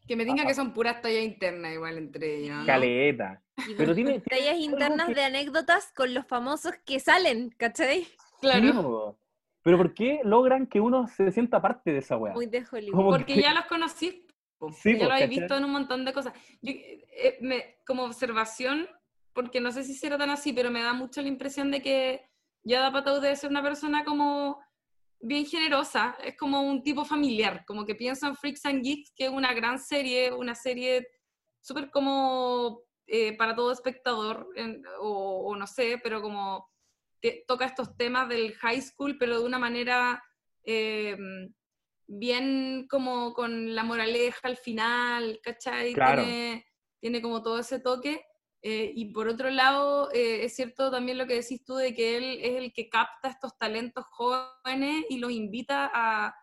[0.09, 2.57] Que me diga que son puras tallas internas igual entre ellos.
[2.59, 2.67] ¿no?
[2.67, 3.43] caleta.
[3.77, 8.07] Pero tiene- tiene tallas internas que- de anécdotas con los famosos que salen, ¿cachai?
[8.41, 9.17] Claro.
[9.19, 9.21] Sí.
[9.63, 12.33] Pero ¿por qué logran que uno se sienta parte de esa weá?
[12.35, 12.95] Muy de Hollywood.
[12.97, 14.27] Como Porque que- ya los conocí.
[14.73, 15.29] Sí, lo he ¿cachai?
[15.29, 16.33] visto en un montón de cosas.
[16.63, 18.89] Yo, eh, me- como observación,
[19.33, 22.31] porque no sé si será tan así, pero me da mucho la impresión de que
[22.63, 24.59] Yada Patou debe ser una persona como
[25.21, 29.25] bien generosa, es como un tipo familiar, como que pienso en Freaks and Geeks, que
[29.27, 31.07] es una gran serie, una serie
[31.61, 36.67] súper como eh, para todo espectador, en- o, o no sé, pero como
[37.21, 40.23] que toca estos temas del high school, pero de una manera
[40.65, 41.17] eh,
[42.07, 45.93] bien como con la moraleja al final, ¿cachai?
[45.95, 46.23] Claro.
[46.23, 46.67] Tiene,
[47.01, 48.25] tiene como todo ese toque.
[48.63, 52.17] eh, y por otro lado, eh, es cierto también lo que decís tú de que
[52.17, 56.35] él es el que capta estos talentos jóvenes y los invita a,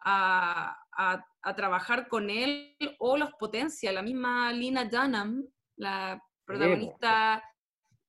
[0.00, 3.92] a, a- a trabajar con él o los potencia.
[3.92, 5.44] La misma Lina Dunham,
[5.76, 7.42] la protagonista,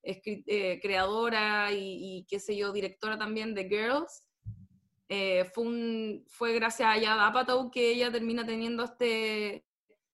[0.04, 4.24] escri- eh, creadora y, y, qué sé yo, directora también de Girls,
[5.10, 9.66] eh, fue, un, fue gracias a Yad Apatow que ella termina teniendo este,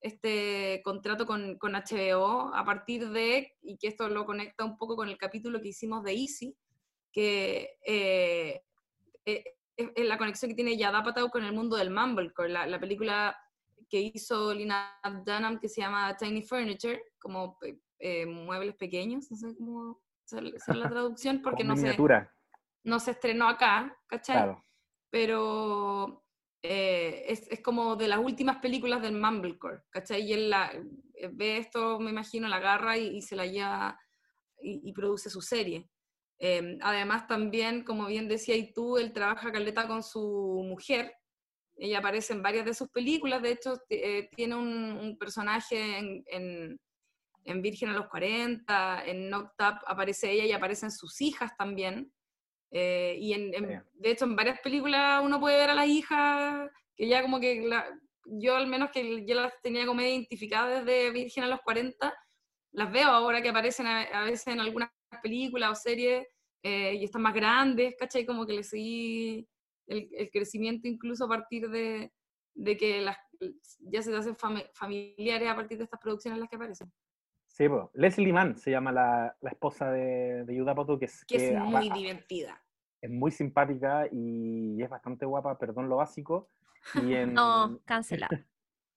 [0.01, 4.95] este contrato con, con HBO a partir de, y que esto lo conecta un poco
[4.95, 6.55] con el capítulo que hicimos de Easy,
[7.11, 8.61] que eh,
[9.25, 9.43] eh,
[9.77, 13.35] es, la conexión que tiene Yad Apatow con el mundo del Mumblecore, la, la película
[13.89, 17.57] que hizo Lina Dunham que se llama Tiny Furniture, como
[17.99, 20.43] eh, muebles pequeños, no sé cómo hacer
[20.75, 21.95] la traducción, porque no se,
[22.83, 24.35] no se estrenó acá, ¿cachai?
[24.35, 24.65] Claro.
[25.13, 26.25] Pero
[26.63, 30.23] eh, es, como de las últimas películas del Mumblecore, ¿cachai?
[30.23, 30.51] Y él
[31.13, 33.99] eh, ve esto, me imagino, la agarra y, se la lleva
[34.59, 35.87] y, produce su serie.
[36.39, 41.13] Eh, además, también, como bien decía y tú, él trabaja caleta con su mujer.
[41.75, 43.43] Ella aparece en varias de sus películas.
[43.43, 43.75] De hecho,
[44.35, 46.79] tiene un, personaje en, en,
[47.43, 49.03] en, Virgen a los 40.
[49.05, 52.11] En Knocked Up aparece ella y aparecen sus hijas también.
[52.75, 56.71] Eh, y en, en, de hecho, en varias películas uno puede ver a las hijas
[56.95, 57.85] que ya como que la,
[58.25, 62.13] yo al menos que ya las tenía como identificadas desde Virgen a los 40,
[62.71, 64.89] las veo ahora que aparecen a, a veces en algunas
[65.21, 66.25] películas o series
[66.63, 68.25] eh, y están más grandes, ¿cachai?
[68.25, 69.47] Como que le seguí
[69.87, 72.11] el, el crecimiento incluso a partir de,
[72.55, 73.17] de que las,
[73.79, 76.91] ya se hacen fam familiares a partir de estas producciones en las que aparecen.
[77.47, 77.83] Sí, pues.
[77.93, 81.53] Leslie Mann se llama la, la esposa de, de Yuda Poto, que es, que, que
[81.53, 82.62] es muy a, divertida.
[83.03, 86.47] Es muy simpática y es bastante guapa, perdón lo básico.
[87.03, 88.29] Y en, no, cancela.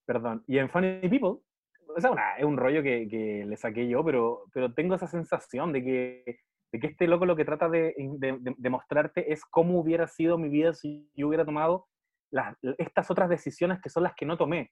[0.07, 0.45] perdón.
[0.47, 1.41] Y en Funny People,
[1.89, 5.09] o sea, una, es un rollo que, que, le saqué yo, pero, pero tengo esa
[5.09, 6.39] sensación de que,
[6.71, 10.39] de que este loco lo que trata de, de, de, mostrarte es cómo hubiera sido
[10.39, 11.89] mi vida si yo hubiera tomado
[12.31, 14.71] las, estas otras decisiones que son las que no tomé.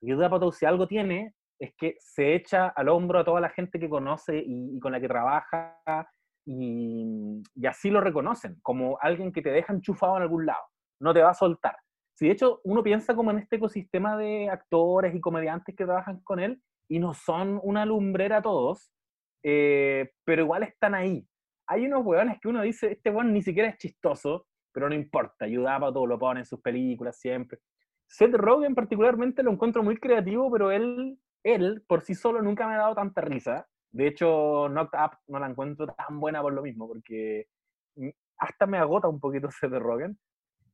[0.00, 3.78] Yuda Poto, si algo tiene, es que se echa al hombro a toda la gente
[3.78, 6.10] que conoce y, y con la que trabaja
[6.44, 10.64] y, y, así lo reconocen, como alguien que te deja enchufado en algún lado,
[11.00, 11.76] no te va a soltar.
[12.14, 16.20] Si de hecho uno piensa como en este ecosistema de actores y comediantes que trabajan
[16.22, 18.92] con él y no son una lumbrera todos,
[19.42, 21.26] eh, pero igual están ahí.
[21.66, 25.44] Hay unos hueones que uno dice, este hueón ni siquiera es chistoso, pero no importa,
[25.44, 27.60] ayudaba todo, lo pone en sus películas siempre.
[28.06, 32.74] Seth Rogen particularmente lo encuentro muy creativo, pero él él por sí solo nunca me
[32.74, 33.66] ha dado tanta risa.
[33.92, 37.46] De hecho, Knocked Up no la encuentro tan buena por lo mismo, porque
[38.38, 40.18] hasta me agota un poquito Seth Rogen,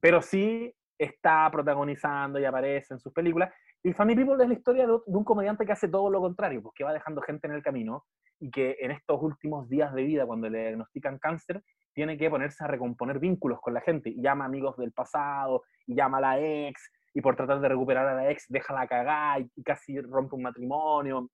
[0.00, 3.52] pero sí está protagonizando y aparece en sus películas.
[3.82, 6.84] Y Funny People es la historia de un comediante que hace todo lo contrario, porque
[6.84, 8.04] va dejando gente en el camino
[8.40, 11.62] y que en estos últimos días de vida, cuando le diagnostican cáncer,
[11.92, 14.14] tiene que ponerse a recomponer vínculos con la gente.
[14.16, 18.14] Llama amigos del pasado, y llama a la ex, y por tratar de recuperar a
[18.14, 21.28] la ex deja la cagada y casi rompe un matrimonio.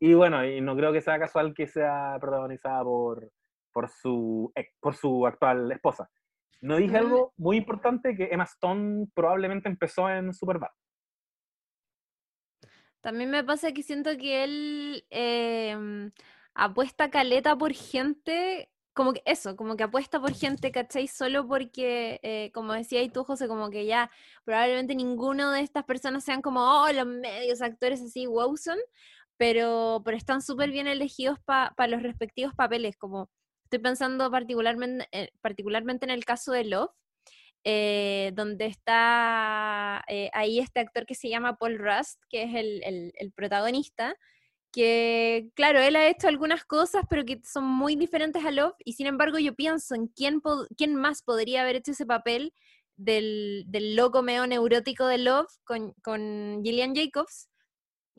[0.00, 3.30] Y bueno, y no creo que sea casual que sea protagonizada por,
[3.70, 6.10] por su, ex- por su actual esposa.
[6.62, 10.68] No dije algo muy importante que Emma Stone probablemente empezó en Superbad.
[13.00, 16.10] También me pasa que siento que él em,
[16.54, 21.08] apuesta caleta por gente, como que eso, como que apuesta por gente, ¿cachai?
[21.08, 24.10] Solo porque, eh, como decía tú, José, como que ya
[24.44, 28.76] probablemente ninguno de estas personas sean como, oh, los medios actores así, wow, son,
[29.40, 33.30] pero, pero están súper bien elegidos para los respectivos papeles, como
[33.64, 36.90] estoy pensando particularmente, eh, particularmente en el caso de Love,
[37.64, 42.82] eh, donde está eh, ahí este actor que se llama Paul Rust, que es el,
[42.84, 44.16] el- el protagonista,
[44.72, 48.94] que claro, él ha hecho algunas cosas, pero que son muy diferentes a Love, y
[48.94, 50.42] sin embargo yo pienso en quién,
[50.78, 52.54] quién más podría haber hecho ese papel
[52.96, 57.49] del, del loco medio neurótico de Love con, con Gillian Jacobs,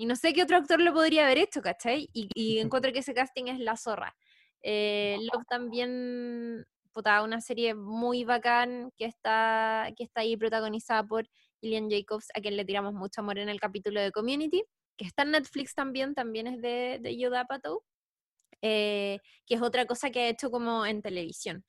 [0.02, 2.10] y no sé qué otro actor lo podría haber hecho, ¿cachai?
[2.12, 4.16] Y, y encuentro que ese casting es la zorra.
[4.64, 11.30] Eh, Love también, puta, una serie muy bacán que está, que está ahí protagonizada por
[11.62, 14.64] Gillian Jacobs, a quien le tiramos mucho amor en el capítulo de Community,
[14.98, 17.36] que está en Netflix también, también es de, de Judd
[18.64, 21.64] eh, que es otra cosa que ha hecho como en televisión.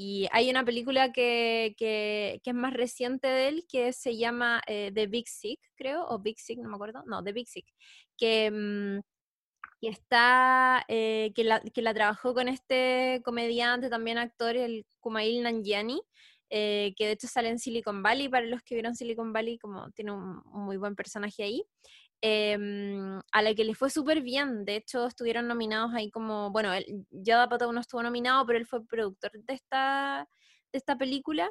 [0.00, 4.92] Y hay una película que, que- es más reciente de él, que se llama eh,
[4.94, 7.66] The Big Sick, creo, o Big Sick, no me acuerdo, no, The Big Sick,
[8.16, 9.00] que, mm,
[9.80, 15.42] que está, eh, que, la, que la trabajó con este comediante, también actor, el Kumail
[15.42, 16.02] Nanjiani,
[16.50, 19.90] eh, que de hecho sale en Silicon Valley, para los que vieron Silicon Valley, como
[19.92, 21.64] tiene un muy buen personaje ahí,
[22.20, 26.72] em, a la que le fue súper bien, de hecho estuvieron nominados ahí como, bueno,
[26.74, 30.28] el, Judd Apatow no estuvo nominado, pero él fue productor de esta,
[30.72, 31.50] de esta película,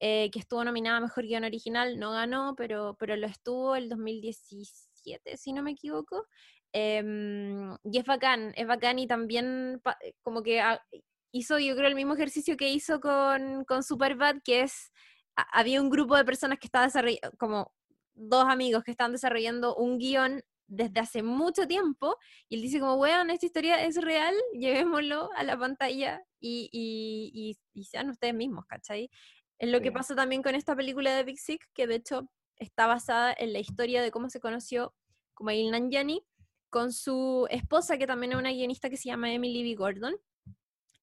[0.00, 3.88] eh, que estuvo nominada a Mejor Guión Original, no ganó, pero, pero lo estuvo el
[3.88, 6.26] 2017, si no me equivoco,
[6.72, 9.82] Em, y es bacán, es bacán y también
[10.22, 10.62] como que
[11.30, 14.90] hizo yo creo el mismo ejercicio que hizo con, con Superbad, que es,
[15.36, 17.72] ha- había un grupo de personas que estaba desarrollando, como
[18.14, 22.16] dos amigos que estaban desarrollando un guion desde hace mucho tiempo,
[22.48, 27.30] y él dice como, weón, esta historia es real, llevémoslo a la pantalla y, y,
[27.34, 29.10] y- y sean ustedes mismos, ¿cachai?
[29.58, 32.86] Es lo que pasa también con esta película de Big Sick, que de hecho está
[32.86, 34.94] basada en la historia de cómo se conoció
[35.34, 36.24] Kumail Nanjiani
[36.70, 39.74] con su esposa, que también es una guionista que se llama Emily B.
[39.76, 40.14] Gordon.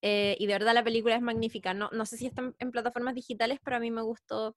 [0.01, 1.73] Eh, y de verdad la película es magnífica.
[1.73, 4.55] No, no sé si está en, en plataformas digitales, pero a mí me gustó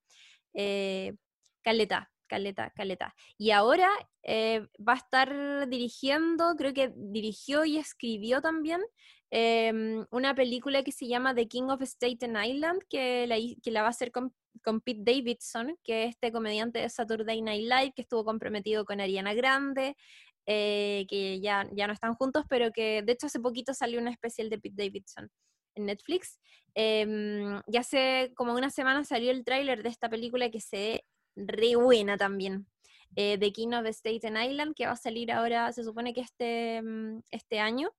[0.55, 1.15] eh,
[1.63, 3.14] Caleta, Caleta, Caleta.
[3.37, 3.91] Y ahora
[4.22, 8.80] eh, va a estar dirigiendo, creo que dirigió y escribió también
[9.30, 13.91] em, una película que se llama The King of Staten Island, que la, va a
[13.91, 14.33] hacer con,
[14.64, 19.03] con Pete Davidson, que es este comediante de Saturday Night Live, que estuvo comprometido con
[19.03, 19.95] Ariana Grande,
[20.47, 24.11] eh, que ya, ya no están juntos, pero que de hecho hace poquito salió una
[24.11, 25.28] especial de Pete Davidson
[25.74, 26.41] en Netflix.
[26.74, 31.05] Em, ya hace como una semana salió el tráiler de esta película que se
[31.37, 32.66] re buena también.
[33.16, 36.80] eh, The King of Staten Island, que va a salir ahora, se supone que este,
[36.83, 37.91] mm, este año,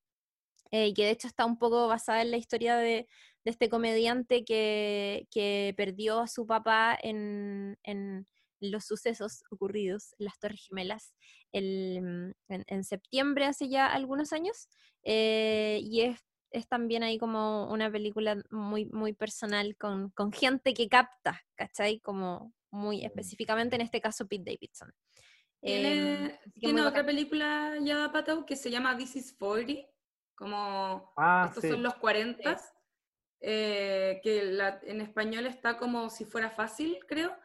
[0.71, 3.07] eh, y que de hecho está un poco basada en la historia de,
[3.45, 8.27] de este comediante que, que perdió a su papá en, en
[8.59, 11.13] los sucesos ocurridos en las Torres Gemelas
[11.51, 14.67] el, mm, en, en septiembre hace ya algunos años,
[15.03, 16.19] eh, y es,
[16.51, 21.99] es también ahí como una película muy, muy personal con, con gente que capta, ¿cachai?
[21.99, 24.91] Como muy específicamente en este caso Pete Davidson.
[25.61, 27.05] Tiene, que tiene otra bacán.
[27.05, 29.88] película ya Apatow que se llama This is 40,
[30.36, 31.69] como Ah, estos sí.
[31.69, 32.59] son los 40,
[33.39, 37.36] eh, que la- en español está como si fuera fácil, creo.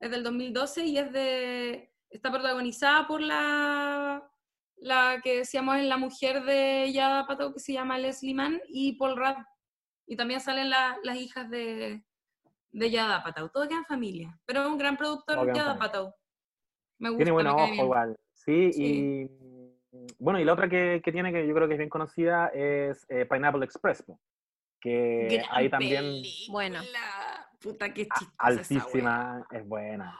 [0.00, 4.30] Es del 2012 y es de está protagonizada por la
[4.78, 8.92] la que decíamos en la mujer de Yada Apatow que se llama Leslie Mann y
[8.98, 9.42] Paul Rudd.
[10.06, 12.04] Y también salen la- las hijas de,
[12.78, 13.48] de Yada Apatow.
[13.48, 14.38] Todo queda en familia.
[14.44, 15.72] Pero es un gran productor en Yada.
[15.72, 16.12] Apatow.
[16.98, 17.84] Me gusta, Tiene buen me ojo cae bien.
[17.84, 18.16] igual.
[18.34, 18.84] Sí, Sí.
[18.84, 19.30] y
[20.18, 23.06] bueno, y la otra que, que tiene, que yo creo que es bien conocida, es
[23.08, 24.20] eh, Pineapple Express, po,
[24.80, 26.52] que Gran ahí también película.
[26.52, 26.80] Bueno.
[27.60, 30.18] Puta, qué esa altísima, es buena.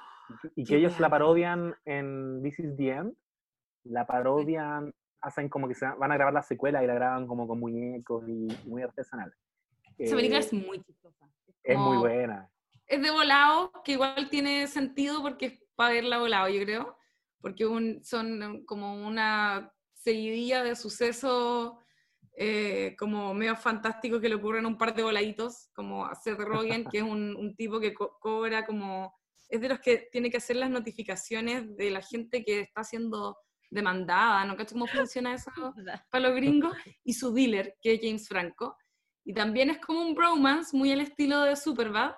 [0.57, 3.14] Y que Qué ellos la parodian en This is the End,
[3.84, 7.46] la parodian, hacen como que se van a grabar la secuela y la graban como
[7.46, 9.32] con muñecos y muy artesanal.
[9.98, 11.05] Esa película Eh, es muy chistosa.
[11.66, 12.50] Es muy buena.
[12.86, 16.96] Es de volado, que igual tiene sentido porque es para verla volado, yo creo.
[17.40, 21.74] Porque un- son como una seguidilla de sucesos
[22.38, 26.38] eh, como medio fantásticos que le ocurren a un par de voladitos, como a Seth
[26.38, 29.14] Rogen, que es un, un tipo que co- cobra como...
[29.48, 33.38] Es de los que tiene que hacer las notificaciones de la gente que está siendo
[33.70, 34.54] demandada, ¿no?
[34.56, 35.50] ¿Cachai cómo funciona eso?
[36.10, 38.76] para los gringos, y su dealer, que es James Franco.
[39.29, 42.14] Y también es como un bromance, muy al estilo de Superbad.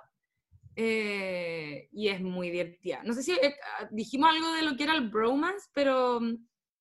[0.77, 3.03] eh, y es muy divertida.
[3.03, 3.57] No sé si eh,
[3.91, 6.37] dijimos algo de lo que era el bromance, pero mm,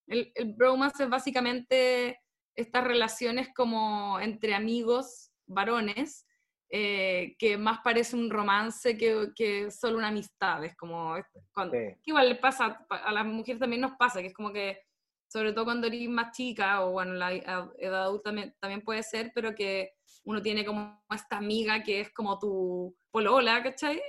[0.07, 2.19] el, el bromance es básicamente
[2.55, 6.27] estas relaciones como entre amigos varones,
[6.69, 10.63] eh, que más parece un romance que, que solo una amistad.
[10.63, 11.15] Es como,
[11.53, 11.95] cuando, Sí.
[12.03, 14.79] que igual le pasa, pa- a las mujeres también nos pasa, que es como que,
[15.27, 19.31] sobre todo cuando eres más chica, o bueno, la edad adulta también, también puede ser,
[19.33, 19.93] pero que
[20.27, 24.01] uno tiene como esta amiga que es como tu polola, ¿cachai?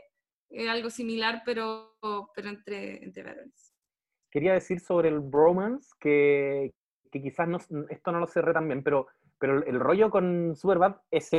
[0.51, 1.97] Es algo similar, pero,
[2.35, 3.73] pero entre, entre varones.
[4.29, 6.75] Quería decir sobre el bromance que,
[7.13, 7.59] que quizás no,
[7.89, 9.07] esto no lo cerré también, pero,
[9.39, 11.31] pero el rollo con Superbad es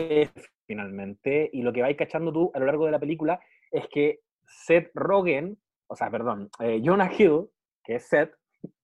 [0.66, 3.38] finalmente, y lo que vais cachando tú a lo largo de la película
[3.72, 5.58] es que Seth Rogen,
[5.88, 7.50] o sea, perdón, eh, Jonah Hill,
[7.84, 8.34] que es Seth,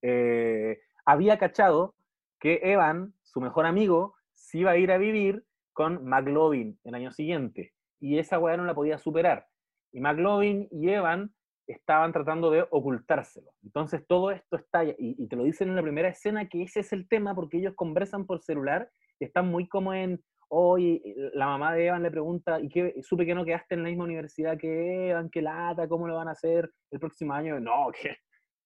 [0.01, 1.95] eh, había cachado
[2.37, 5.44] que Evan, su mejor amigo, se iba a ir a vivir
[5.75, 9.45] con McLovin el año siguiente, y esa weá no la podía superar.
[9.91, 11.31] Y McLovin y Evan
[11.67, 13.51] estaban tratando de ocultárselo.
[13.61, 16.93] Entonces todo esto está, y, te lo dicen en la primera escena que ese es
[16.93, 21.01] el tema porque ellos conversan por celular y están muy como en, hoy
[21.33, 22.95] la mamá de Evan le pregunta, ¿y qué?
[23.01, 26.29] Supe que no quedaste en la misma universidad que Evan, qué lata, ¿cómo lo van
[26.29, 27.59] a hacer el próximo año?
[27.59, 28.15] No, que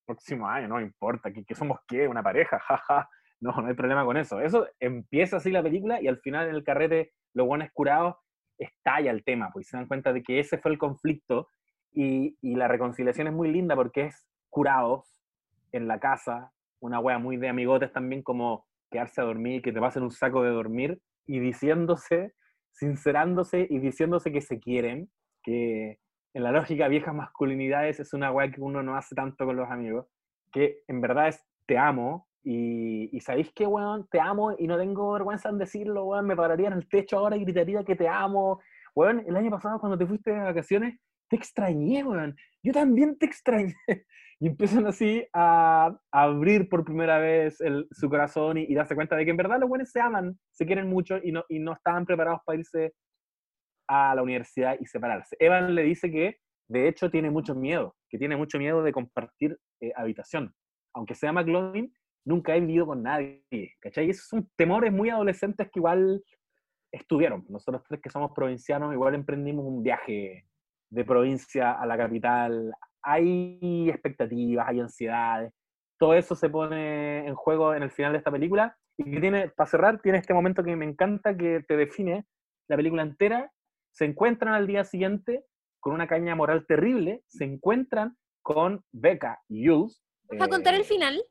[0.05, 3.09] próximo año, no importa, que somos qué, una pareja, jaja.
[3.41, 4.41] No, no hay problema con eso.
[4.41, 8.15] Eso empieza así la película y al final en el carrete, los buenos curados,
[8.57, 11.47] estalla el tema, pues se dan cuenta de que ese fue el conflicto
[11.93, 15.17] y, y la reconciliación es muy linda porque es curados
[15.71, 19.79] en la casa, una wea muy de amigotes también, como quedarse a dormir, que te
[19.79, 22.33] pasen un saco de dormir y diciéndose,
[22.71, 25.09] sincerándose y diciéndose que se quieren,
[25.43, 25.99] que
[26.33, 29.69] en la lógica viejas masculinidades es una wea que uno no hace tanto con los
[29.69, 30.07] amigos,
[30.51, 34.77] que en verdad es te amo y, y sabéis que, weón, te amo y no
[34.77, 38.07] tengo vergüenza en decirlo, weón, me pararía en el techo ahora y gritaría que te
[38.07, 38.61] amo.
[38.95, 42.35] Weón, el año pasado cuando te fuiste de vacaciones, te extrañé, weón.
[42.63, 43.75] Yo también te extrañé.
[44.41, 48.95] Y empiezan así a, a abrir por primera vez el, su corazón y, y darse
[48.95, 51.59] cuenta de que en verdad los buenos se aman, se quieren mucho y no, y
[51.59, 52.93] no estaban preparados para irse
[53.89, 55.35] a la universidad y separarse.
[55.39, 56.37] Evan le dice que,
[56.69, 60.53] de hecho, tiene mucho miedo, que tiene mucho miedo de compartir eh, habitación.
[60.93, 61.91] Aunque sea McLovin,
[62.29, 63.43] nunca he vivido con nadie,
[63.79, 64.05] ¿cachai?
[64.05, 66.23] Y esos son temores muy adolescentes que igual
[66.91, 67.43] estuvieron.
[67.49, 70.45] Nosotros tres que somos provincianos, igual emprendimos un viaje
[70.91, 72.71] de provincia a la capital.
[73.01, 75.51] Hay expectativas, hay ansiedades.
[75.97, 78.77] Todo eso se pone en juego en el final de esta película.
[78.97, 82.27] Y que tiene, para cerrar, tiene este momento que me encanta, que te define
[82.67, 83.51] la película entera.
[83.91, 85.45] Se encuentran al día siguiente
[85.79, 87.23] con una caña moral terrible.
[87.27, 90.03] Se encuentran con Becca y Jules.
[90.29, 91.23] ¿Vas a contar el eh, final?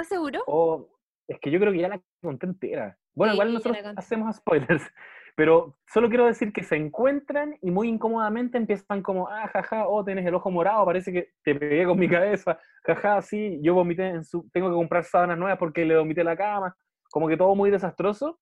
[0.00, 0.42] ¿Estás seguro?
[0.46, 0.88] o
[1.26, 2.96] es que yo creo que ya la conté entera.
[3.14, 4.82] Bueno, Sí, igual nosotros hacemos spoilers,
[5.36, 10.04] pero solo quiero decir que se encuentran y muy incómodamente empiezan como, ah, jaja, oh,
[10.04, 14.06] tienes el ojo morado, parece que te pegué con mi cabeza, jaja, sí, yo vomité
[14.06, 16.76] en su, tengo que comprar sábanas nuevas porque le vomité la cama,
[17.10, 18.38] como que todo muy desastroso,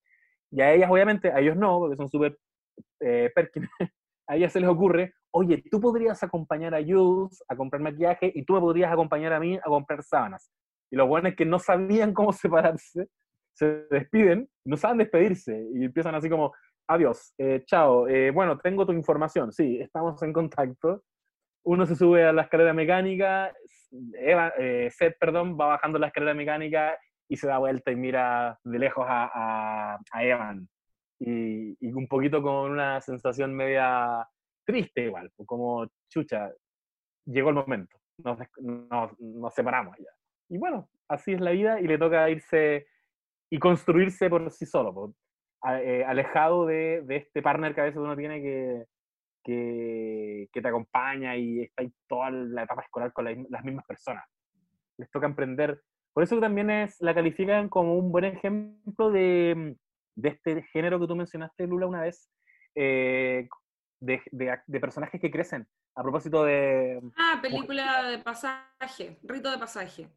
[0.50, 2.38] y a ellas obviamente, a ellos no, porque son súper
[3.00, 3.70] eh, Perkins,
[4.28, 8.44] a ellas se les ocurre, oye, tú podrías acompañar a Jules a comprar maquillaje y
[8.44, 10.52] tú me podrías acompañar a mí a comprar sábanas.
[10.90, 13.08] Y los buenos que no sabían cómo separarse,
[13.54, 16.52] se despiden, no saben despedirse y empiezan así como,
[16.88, 21.02] adiós, eh, chao, eh, bueno, tengo tu información, sí, estamos en contacto.
[21.64, 23.52] Uno se sube a la escalera mecánica,
[24.14, 26.96] Eva, eh, Seth, perdón, va bajando la escalera mecánica
[27.28, 30.68] y se da vuelta y mira de lejos a, Evan.
[31.18, 34.28] Y, un poquito con una sensación media
[34.64, 36.52] triste igual, como chucha,
[37.24, 40.15] llegó el momento, nos, nos, nos separamos ya.
[40.48, 42.86] Y bueno, así es la vida y le toca irse
[43.50, 45.14] y construirse por sí solo,
[45.62, 48.84] a- eh, alejado de, de este partner que a veces uno tiene que,
[49.44, 53.86] que, que te acompaña y está ahí toda la etapa escolar con la- las mismas
[53.86, 54.24] personas.
[54.98, 55.80] Les toca emprender.
[56.12, 59.76] Por eso también es, la califican como un buen ejemplo de,
[60.16, 62.30] de este género que tú mencionaste, Lula, una vez,
[62.74, 63.48] eh,
[64.00, 64.22] de,
[64.66, 65.66] de personajes que crecen.
[65.94, 67.00] A propósito de...
[67.16, 70.08] Ah, película de pasaje, rito de pasaje.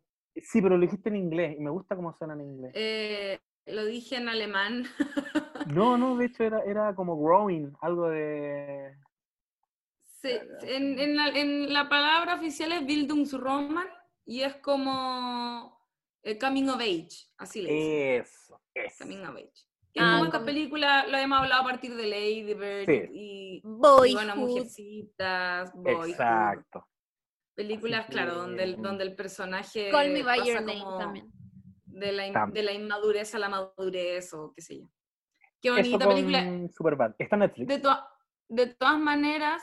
[0.43, 2.71] Sí, pero lo dijiste en inglés y me gusta cómo suena en inglés.
[2.75, 4.85] Eh, lo dije en alemán.
[5.73, 8.95] No, no, de hecho era, era como growing, algo de...
[10.21, 10.31] Sí,
[10.63, 13.85] en, en la, en la palabra oficial es Bildungsroman
[14.25, 15.77] y es como
[16.23, 18.21] eh, Coming of Age, así le dicen.
[18.21, 19.03] Eso, eso.
[19.03, 19.51] Coming of Age.
[19.97, 23.09] Ah, como esta película, lo hemos hablado a partir de Lady Bird Sí.
[23.11, 24.13] y, y Boyhood.
[24.15, 26.09] bueno, Mujercitas, Boyhood.
[26.09, 26.87] Exacto.
[27.63, 31.25] Películas, claro, donde el, donde el personaje Call Me By pasa Your Name como también.
[31.85, 34.87] De, la, in- Tam- de la inmadurez a la madurez o qué sé yo.
[35.61, 36.41] Qué bonita película.
[36.71, 37.15] Superbad.
[37.19, 37.67] Está en Netflix.
[37.67, 37.99] De, to-
[38.47, 39.61] de todas maneras,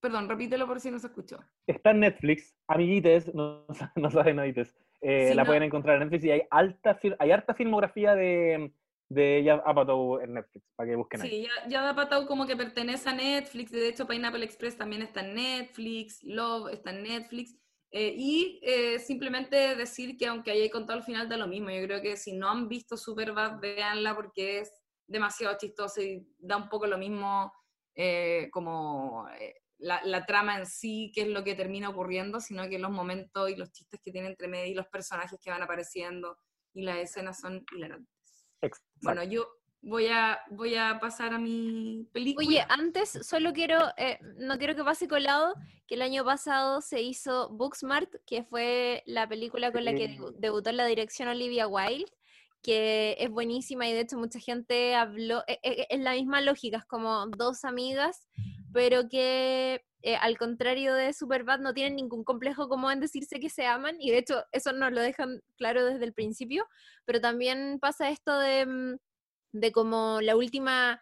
[0.00, 1.38] perdón, repítelo por si no se escuchó.
[1.68, 2.56] Está en Netflix.
[2.66, 4.74] Amiguites, no, no saben, oítes.
[5.00, 5.46] Eh, Sí, la no.
[5.46, 8.72] pueden encontrar en Netflix y hay alta fil- hay harta filmografía de,
[9.08, 11.30] de Judd Apatow en Netflix, para que busquen ahí.
[11.30, 15.20] Sí, ya, ya Apatow como que pertenece a Netflix, de hecho Pineapple Express también está
[15.20, 17.56] en Netflix, Love está en Netflix,
[17.92, 21.82] eh, y eh, simplemente decir que aunque haya contado el final da lo mismo, yo
[21.84, 24.72] creo que si no han visto Superbad, véanla porque es
[25.06, 27.52] demasiado chistosa y da un poco lo mismo
[27.94, 32.68] eh, como eh, la, la trama en sí, que es lo que termina ocurriendo, sino
[32.68, 35.62] que los momentos y los chistes que tiene entre medio y los personajes que van
[35.62, 36.38] apareciendo
[36.74, 38.15] y las escenas son hilarantes.
[38.62, 38.88] Exacto.
[39.02, 39.46] Bueno, yo
[39.82, 42.46] voy a, voy a pasar a mi película.
[42.46, 45.54] Oye, antes solo quiero, eh, no quiero que pase colado,
[45.86, 50.70] que el año pasado se hizo Booksmart, que fue la película con la que debutó
[50.70, 52.10] en la dirección Olivia Wilde,
[52.62, 56.78] que es buenísima y de hecho mucha gente habló, e- e- es la misma lógica,
[56.78, 58.26] es como dos amigas,
[58.72, 63.50] pero que eh, al contrario de Superbad no tienen ningún complejo como en decirse que
[63.50, 66.64] se aman y de hecho eso nos lo dejan claro desde el principio,
[67.04, 68.96] pero también pasa esto de, mm,
[69.52, 71.00] de como la última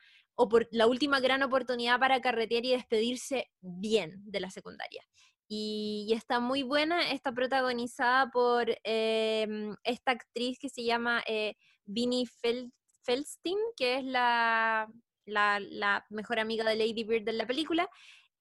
[0.70, 5.02] la última gran oportunidad para carretear y despedirse bien de la secundaria.
[5.48, 12.26] Y, está muy buena, está protagonizada por em, esta actriz que se llama eh, Vinnie
[12.42, 12.72] Fel-
[13.05, 14.88] Feldstein, que es la,
[15.26, 17.88] la, mejor amiga de Lady Bird en la película,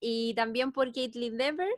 [0.05, 1.69] y también por Caitlin Dever.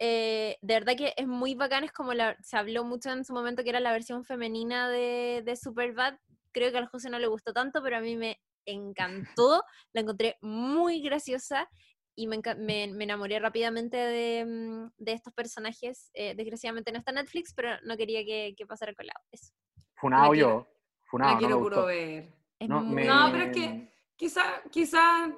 [0.00, 3.32] Eh, de verdad que es muy bacán, es como la, se habló mucho en su
[3.32, 6.18] momento que era la versión femenina de, de Superbad.
[6.52, 9.62] Creo que al José no le gustó tanto, pero a mí me encantó,
[9.92, 11.68] la encontré muy graciosa
[12.16, 16.10] y me, me- me enamoré rápidamente de, mm, de estos personajes.
[16.14, 19.52] Eh, desgraciadamente no está en Netflix, pero no quería que, que pasara con la Eso.
[19.94, 20.66] Funado quiero- yo.
[21.10, 21.86] Funado, no quiero me puro gustó.
[21.86, 22.34] ver.
[22.58, 25.30] Es No, muy me- No, pero es que quizá, quizá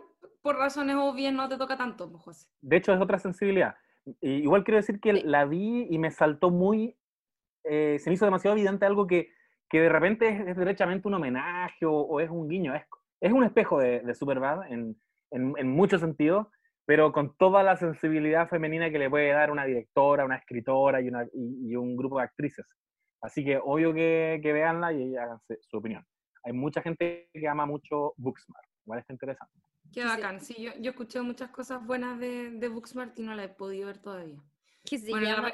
[0.43, 2.49] por razones obvias no te toca tanto, pues, José.
[2.61, 3.75] De hecho, es otra sensibilidad.
[4.21, 5.23] Igual quiero decir que Sí.
[5.25, 6.97] la vi y me saltó muy.
[7.65, 9.29] eh, se me hizo demasiado evidente algo que,
[9.71, 12.75] que de repente es, es derechamente un homenaje o, o es un guiño.
[12.75, 12.83] Es,
[13.21, 16.49] es un espejo de, de Superbad en, en, en muchos sentidos,
[16.85, 21.09] pero con toda la sensibilidad femenina que le puede dar una directora, una escritora y,
[21.09, 22.67] una, y, y un grupo de actrices.
[23.21, 26.05] Así que obvio que, que veanla y háganse su opinión.
[26.43, 28.67] Hay mucha gente que ama mucho Booksmart.
[28.85, 29.55] Igual está interesante.
[29.93, 30.41] Qué bacán.
[30.41, 33.87] Sí, yo, yo escuché muchas cosas buenas de, de Booksmart y no la he podido
[33.87, 34.43] ver todavía.
[34.85, 35.53] que se Bueno, llama,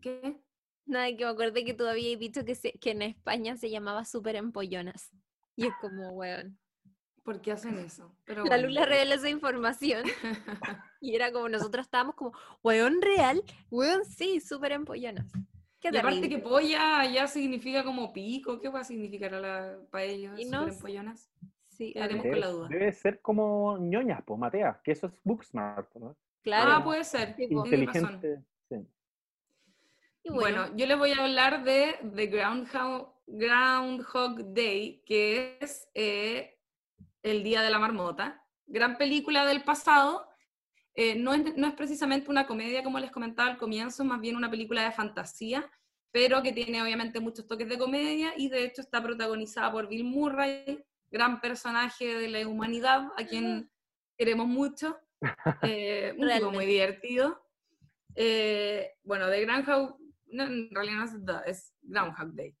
[0.00, 0.42] ¿Qué?
[0.84, 4.04] nada, que me acordé que tú habías dicho que, se- que en España se llamaba
[4.04, 5.10] Super Empollonas.
[5.56, 6.58] Y es como, weón.
[7.22, 8.16] ¿Por qué hacen eso?
[8.24, 8.68] Pero La bueno.
[8.68, 10.02] Lula reveló esa información
[11.00, 12.32] y era como nosotros estábamos como,
[12.64, 15.26] weón real, weón sí, Super Empollonas.
[15.78, 19.32] Qué Y aparte que polla ya significa como pico, ¿qué va a significar
[19.90, 20.38] para ellos?
[20.40, 21.30] Y no ¿Súper empollonas?
[21.86, 21.92] Sí,
[22.28, 22.68] con la Debe, duda.
[22.68, 26.16] debe ser como ñoñas, pues, Matea, que eso es Booksmart, ¿no?
[26.42, 26.70] claro.
[26.72, 27.34] Ah, puede ser.
[27.38, 28.42] Inteligente.
[28.68, 28.76] sí.
[30.24, 35.88] y bueno, Bueno, yo les voy a hablar de The Groundhog, Groundhog Day, que es
[35.94, 36.58] eh,
[37.22, 38.44] el Día de la Marmota.
[38.66, 40.28] Gran película del pasado.
[40.94, 44.36] Eh, no, es, no es precisamente una comedia, como les comentaba al comienzo, más bien
[44.36, 45.70] una película de fantasía,
[46.10, 50.04] pero que tiene obviamente muchos toques de comedia y de hecho está protagonizada por Bill
[50.04, 53.70] Murray, gran personaje de la humanidad, a quien
[54.16, 54.98] queremos mucho.
[55.62, 57.46] Eh, un tipo muy divertido.
[58.16, 62.56] Eh, bueno, de Groundhog, no, en realidad no es Groundhog Day.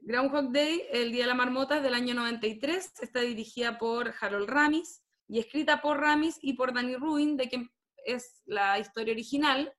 [0.00, 4.48] Groundhog Day, el Día de la Marmota, es del año 93, está dirigida por Harold
[4.48, 7.70] Ramis y escrita por Ramis y por Danny Rubin, de quien
[8.04, 9.72] es la historia original.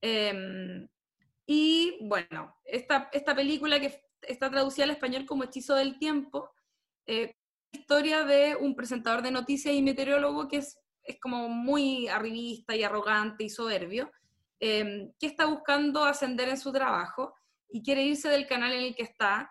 [0.00, 0.88] Em,
[1.46, 6.50] y bueno, esta, esta película que está traducida al español como Hechizo del Tiempo,
[7.06, 7.36] eh,
[7.72, 12.82] historia de un presentador de noticias y meteorólogo que es, es como muy arribista y
[12.82, 14.10] arrogante y soberbio,
[14.60, 17.34] eh, que está buscando ascender en su trabajo
[17.68, 19.50] y quiere irse del canal en el que está,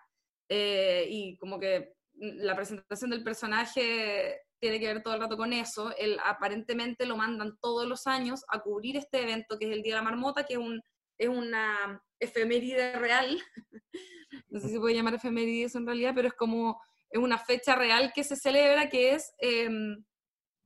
[0.49, 5.53] eh, y como que la presentación del personaje tiene que ver todo el rato con
[5.53, 9.84] eso, él aparentemente lo mandan todos los años a cubrir este evento que es el
[9.84, 10.81] Día de la Marmota, que es, un,
[11.18, 13.39] es una efeméride real,
[14.49, 17.75] no sé si puede llamar efeméride eso en realidad, pero es como es una fecha
[17.75, 19.69] real que se celebra, que es, eh,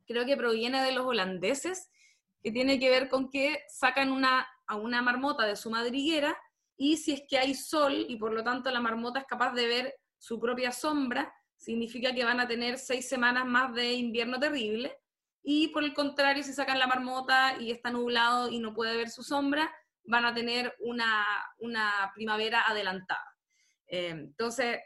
[0.06, 1.90] creo que proviene de los holandeses,
[2.42, 6.38] que tiene que ver con que sacan una, a una marmota de su madriguera
[6.76, 9.68] y si es que hay sol y por lo tanto la marmota es capaz de
[9.68, 14.98] ver su propia sombra, significa que van a tener seis semanas más de invierno terrible.
[15.44, 19.10] Y por el contrario, si sacan la marmota y está nublado y no puede ver
[19.10, 19.72] su sombra,
[20.06, 21.24] van a tener una,
[21.60, 23.26] una primavera adelantada.
[23.88, 24.80] Eh, entonces,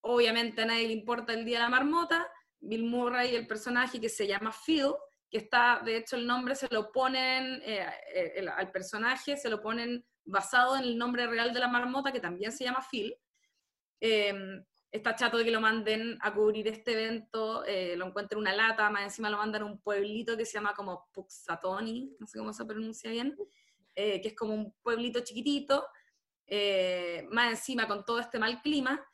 [0.00, 2.26] obviamente a nadie le importa el día de la marmota,
[2.60, 4.92] Bill Murray, el personaje que se llama Phil,
[5.30, 9.60] que está, de hecho el nombre se lo ponen eh, eh, al personaje, se lo
[9.60, 13.14] ponen basado en el nombre real de la marmota, que también se llama Phil.
[14.00, 18.54] Em, está chato de que lo manden a cubrir este evento, eh, lo encuentra una
[18.54, 22.38] lata, más encima lo mandan a un pueblito que se llama como Puxatoni, no sé
[22.38, 23.36] cómo se pronuncia bien,
[23.94, 25.88] que es como un pueblito chiquitito,
[27.30, 29.04] más encima con todo este mal clima,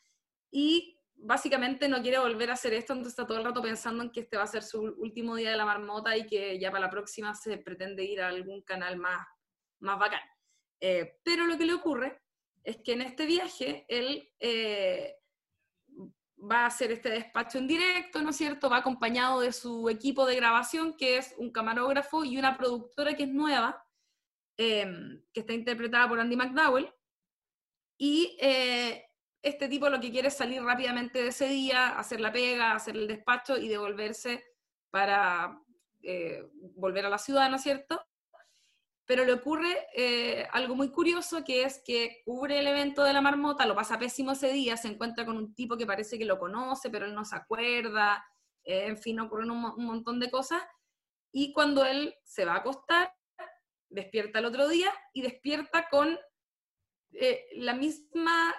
[0.54, 4.10] y básicamente no quiere volver a hacer esto, entonces está todo el rato pensando en
[4.10, 6.86] que este va a ser su último día de la marmota y que ya para
[6.86, 9.26] la próxima se pretende ir a algún canal más,
[9.80, 10.20] más bacán.
[10.80, 12.22] Eh, pero lo que le ocurre
[12.62, 15.16] es que en este viaje él eh,
[16.38, 18.70] va a hacer este despacho en directo, ¿no es cierto?
[18.70, 23.24] Va acompañado de su equipo de grabación, que es un camarógrafo y una productora que
[23.24, 23.84] es nueva,
[24.56, 24.86] eh,
[25.32, 26.94] que está interpretada por Andy McDowell.
[27.98, 28.38] Y
[29.44, 32.96] este tipo lo que quiere es salir rápidamente de ese día, hacer la pega, hacer
[32.96, 34.42] el despacho y devolverse
[34.90, 35.60] para
[36.02, 38.00] eh, volver a la ciudad, ¿no es cierto?
[39.04, 43.20] Pero le ocurre eh, algo muy curioso, que es que cubre el evento de la
[43.20, 46.38] marmota, lo pasa pésimo ese día, se encuentra con un tipo que parece que lo
[46.38, 48.24] conoce, pero él no se acuerda,
[48.64, 50.62] eh, en fin, ocurren un, montón de cosas,
[51.32, 53.12] y cuando él se va a acostar,
[53.90, 56.18] despierta el otro día y despierta con
[57.56, 58.52] la misma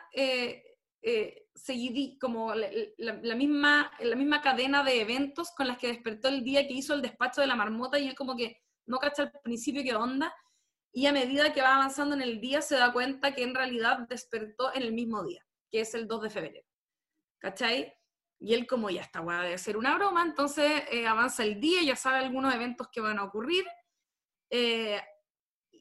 [1.54, 6.68] seguidí, como la, misma, la misma cadena de eventos con las que despertó el día
[6.68, 8.58] que hizo el despacho de la marmota y él como que
[8.88, 10.34] no cacha al principio qué onda
[10.96, 14.00] y a medida que va avanzando en el día se da cuenta que en realidad
[14.08, 16.68] despertó en el mismo día, que es el 2 de febrero.
[17.38, 17.94] ¿Cachai?
[18.40, 21.84] Y él como ya está, bueno, debe ser una broma, entonces eh, avanza el día,
[21.84, 23.66] ya sabe algunos eventos que van a ocurrir.
[24.50, 25.02] Eh,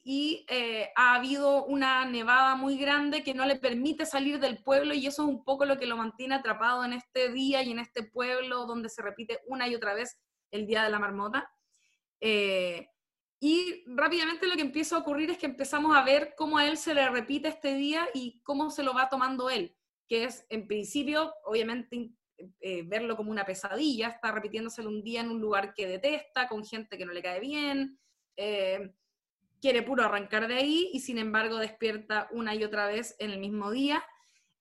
[0.07, 4.93] y eh, ha habido una nevada muy grande que no le permite salir del pueblo
[4.93, 7.79] y eso es un poco lo que lo mantiene atrapado en este día y en
[7.79, 10.19] este pueblo donde se repite una y otra vez
[10.51, 11.51] el Día de la Marmota.
[12.21, 12.87] Eh,
[13.39, 16.77] y rápidamente lo que empieza a ocurrir es que empezamos a ver cómo a él
[16.77, 19.75] se le repite este día y cómo se lo va tomando él,
[20.07, 22.11] que es en principio, obviamente,
[22.59, 26.63] eh, verlo como una pesadilla, está repitiéndoselo un día en un lugar que detesta, con
[26.63, 27.99] gente que no le cae bien
[29.65, 33.39] quiere puro arrancar de ahí y sin embargo despierta una y otra vez en el
[33.39, 34.05] mismo día.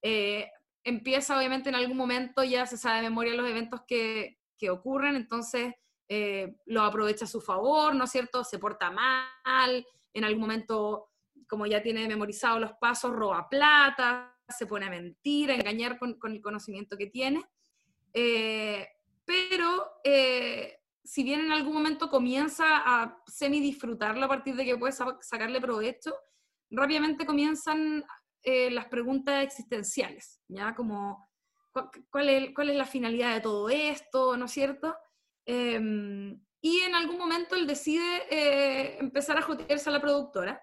[0.00, 0.50] Eh,
[0.82, 5.14] empieza obviamente en algún momento, ya se sabe de memoria los eventos que, que ocurren,
[5.14, 5.74] entonces
[6.08, 8.44] eh, lo aprovecha a su favor, ¿no es cierto?
[8.44, 11.10] Se porta mal, en algún momento,
[11.50, 16.14] como ya tiene memorizados los pasos, roba plata, se pone a mentir, a engañar con,
[16.14, 17.44] con el conocimiento que tiene.
[18.14, 18.88] Eh,
[19.26, 20.00] pero
[21.04, 25.60] si bien en algún momento comienza a semi disfrutarlo a partir de que puede sacarle
[25.60, 26.14] provecho,
[26.70, 28.04] rápidamente comienzan
[28.42, 30.74] eh, las preguntas existenciales, ¿ya?
[30.74, 31.28] Como,
[32.10, 34.36] ¿cuál es, ¿cuál es, la finalidad de todo esto?
[34.36, 34.96] ¿No es cierto?
[35.46, 40.62] Em, y en algún momento él decide eh, empezar a jotearse a la productora,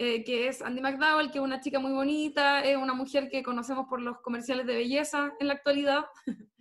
[0.00, 3.42] eh, que es Andy McDowell, que es una chica muy bonita, es una mujer que
[3.42, 6.06] conocemos por los comerciales de belleza en la actualidad.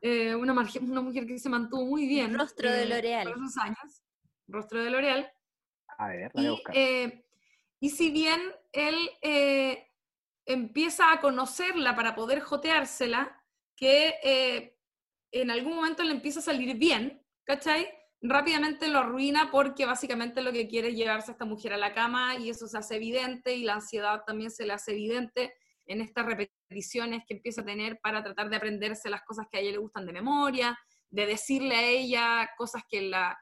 [0.00, 2.38] Eh, una, una, mujer que se mantuvo muy bien.
[2.38, 3.32] Rostro de eh, L'Oreal.
[3.32, 4.02] Por años.
[4.46, 5.30] Rostro de L'Oreal.
[5.98, 7.24] A ver, y, eh,
[7.80, 8.40] y si bien
[8.72, 8.96] él
[10.46, 13.42] empieza a conocerla para poder joteársela,
[13.74, 14.74] que
[15.32, 17.88] en algún momento le empieza a salir bien, ¿cachai?
[18.20, 21.94] Rápidamente lo arruina porque básicamente lo que quiere es llevarse a esta mujer a la
[21.94, 25.54] cama y eso se hace evidente y la ansiedad también se le hace evidente
[25.86, 29.60] en estas repeticiones que empieza a tener para tratar de aprenderse las cosas que a
[29.60, 30.76] ella le gustan de memoria,
[31.10, 33.38] de decirle a ella cosas que, la,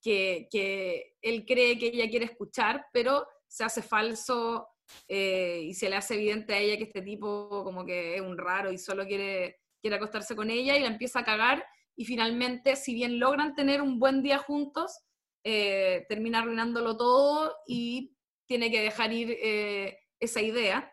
[0.00, 4.66] que, que él cree que ella quiere escuchar, pero se hace falso
[5.08, 8.38] eh, y se le hace evidente a ella que este tipo como que es un
[8.38, 11.64] raro y solo quiere, quiere acostarse con ella y la empieza a cagar
[12.00, 15.02] y finalmente, si bien logran tener un buen día juntos,
[15.44, 18.16] eh, termina arruinándolo todo y
[18.46, 20.90] tiene que dejar ir eh, esa idea.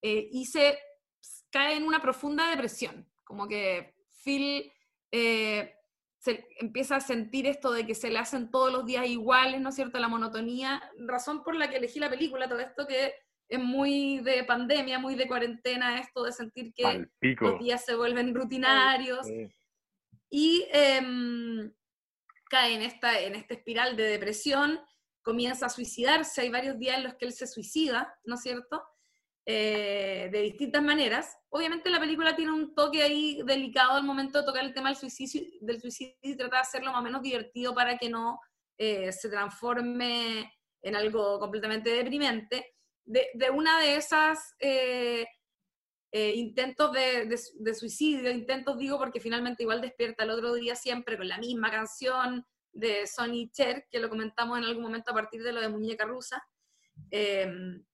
[0.00, 0.78] Eh, y se
[1.50, 4.70] cae en una profunda depresión, como que Phil
[5.10, 5.74] eh,
[6.18, 9.70] se empieza a sentir esto de que se le hacen todos los días iguales, ¿no
[9.70, 13.12] es cierto?, la monotonía, razón por la que elegí la película, todo esto que
[13.48, 17.08] es muy de pandemia, muy de cuarentena, esto de sentir que
[17.40, 19.26] los días se vuelven rutinarios.
[20.30, 21.72] Y em,
[22.48, 24.80] cae en esta, en esta espiral de depresión,
[25.22, 28.82] comienza a suicidarse, hay varios días en los que él se suicida, ¿no es cierto?
[29.46, 31.36] Eh, de distintas maneras.
[31.50, 34.96] Obviamente la película tiene un toque ahí delicado al momento de tocar el tema del
[34.96, 38.40] suicidio, del suicidio y trata de hacerlo más o menos divertido para que no
[38.78, 42.74] eh, se transforme en algo completamente deprimente.
[43.04, 45.26] De, una de esas eh,
[46.16, 51.16] eh, intentos de, de, suicidio, intentos digo porque finalmente igual despierta el otro día siempre
[51.16, 55.42] con la misma canción de Sonny Cher, que lo comentamos en algún momento a partir
[55.42, 56.40] de lo de Muñeca Rusa.
[57.10, 57.84] Em,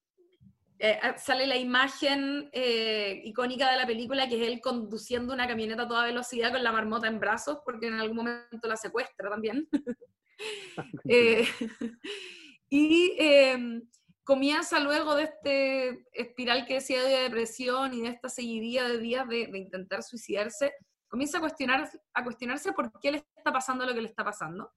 [0.77, 5.81] eh, sale la imagen eh, icónica de la película, que es él conduciendo una camioneta
[5.81, 9.67] a toda velocidad con la marmota en brazos, porque en algún momento la secuestra también.
[12.69, 13.81] y em,
[14.23, 19.27] comienza luego de este espiral que decía de depresión y de esta seguidilla de días
[19.27, 20.73] de, intentar suicidarse,
[21.07, 24.71] comienza a, cuestionar, a cuestionarse por qué le está pasando lo que le está pasando.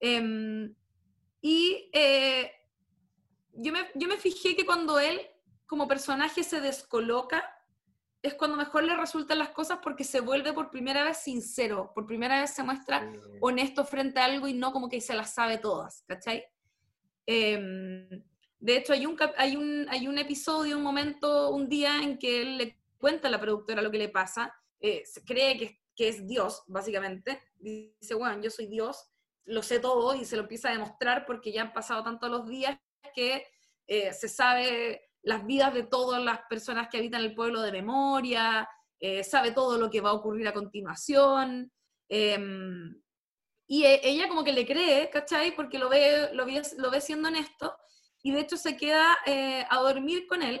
[0.00, 0.74] Em,
[1.40, 2.50] y eh,
[3.54, 5.20] yo, me, yo me fijé que cuando él
[5.66, 7.44] como personaje se descoloca,
[8.22, 12.06] es cuando mejor le resultan las cosas porque se vuelve por primera vez sincero, por
[12.06, 15.58] primera vez se muestra honesto frente a algo y no como que se las sabe
[15.58, 16.44] todas, ¿cachai?
[17.26, 18.22] Eh,
[18.58, 22.42] de hecho, hay un, hay, un, hay un episodio, un momento, un día en que
[22.42, 24.54] él le cuenta a la productora lo que le pasa.
[24.80, 27.42] Eh, cree que, que, es Dios, básicamente.
[27.58, 29.10] Dice, bueno, yo soy Dios,
[29.44, 32.48] lo sé todo y se lo empieza a demostrar porque ya han pasado tantos los
[32.48, 32.78] días
[33.14, 33.46] que
[33.86, 38.68] eh, se sabe las vidas de todas las personas que habitan el pueblo de memoria,
[39.00, 41.70] eh, sabe todo lo que va a ocurrir a continuación.
[42.08, 43.02] Em,
[43.66, 45.54] y e, ella como que le cree, ¿cachai?
[45.54, 47.76] Porque lo ve, lo ve, lo ve siendo honesto
[48.26, 50.60] y de hecho se queda eh, a dormir con él.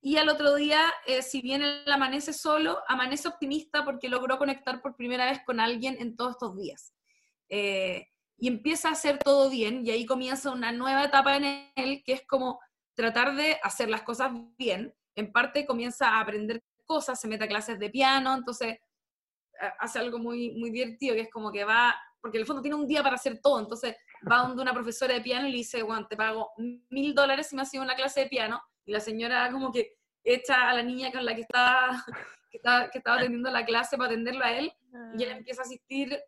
[0.00, 4.80] Y al otro día, eh, si bien él amanece solo, amanece optimista porque logró conectar
[4.80, 6.94] por primera vez con alguien en todos estos días.
[7.50, 8.06] Eh,
[8.38, 12.14] y empieza a hacer todo bien y ahí comienza una nueva etapa en él que
[12.14, 12.58] es como
[12.94, 14.94] tratar de hacer las cosas bien.
[15.14, 18.78] En parte comienza a aprender cosas, se mete a clases de piano, entonces
[19.78, 22.76] hace algo muy, muy divertido que es como que va, porque en el fondo tiene
[22.76, 23.96] un día para hacer todo, entonces
[24.30, 26.50] va donde una profesora de piano y le dice, bueno, te pago
[26.90, 28.60] mil dólares si me sido una clase de piano.
[28.84, 32.04] Y la señora como que echa a la niña con la que estaba,
[32.50, 34.72] que estaba, que estaba atendiendo la clase para atenderlo a él.
[35.16, 35.36] Y él ah.
[35.36, 36.18] empieza a asistir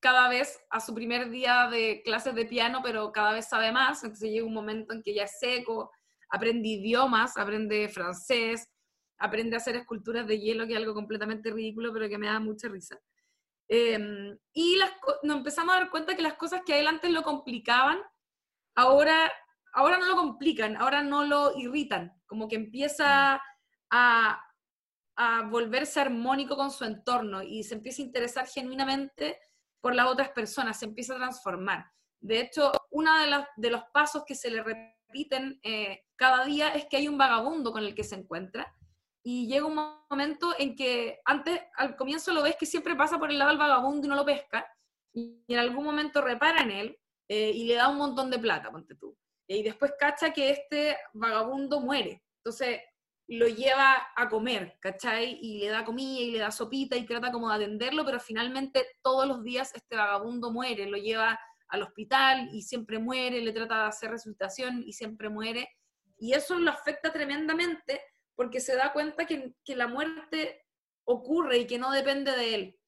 [0.00, 4.04] cada vez a su primer día de clases de piano, pero cada vez sabe más.
[4.04, 5.90] Entonces llega un momento en que ya es seco,
[6.30, 8.68] aprende idiomas, aprende francés,
[9.18, 12.38] aprende a hacer esculturas de hielo, que es algo completamente ridículo, pero que me da
[12.38, 12.98] mucha risa.
[13.68, 14.78] Em, y
[15.22, 17.98] nos empezamos a dar cuenta que las cosas que él antes lo complicaban,
[18.74, 19.32] ahora,
[19.72, 23.42] ahora no lo complican, ahora no lo irritan, como que empieza
[23.90, 24.44] a,
[25.16, 29.38] a volverse armónico con su entorno y se empieza a interesar genuinamente
[29.80, 31.86] por las otras personas, se empieza a transformar.
[32.20, 36.86] De hecho, uno de, de los pasos que se le repiten eh, cada día es
[36.86, 38.74] que hay un vagabundo con el que se encuentra
[39.28, 39.74] y llega un
[40.08, 43.58] momento en que antes, al comienzo lo ves que siempre pasa por el lado del
[43.58, 44.64] vagabundo y no lo pesca,
[45.12, 46.98] y en algún momento repara en él
[47.28, 49.18] eh, y le da un montón de plata, ponte tú.
[49.48, 52.22] Y después cacha que este vagabundo muere.
[52.36, 52.82] Entonces
[53.26, 55.40] lo lleva a comer, ¿cachai?
[55.42, 58.86] Y le da comida y le da sopita y trata como de atenderlo, pero finalmente
[59.02, 61.36] todos los días este vagabundo muere, lo lleva
[61.66, 65.68] al hospital y siempre muere, le trata de hacer resucitación y siempre muere.
[66.16, 68.00] Y eso lo afecta tremendamente
[68.36, 70.64] porque se da cuenta que, la muerte
[71.04, 72.78] ocurre y que no depende de él.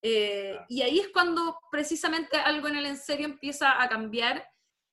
[0.00, 4.48] Eh, y ahí es cuando precisamente algo en el en serio empieza a cambiar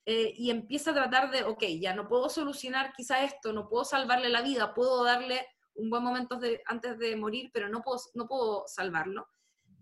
[0.06, 3.84] eh, y empieza a tratar de, ok, ya no puedo solucionar quizá esto, no puedo
[3.84, 8.00] salvarle la vida, puedo darle un buen momento de, antes de morir, pero no puedo,
[8.14, 9.28] no puedo salvarlo.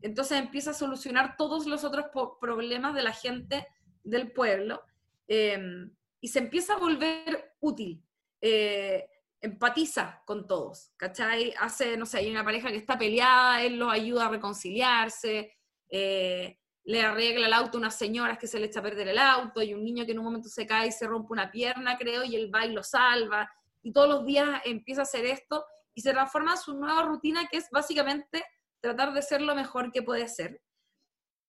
[0.01, 2.07] Entonces empieza a solucionar todos los otros
[2.41, 3.67] problemas de la gente
[4.05, 4.83] del pueblo
[5.27, 5.59] eh,
[6.21, 8.03] y se empieza a volver útil
[9.41, 11.55] empatiza con todos, ¿cachai?
[11.61, 15.57] Hace, no sé, hay una pareja que está peleada, él los ayuda a reconciliarse,
[15.89, 19.19] eh, le arregla el auto a unas señoras que se le echa a perder el
[19.19, 21.97] auto, y un niño que en un momento se cae y se rompe una pierna,
[21.99, 23.51] creo, y él va y lo salva,
[23.83, 27.47] y todos los días empieza a hacer esto, y se transforma en su nueva rutina,
[27.47, 28.45] que es básicamente
[28.81, 30.63] tratar de ser lo mejor que puede ser.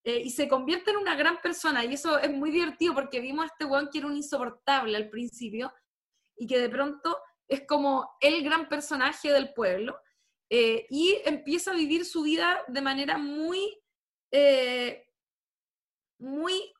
[0.03, 3.44] Eh, y se convierte en una gran persona, y eso es muy divertido porque vimos
[3.44, 5.74] a este weón que era un insoportable al principio,
[6.36, 7.18] y que de pronto
[7.49, 9.99] es como el gran personaje del pueblo,
[10.49, 13.80] eh, y empieza a vivir su vida de manera muy,
[14.31, 15.07] eh,
[16.17, 16.73] muy,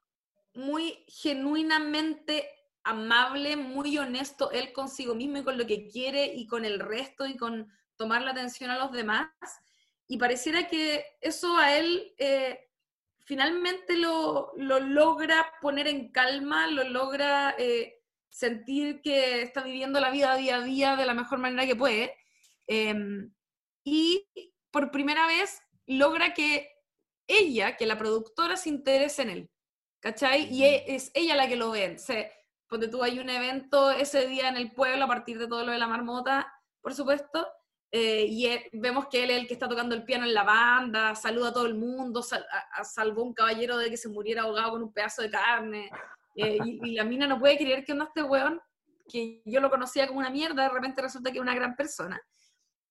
[0.54, 2.50] muy genuinamente
[2.84, 7.28] amable, muy honesto él consigo mismo y con lo que quiere y con el resto
[7.28, 9.30] y con tomar la atención a los demás.
[10.08, 12.72] Y pareciera que eso a él eh,
[13.26, 17.56] finalmente lo, lo, logra poner en calma, lo logra
[18.30, 22.16] sentir que está viviendo la vida día a día de la mejor manera que puede.
[22.68, 23.34] Em,
[23.84, 24.28] y
[24.72, 26.70] por primera vez logra que
[27.28, 29.52] ella, que la productora, se interese en él.
[30.00, 30.54] ¿Cachai?
[30.54, 31.98] Y e, es ella la que lo ve.
[31.98, 32.32] Se,
[32.68, 35.72] cuando tú hay un evento ese día en el pueblo a partir de todo lo
[35.72, 36.52] de la marmota,
[36.82, 37.48] por supuesto,
[37.92, 41.16] eh, y vemos que él es el que está tocando el piano en la banda,
[41.16, 44.84] saluda a todo el mundo, salvó a un caballero de que se muriera ahogado con
[44.84, 45.90] un pedazo de carne,
[46.44, 48.62] eh, y, la mina no puede creer que no este weón,
[49.08, 52.22] que yo lo conocía como una mierda, de repente resulta que es una gran persona.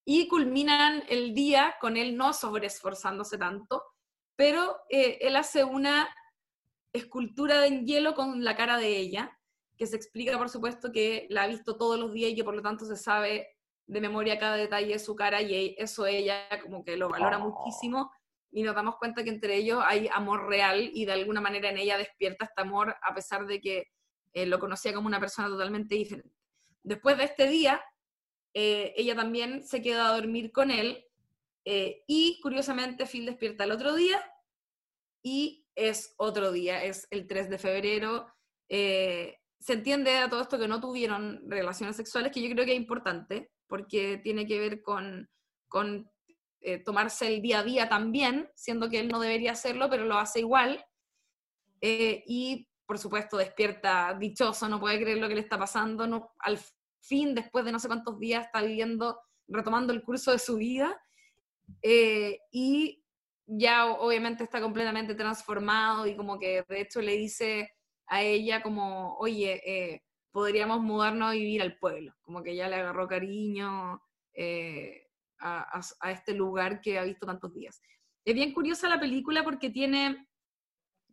[0.05, 3.83] Y culminan el día con él no sobreesforzándose tanto,
[4.37, 6.09] pero eh, él hace una
[6.93, 9.39] escultura en hielo con la cara de ella,
[9.77, 12.55] que se explica, por supuesto, que la ha visto todos los días y que por
[12.55, 13.49] lo tanto se sabe
[13.87, 17.51] de memoria cada detalle de su cara y eso ella como que lo valora oh.
[17.51, 18.11] muchísimo
[18.51, 21.79] y nos damos cuenta que entre ellos hay amor real y de alguna manera en
[21.79, 23.89] ella despierta este amor a pesar de que
[24.33, 26.35] eh, lo conocía como una persona totalmente diferente.
[26.83, 27.83] Después de este día,
[28.55, 31.05] eh, ella también se queda a dormir con él
[31.65, 34.21] eh, y curiosamente Phil despierta el otro día
[35.23, 38.27] y es otro día, es el 3 de febrero.
[38.69, 42.79] se entiende a todo esto que no tuvieron relaciones sexuales, que yo creo que es
[42.79, 45.29] importante, porque tiene que ver con,
[45.69, 46.11] con
[46.61, 50.19] eh, tomarse el día a día también, siendo que él no debería hacerlo, pero lo
[50.19, 50.85] hace igual.
[51.81, 56.59] Eh, y, por supuesto, despierta dichoso, no puede creer lo que le está pasando, al
[57.01, 61.01] fin, después de no sé cuántos días, está viviendo, retomando el curso de su vida.
[61.83, 63.05] Eh, y
[63.47, 67.71] ya obviamente está completamente transformado y como que de hecho le dice
[68.07, 70.03] a ella como, oye,
[70.33, 74.03] podríamos mudarnos a vivir al pueblo, como que ya le agarró cariño
[75.41, 77.81] a, este lugar que ha visto tantos días.
[78.25, 80.29] Es bien curiosa la película porque tiene,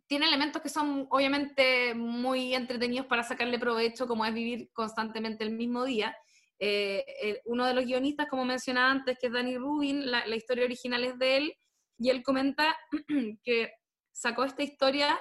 [0.06, 5.50] tiene elementos que son obviamente muy entretenidos para sacarle provecho, como es vivir constantemente el
[5.50, 6.16] mismo día.
[6.58, 11.04] Eh, uno de los guionistas, como mencionaba antes, que es Danny Rubin, la, historia original
[11.04, 11.54] es de él,
[11.98, 12.76] y él comenta
[13.42, 13.72] que
[14.12, 15.18] sacó esta historia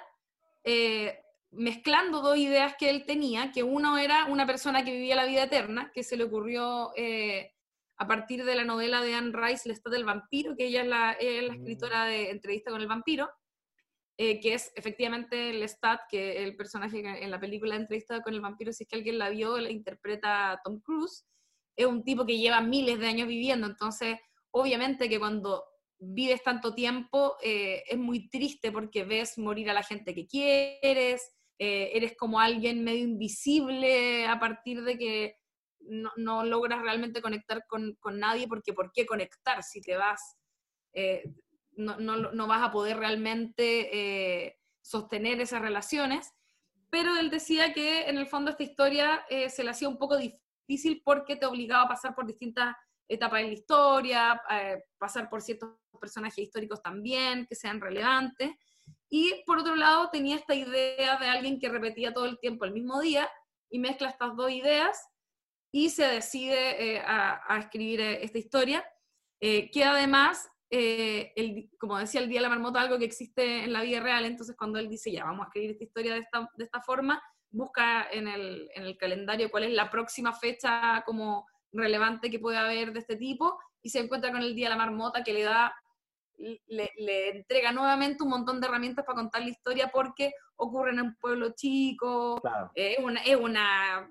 [0.64, 1.19] eh,
[1.52, 5.44] mezclando dos ideas que él tenía, que uno era una persona que vivía la vida
[5.44, 7.55] eterna, que se le ocurrió eh,
[7.97, 11.17] a partir de la novela de Anne Rice, Lestat del vampiro, que ella es la,
[11.19, 11.55] la mm.
[11.55, 13.30] escritora de Entrevista con el vampiro,
[14.17, 18.72] eh, que es efectivamente Lestat, que el personaje en la película Entrevista con el vampiro,
[18.72, 21.26] si es que alguien la vio, la interpreta Tom Cruise,
[21.77, 24.17] es un tipo que lleva miles de años viviendo, entonces
[24.51, 25.65] obviamente que cuando
[25.99, 31.34] vives tanto tiempo eh, es muy triste porque ves morir a la gente que quieres,
[31.59, 35.35] eh, eres como alguien medio invisible a partir de que
[35.88, 40.38] no, logras realmente conectar con, nadie, porque ¿por qué conectar si te vas?
[40.94, 41.24] Eh,
[41.78, 43.90] no, vas a poder realmente
[44.45, 46.32] eh, sostener esas relaciones.
[46.90, 51.02] Pero él decía que en el fondo esta historia se le hacía un poco difícil
[51.03, 52.76] porque te obligaba a pasar por distintas
[53.07, 54.41] etapas en la historia,
[54.98, 58.52] pasar por ciertos personajes históricos también que sean relevantes.
[59.10, 62.74] Y por otro lado, tenía esta idea de alguien que repetía todo el tiempo el
[62.74, 63.30] mismo día
[63.70, 64.98] y mezcla estas dos ideas
[65.76, 68.85] y se decide eh, a, escribir eh, esta historia,
[69.41, 73.73] eh, que además, el, como decía el Día de la Marmota, algo que existe en
[73.73, 76.49] la vida real, entonces cuando él dice, ya, vamos a escribir esta historia de esta,
[76.56, 81.45] de esta forma, busca en el, en el calendario cuál es la próxima fecha como
[81.73, 84.77] relevante que puede haber de este tipo y se encuentra con el Día de la
[84.77, 85.76] Marmota que le da
[86.38, 91.15] le, entrega nuevamente un montón de herramientas para contar la historia porque ocurre en un
[91.15, 92.41] pueblo chico,
[92.73, 94.10] es una, es una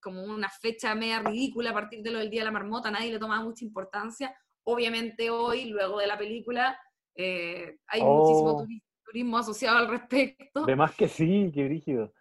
[0.00, 3.12] como una fecha media ridícula a partir de lo del Día de la Marmota, nadie
[3.12, 4.36] le toma mucha importancia.
[4.64, 6.78] Obviamente hoy, luego de la película,
[7.14, 8.66] eh, hay muchísimo oh.
[9.04, 10.64] turismo asociado al respecto.
[10.64, 12.12] De más que sí, qué brígido.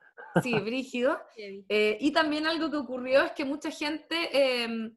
[0.41, 1.19] Sí, brígido.
[1.37, 4.95] Eh, y también algo que ocurrió es que mucha gente em,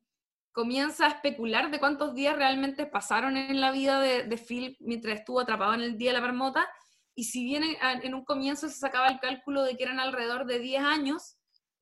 [0.53, 5.41] comienza a especular de cuántos días realmente pasaron en la vida de, Phil mientras estuvo
[5.41, 6.67] atrapado en el Día de la Marmota,
[7.15, 7.63] y si bien
[8.03, 11.36] en, un comienzo se sacaba el cálculo de que eran alrededor de 10 años,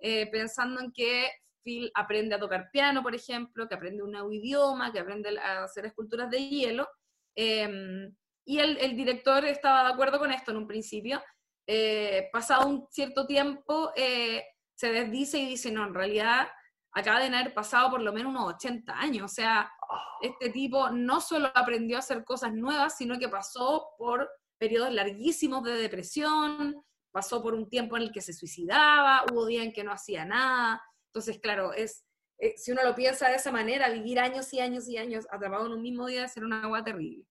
[0.06, 1.30] eh, pensando en que
[1.62, 5.64] Phil aprende a tocar piano, por ejemplo, que aprende un nuevo idioma, que aprende a
[5.64, 6.86] hacer esculturas de hielo,
[7.34, 8.14] em,
[8.44, 11.22] y el, director estaba de acuerdo con esto en un principio.
[11.66, 14.44] Eh, pasado un cierto tiempo, eh,
[14.74, 16.48] se desdice y dice, no, en realidad
[16.92, 19.32] acaba de haber pasado por lo menos unos 80 años.
[19.32, 19.72] O sea,
[20.20, 24.28] este tipo no solo aprendió a hacer cosas nuevas, sino que pasó por
[24.58, 29.64] periodos larguísimos de depresión, pasó por un tiempo en el que se suicidaba, hubo días
[29.64, 30.82] en que no hacía nada.
[31.06, 32.04] Entonces, claro, es,
[32.38, 35.66] eh, si uno lo piensa de esa manera, vivir años y años y años atrapado
[35.66, 37.24] en un mismo día es ser una agua terrible.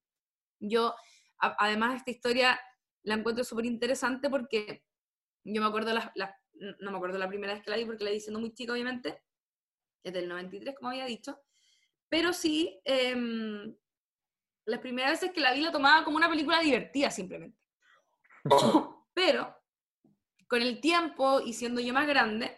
[0.58, 0.96] Yo,
[1.38, 2.58] además, esta historia
[3.04, 4.86] la encuentro súper interesante porque
[5.44, 8.22] yo me acuerdo, no me acuerdo la primera vez que la vi porque la vi
[8.22, 9.22] siendo muy chica, obviamente,
[10.02, 11.38] es del 93, como había dicho,
[12.08, 13.76] pero sí, em,
[14.66, 17.60] las primeras veces que la vi la tomaba como una película divertida simplemente.
[19.14, 19.63] pero
[20.48, 22.58] con el tiempo y siendo yo más grande,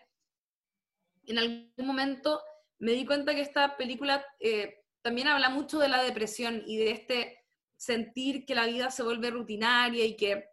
[1.25, 2.41] en algún momento
[2.79, 6.91] me di cuenta que esta película eh, también habla mucho de la depresión y de
[6.91, 7.45] este
[7.77, 10.49] sentir que la vida se vuelve rutinaria y que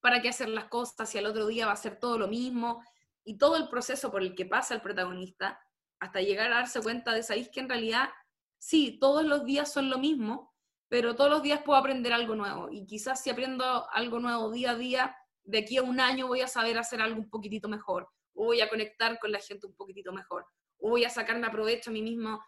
[0.00, 2.82] para qué hacer las cosas si al otro día va a ser todo lo mismo
[3.24, 5.60] y todo el proceso por el que pasa el protagonista
[5.98, 8.10] hasta llegar a darse cuenta de, ¿sabéis que en realidad
[8.58, 10.54] sí, todos los días son lo mismo,
[10.88, 14.72] pero todos los días puedo aprender algo nuevo y quizás si aprendo algo nuevo día
[14.72, 18.08] a día, de aquí a un año voy a saber hacer algo un poquitito mejor,
[18.34, 20.46] voy a conectar con la gente un poquitito mejor,
[20.78, 22.40] voy a sacarme a provecho a mí mismo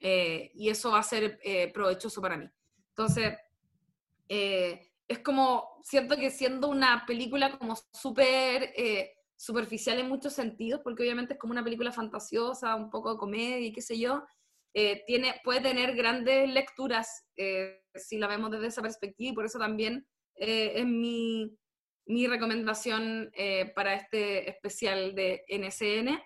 [0.00, 2.48] eh, y eso va a ser eh, provechoso para mí.
[2.90, 3.34] Entonces,
[4.28, 8.74] eh, es como, siento que siendo una película como súper
[9.36, 13.66] superficial en muchos sentidos, porque obviamente es como una película fantasiosa, un poco de comedia
[13.66, 14.24] y qué sé yo,
[15.06, 17.26] tiene, puede tener grandes lecturas
[17.94, 21.54] si la vemos desde esa perspectiva y por eso también es mi,
[22.06, 23.30] mi recomendación
[23.74, 26.20] para este especial de NSN.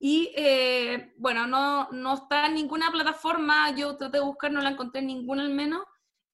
[0.00, 4.70] Y eh, bueno, no, no está en ninguna plataforma, yo traté de buscar, no la
[4.70, 5.82] encontré en ninguna al menos,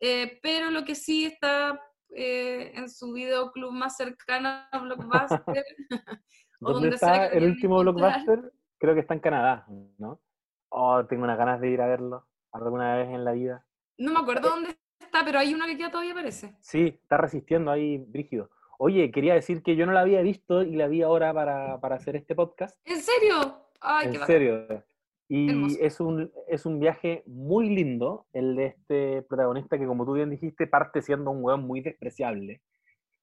[0.01, 1.81] eh, pero lo que sí está
[2.11, 5.65] eh, en su videoclub más cercano a Blockbuster.
[6.61, 8.53] ¿Dónde está el último Blockbuster?
[8.79, 9.67] Creo que está en Canadá,
[9.99, 10.21] ¿no?
[10.69, 13.67] Oh, tengo unas ganas de ir a verlo alguna vez en la vida.
[13.97, 16.55] No me acuerdo dónde está, pero hay una que ya todavía aparece.
[16.61, 18.51] Sí, está resistiendo ahí, brígido.
[18.79, 21.97] Oye, quería decir que yo no la había visto y la vi ahora para, para
[21.97, 22.77] hacer este podcast.
[22.85, 23.61] ¿En serio?
[23.81, 24.85] Ay, en serio.
[25.29, 30.13] Y es un, es un viaje muy lindo el de este protagonista que, como tú
[30.13, 32.61] bien dijiste, parte siendo un weón muy despreciable.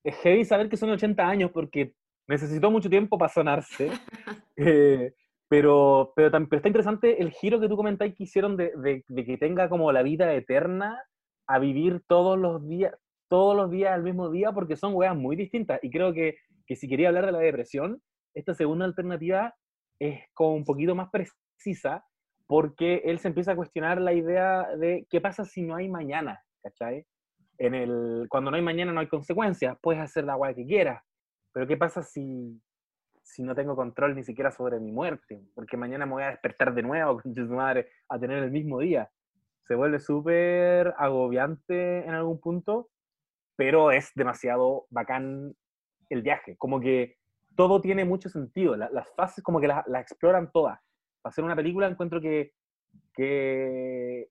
[0.03, 1.93] Es heavy saber que son 80 años porque
[2.27, 3.91] necesitó mucho tiempo para sonarse.
[4.57, 5.13] eh,
[5.47, 9.25] pero, pero, pero, está interesante el giro que tú comentáis que hicieron de, de, de,
[9.25, 11.03] que tenga como la vida eterna
[11.45, 12.95] a vivir todos los días,
[13.31, 15.79] todos los días al mismo día, porque son weas muy distintas.
[15.81, 16.35] Y creo que,
[16.67, 18.01] que si quería hablar de la depresión,
[18.33, 19.55] esta segunda alternativa
[19.99, 22.03] es como un poquito más precisa,
[22.45, 26.43] porque él se empieza a cuestionar la idea de qué pasa si no hay mañana,
[26.61, 27.05] ¿cachai?
[27.57, 31.01] En el, cuando no hay mañana no hay consecuencias, puedes hacer la agua que quieras,
[31.53, 32.61] pero ¿qué pasa si,
[33.23, 35.41] si no tengo control ni siquiera sobre mi muerte?
[35.55, 39.09] Porque mañana me voy a despertar de nuevo, con madre, a tener el mismo día.
[39.69, 42.89] Se vuelve súper agobiante en algún punto
[43.55, 45.55] pero es demasiado bacán
[46.09, 47.17] el viaje, como que
[47.55, 50.79] todo tiene mucho sentido, las fases como que las la exploran todas.
[51.21, 52.53] Para hacer una película encuentro que,
[53.13, 54.27] que,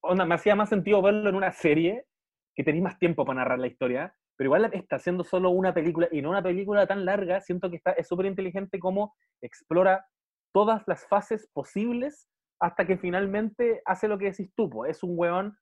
[0.00, 2.06] onda, me hacía más sentido verlo en una serie,
[2.54, 6.08] que tenéis más tiempo para narrar la historia, pero igual está haciendo solo una película
[6.10, 10.06] y no una película tan larga, siento que está, es súper inteligente como explora
[10.52, 12.28] todas las fases posibles
[12.60, 15.56] hasta que finalmente hace lo que decís tú, es un weón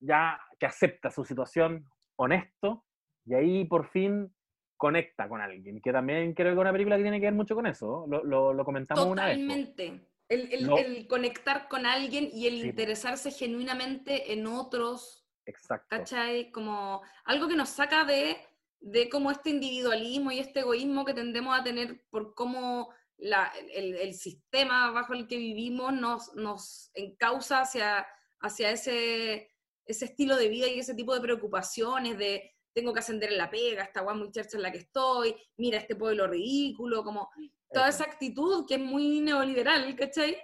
[0.00, 1.84] ya que acepta su situación,
[2.20, 2.84] honesto,
[3.24, 4.32] y ahí por fin
[4.76, 7.54] conecta con alguien, que también creo que es una película que tiene que ver mucho
[7.54, 9.38] con eso, lo, lo, comentamos una vez.
[9.38, 10.06] Totalmente.
[10.28, 15.26] El, el, el, conectar con alguien y el interesarse genuinamente en otros.
[15.44, 15.86] Exacto.
[15.90, 16.52] ¿Cachai?
[16.52, 18.36] Como algo que nos saca de,
[18.80, 23.94] de como este individualismo y este egoísmo que tendemos a tener por cómo la, el,
[23.96, 28.06] el, sistema bajo el que vivimos nos, nos encausa hacia,
[28.40, 29.50] hacia ese
[29.86, 33.50] ese estilo de vida y ese tipo de preocupaciones de tengo que ascender en la
[33.50, 37.30] pega, esta guay muy chercha en la que estoy, mira este pueblo ridículo, como
[37.72, 40.36] toda esa actitud que es muy neoliberal, ¿cachai?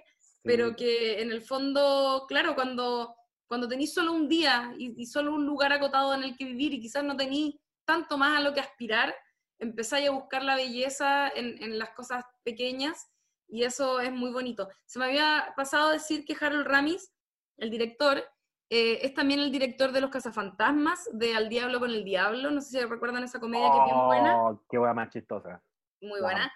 [0.42, 3.14] Pero que en el fondo, claro, cuando,
[3.48, 6.80] cuando tenéis solo un día y, solo un lugar acotado en el que vivir y
[6.80, 9.14] quizás no tenéis tanto más a lo que aspirar,
[9.58, 13.08] empezáis a buscar la belleza en, en las cosas pequeñas
[13.48, 14.68] y eso es muy bonito.
[14.84, 17.12] Se me había pasado decir que Harold Ramis,
[17.56, 18.24] el director,
[18.68, 22.50] eh, es también el director de Los Cazafantasmas, de Al Diablo con el Diablo.
[22.50, 24.42] No sé si recuerdan esa comedia que es bien buena.
[24.42, 25.62] Oh, qué buena más chistosa.
[26.00, 26.52] Muy buena.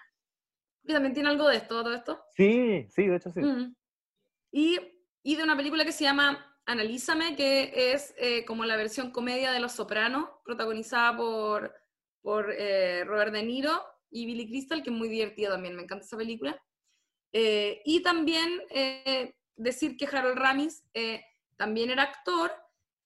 [0.83, 2.25] Y también tiene algo de esto, todo esto.
[2.35, 3.41] Sí, sí, de hecho sí.
[4.51, 4.79] y,
[5.23, 9.51] y, de una película que se llama Analízame, que es eh, como la versión comedia
[9.51, 11.73] de Los Sopranos, protagonizada por,
[12.21, 16.03] por eh, Robert De Niro y Billy Crystal, que es muy divertida también, me encanta
[16.03, 16.61] esa película.
[17.31, 18.59] y también
[19.55, 20.83] decir que Harold Ramis
[21.61, 22.51] también era actor,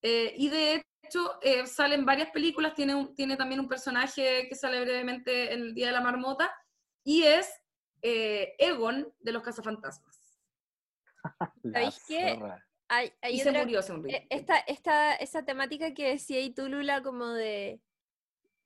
[0.01, 4.47] eh, y de hecho eh, sale en varias películas, tiene, un, tiene también un personaje
[4.47, 6.55] que sale brevemente en El Día de la Marmota,
[7.03, 7.51] y es
[8.01, 10.39] eh, Egon de los Cazafantasmas.
[11.73, 12.39] ¿Sabéis qué?
[12.87, 17.03] Hay, y se murió hace un esta, esta, esa temática que decía y tú, Lula,
[17.03, 17.81] como de,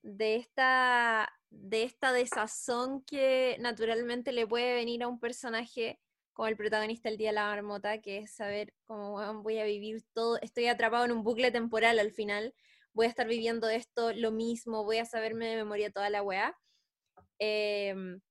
[0.03, 5.99] de, esta, de esta desazón que naturalmente le puede venir a un personaje
[6.39, 10.03] como el protagonista el día de la marmota, que es saber cómo voy a vivir
[10.13, 12.55] todo, estoy atrapado en un bucle temporal al final,
[12.93, 16.57] voy a estar viviendo esto lo mismo, voy a saberme de memoria toda la weá.
[17.39, 18.21] Em,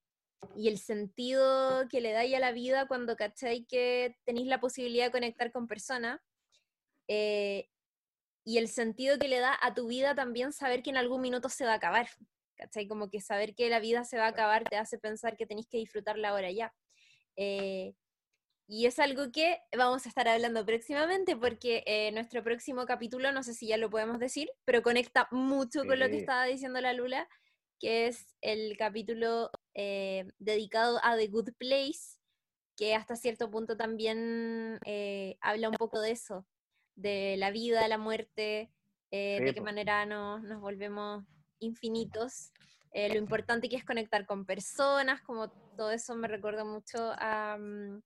[0.56, 5.04] y el sentido que le dais a la vida cuando cacháis que tenéis la posibilidad
[5.04, 6.18] de conectar con personas.
[7.08, 7.68] eh,
[8.42, 11.50] y el sentido que le da a tu vida también saber que en algún minuto
[11.50, 12.08] se va a acabar.
[12.56, 12.88] ¿Cachai?
[12.88, 15.68] Como que saber que la vida se va a acabar te hace pensar que tenéis
[15.68, 16.72] que disfrutarla ahora ya.
[17.38, 17.94] Eh,
[18.68, 23.42] y es algo que vamos a estar hablando próximamente porque eh, nuestro próximo capítulo, no
[23.42, 26.20] sé si ya lo podemos decir, pero conecta mucho con lo que Sí.
[26.20, 27.28] estaba diciendo la Lula,
[27.80, 32.18] que es el capítulo eh, dedicado a The Good Place,
[32.76, 36.46] que hasta cierto punto también eh, habla un poco de eso,
[36.96, 38.72] de la vida, la muerte,
[39.10, 39.64] eh, Sí, de qué po.
[39.64, 41.24] manera nos, nos volvemos
[41.60, 42.52] infinitos,
[42.92, 47.56] eh, lo importante que es conectar con personas, como todo eso me recuerda mucho a,
[47.58, 48.00] mm,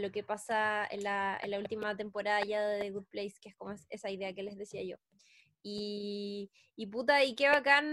[0.00, 3.86] lo que pasa en la, última temporada ya de Good Place, que es como es-
[3.90, 4.96] esa idea que les decía yo.
[5.62, 7.86] Y, y puta, y qué bacán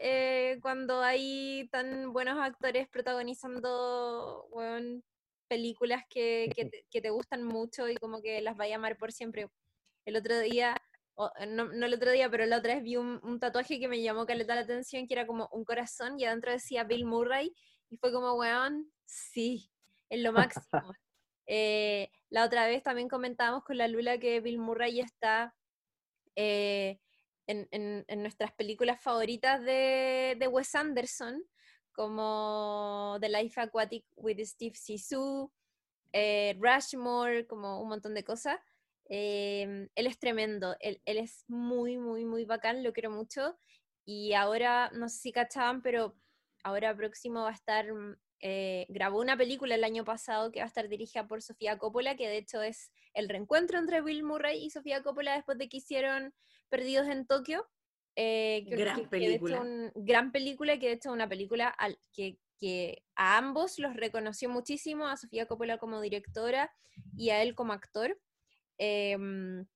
[0.00, 5.04] eh, cuando hay tan buenos actores protagonizando weón,
[5.48, 8.96] películas que, que, te, que te gustan mucho y como que las vaya a amar
[8.96, 9.48] por siempre.
[10.06, 10.76] El otro día,
[11.16, 13.78] o, eh, no, no el otro día, pero la otra vez vi un, un tatuaje
[13.80, 17.04] que me llamó caleta la atención, que era como un corazón y adentro decía Bill
[17.06, 17.54] Murray
[17.90, 19.70] y fue como, weón, sí,
[20.08, 20.64] es lo máximo.
[21.46, 25.54] Eh, la otra vez también comentábamos con la Lula que Bill Murray está
[26.36, 26.98] eh,
[27.46, 31.44] en, en- en nuestras películas favoritas de, de Wes Anderson,
[31.92, 35.52] como The Life Aquatic with Steve Zissou,
[36.12, 38.58] eh, Rushmore, como un montón de cosas.
[39.08, 43.58] Eh, él es tremendo, él, él es muy, muy, muy bacán, lo quiero mucho.
[44.04, 46.14] Y ahora, no sé si cachaban, pero
[46.62, 50.64] ahora próximo va a estar, mm, eh, grabó una película el año pasado que va
[50.64, 54.62] a estar dirigida por Sofía Coppola, que de hecho es el reencuentro entre Bill Murray
[54.62, 56.34] y Sofía Coppola después de que hicieron
[56.68, 57.66] Perdidos en Tokio.
[58.16, 59.60] eh, que- Gran que- que de hecho película.
[59.62, 64.48] un- gran película, que de hecho una película al- que, que a ambos los reconoció
[64.48, 66.72] muchísimo, a Sofía Coppola como directora
[67.16, 68.16] y a él como actor.
[68.78, 69.66] Em,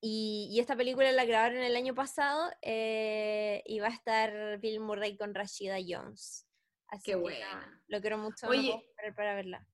[0.00, 4.80] y, y esta película la grabaron el año pasado eh, y va a estar Bill
[4.80, 6.46] Murray con Rashida Jones.
[6.88, 7.82] Así Qué que buena.
[7.86, 9.66] lo quiero mucho, no Oye, esperar para verla.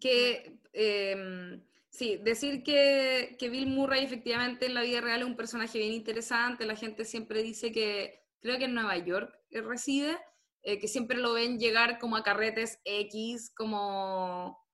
[0.00, 5.36] Que, em, sí, decir que, que Bill Murray efectivamente en la vida real es un
[5.36, 10.18] personaje bien interesante, la gente siempre dice que, creo que en Nueva York eh, reside,
[10.62, 14.65] eh, que siempre lo ven llegar como a carretes X, como,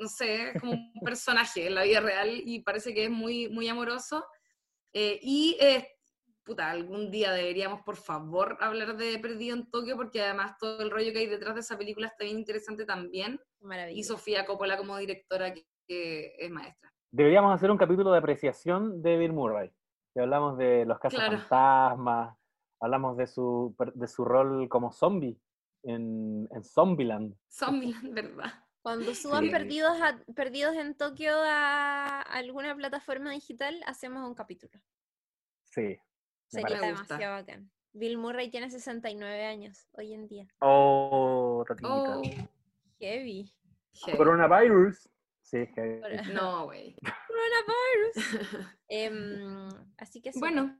[0.00, 3.68] no sé, como un personaje en la vida real y parece que es muy, muy
[3.68, 4.24] amoroso.
[4.92, 5.86] Eh, y, eh,
[6.42, 10.90] puta, algún día deberíamos, por favor, hablar de Perdido en Tokio, porque además todo el
[10.90, 13.38] rollo que hay detrás de esa película está bien interesante también
[13.92, 14.02] y.
[14.02, 16.90] Sofía Coppola como directora que, que es maestra.
[17.12, 19.70] Deberíamos hacer un capítulo de apreciación de Bill Murray.
[20.14, 21.38] Que hablamos de los casos Claro.
[21.38, 22.36] fantasmas,
[22.80, 25.38] hablamos de su, de su rol como zombie
[25.84, 27.34] en, en Zombieland.
[27.48, 28.52] Zombieland, ¿verdad?
[28.82, 29.50] Cuando suban Sí.
[29.50, 34.72] perdidos, a- perdidos en Tokio a alguna plataforma digital, hacemos un capítulo.
[35.64, 35.98] Sí.
[36.48, 37.70] Sería demasiado bacán.
[37.92, 40.46] Bill Murray tiene 69 años hoy en día.
[40.60, 41.64] Oh.
[41.82, 42.22] Oh,
[42.98, 43.52] Heavy.
[44.02, 44.16] heavy.
[44.16, 45.08] Coronavirus.
[45.42, 46.00] Sí, heavy.
[46.32, 46.96] No, güey.
[47.28, 48.14] Coronavirus.
[48.88, 50.78] Em, así que bueno,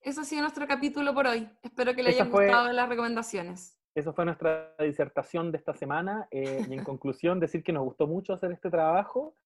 [0.00, 1.48] eso ha sido nuestro capítulo por hoy.
[1.62, 3.78] Espero que le hayan fue- gustado las recomendaciones.
[3.94, 6.26] Eso fue nuestra disertación de esta semana.
[6.30, 9.36] eh, y en conclusión, decir que nos gustó mucho hacer este trabajo,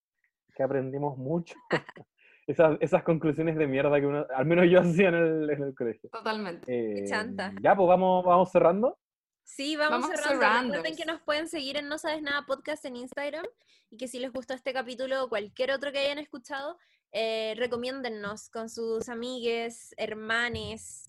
[0.54, 1.54] que aprendimos mucho.
[2.46, 5.74] esas, esas conclusiones de mierda que uno, al menos yo hacía en el, en el
[5.74, 6.08] colegio.
[6.10, 7.02] Totalmente.
[7.02, 7.52] Eh, chanta.
[7.60, 8.98] ya, pues vamos, vamos cerrando.
[9.42, 10.40] Sí, vamos, Vamos cerrando.
[10.42, 10.74] cerrando.
[10.74, 13.46] Recuerden que nos pueden seguir en No Sabes Nada Podcast en Instagram
[13.90, 16.78] y que si les gustó este capítulo o cualquier otro que hayan escuchado,
[17.12, 21.08] eh, recomiéndennos con sus amigues, hermanes,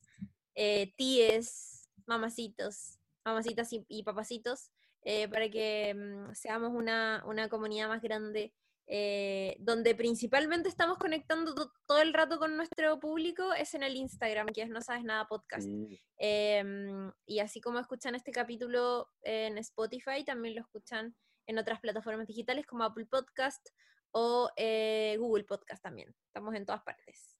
[0.53, 2.96] eh, tíes, mamacitos,
[3.27, 4.71] mamacitas y, y papacitos,
[5.03, 8.53] eh, para que mm, seamos una, una comunidad más grande.
[8.89, 13.97] eh, donde principalmente estamos conectando to- todo el rato con nuestro público es en el
[13.97, 15.67] Instagram, que es No Sabes Nada Podcast.
[15.67, 15.99] Sí.
[16.17, 21.13] Em, y así como escuchan este capítulo en Spotify, también lo escuchan
[21.47, 23.67] en otras plataformas digitales como Apple Podcast
[24.11, 26.15] o eh, Google Podcast también.
[26.27, 27.35] Estamos en todas partes.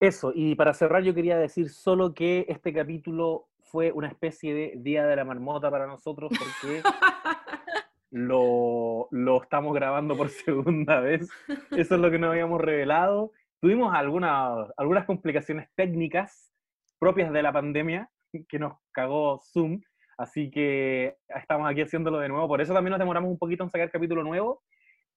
[0.00, 4.74] Eso, y para cerrar yo quería decir solo que este capítulo fue una especie de
[4.76, 6.82] Día de la Marmota para nosotros porque
[8.10, 11.28] lo, lo estamos grabando por segunda vez.
[11.70, 13.32] Eso es lo que nos habíamos revelado.
[13.60, 16.52] Tuvimos algunas, algunas complicaciones técnicas
[16.98, 18.10] propias de la pandemia
[18.48, 19.80] que nos cagó Zoom,
[20.18, 22.46] así que estamos aquí haciéndolo de nuevo.
[22.48, 24.62] Por eso también nos demoramos un poquito en sacar capítulo nuevo,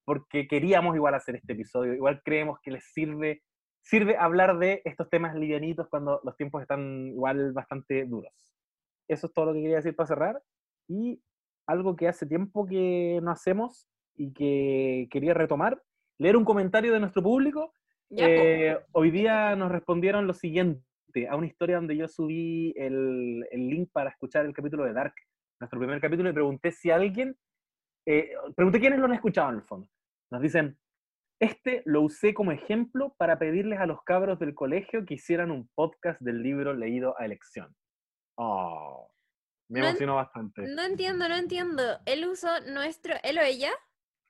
[0.06, 1.94] porque queríamos igual hacer este episodio.
[1.94, 3.44] Igual creemos que les sirve,
[3.86, 8.34] sirve hablar de estos temas livianitos cuando los tiempos están igual bastante duros.
[9.08, 10.44] Eso es todo lo que quería decir para cerrar.
[10.88, 11.22] y
[11.68, 15.82] algo que hace tiempo que no hacemos y que quería retomar,
[16.20, 17.74] leer un comentario de nuestro público.
[18.12, 20.84] Eh, hoy día nos respondieron lo siguiente,
[21.28, 25.16] a una historia donde yo subí el, el link para escuchar el capítulo de Dark,
[25.60, 27.36] nuestro primer capítulo, y pregunté si alguien,
[28.06, 29.90] eh, pregunté quiénes lo han escuchado en el fondo.
[30.30, 30.78] Nos dicen,
[31.40, 35.70] este lo usé como ejemplo para pedirles a los cabros del colegio que hicieran un
[35.76, 37.76] podcast del libro leído a elección.
[38.38, 39.10] Oh,
[39.70, 40.62] me No emocionó bastante.
[40.68, 41.84] No entiendo, no entiendo.
[42.06, 43.72] Él usó nuestro, él o ella,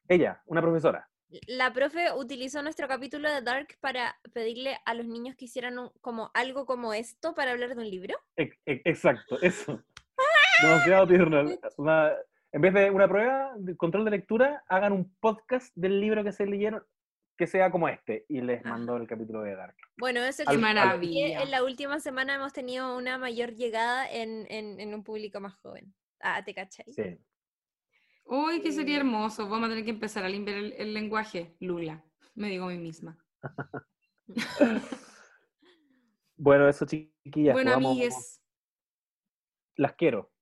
[0.08, 1.10] Ella, una profesora.
[1.48, 5.92] la profe utilizó nuestro capítulo de Dark para pedirle a los niños que hicieran un-
[6.02, 8.16] como algo como esto para hablar de un libro.
[8.38, 9.84] Ex- ex- Exacto, eso.
[10.62, 11.42] Demasiado tierno.
[11.78, 12.14] Una-
[12.52, 16.32] en vez de una prueba de control de lectura, hagan un podcast del libro que
[16.32, 16.82] se leyeron
[17.38, 18.26] que sea como este.
[18.30, 19.76] Y les mandó el capítulo de Dark.
[19.98, 21.42] Bueno, eso que al- maravilla.
[21.44, 25.56] en la última semana hemos tenido una mayor llegada en, en- en un público más
[25.56, 25.94] joven.
[26.22, 26.86] Ah, ¿te cachai?
[26.94, 27.18] Sí.
[28.26, 29.48] Uy, que sería hermoso.
[29.50, 32.04] Vamos a tener que empezar a limpiar el, el lenguaje, Lula.
[32.34, 33.18] Me digo a mí misma.
[36.38, 37.54] Bueno, eso, chiquillas.
[37.54, 38.42] bueno, amigues,
[39.78, 40.34] Las quiero.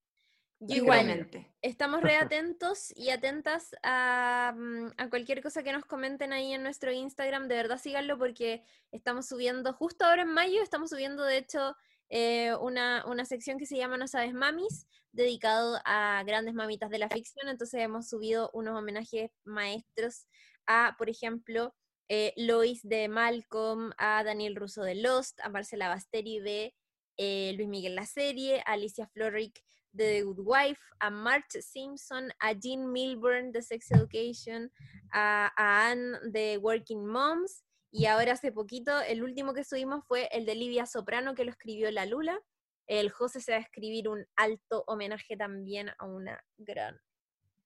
[0.67, 1.51] Igualmente.
[1.61, 6.63] estamos re atentos y atentas a, mm, a cualquier cosa que nos comenten ahí en
[6.63, 7.47] nuestro Instagram.
[7.47, 11.75] De verdad, síganlo porque estamos subiendo, justo ahora en mayo, estamos subiendo, de hecho,
[12.09, 16.99] eh, una, una sección que se llama No Sabes Mamis, dedicado a grandes mamitas de
[16.99, 17.49] la ficción.
[17.49, 20.27] Entonces hemos subido unos homenajes maestros
[20.67, 21.73] a, por ejemplo,
[22.09, 26.75] eh, Lois de Malcolm, a Daniel Russo de Lost, a Marcela Basteri de
[27.17, 29.63] eh, Luis Miguel La Serie, a Alicia Florrick
[29.93, 34.71] de The Good Wife, a Marge Simpson, a Jean Milburn de Sex Education,
[35.11, 40.27] a, a Anne de Working Moms, y ahora hace poquito, el último que subimos fue
[40.31, 42.39] el de Livia Soprano, que lo escribió la Lula.
[42.87, 46.99] El José se va a escribir un alto homenaje también a una gran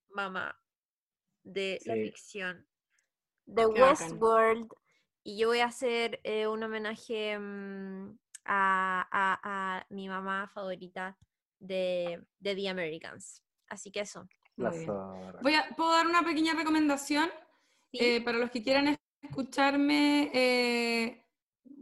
[0.09, 0.59] mamá
[1.43, 2.67] de la ficción.
[3.45, 3.81] The bacán.
[3.81, 4.67] Westworld.
[5.23, 9.39] Y yo voy a hacer eh, un homenaje mm, a, a-
[9.79, 11.17] a mi mamá favorita
[11.59, 13.43] de, de The Americans.
[13.67, 14.27] Así que eso.
[14.55, 14.91] Muy bien.
[15.41, 17.29] Voy a, ¿Puedo dar una pequeña recomendación?
[17.91, 17.99] ¿Sí?
[17.99, 21.25] Eh, para los que quieran es- escucharme, eh,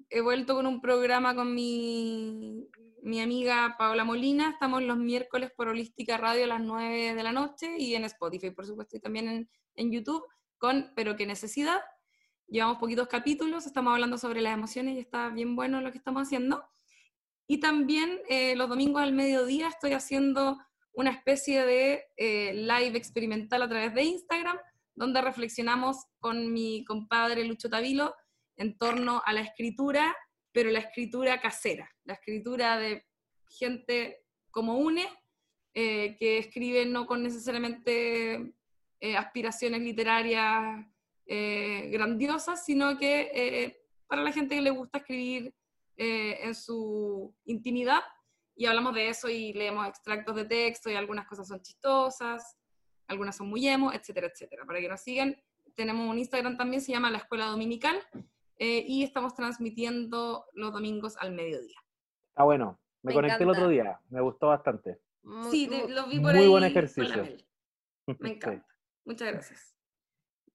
[0.09, 2.67] he vuelto con un programa con mi,
[3.01, 4.49] mi amiga Paola Molina.
[4.51, 8.51] Estamos los miércoles por Holística Radio a las 9 de la noche y en Spotify,
[8.51, 10.23] por supuesto, y también en, en YouTube
[10.57, 11.81] con Pero qué necesidad.
[12.47, 16.23] Llevamos poquitos capítulos, estamos hablando sobre las emociones y está bien bueno lo que estamos
[16.23, 16.63] haciendo.
[17.47, 20.57] Y también eh, los domingos al mediodía estoy haciendo
[20.93, 24.57] una especie de eh, live experimental a través de Instagram,
[24.95, 28.15] donde reflexionamos con mi compadre Lucho Tavilo
[28.55, 30.15] en torno a la escritura,
[30.51, 33.05] pero la escritura casera, la escritura de
[33.49, 35.05] gente como UNE,
[35.73, 38.53] eh, que escribe no con necesariamente
[39.17, 40.83] aspiraciones literarias
[41.27, 43.77] grandiosas, sino que
[44.07, 45.53] para la gente que le gusta escribir
[45.97, 48.01] eh, en su intimidad,
[48.55, 52.57] y hablamos de eso y leemos extractos de texto y algunas cosas son chistosas,
[53.07, 54.65] algunas son muy emo, etcétera, etcétera.
[54.65, 55.35] Para que nos sigan,
[55.75, 57.97] tenemos un Instagram también, se llama La Escuela Dominical,
[58.57, 61.77] eh, y estamos transmitiendo los domingos al mediodía.
[62.29, 62.79] Está bueno.
[63.01, 63.99] Me, Me conecté el otro día.
[64.09, 64.99] Me gustó bastante.
[65.51, 66.47] Sí, te- lo vi por muy ahí.
[66.47, 67.23] buen con la ejercicio.
[67.23, 68.31] Me Sí.
[68.33, 68.67] encanta.
[69.03, 69.74] Muchas gracias.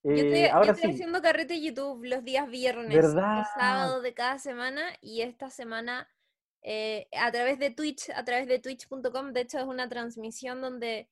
[0.03, 0.95] Yo estoy, Eh, yo estoy sí.
[0.95, 3.43] haciendo carrete YouTube los días viernes ¿Verdad?
[3.43, 6.09] y sábado de cada semana y esta semana
[6.63, 11.09] eh, a través de Twitch, a través de twitch.com, de hecho es una transmisión donde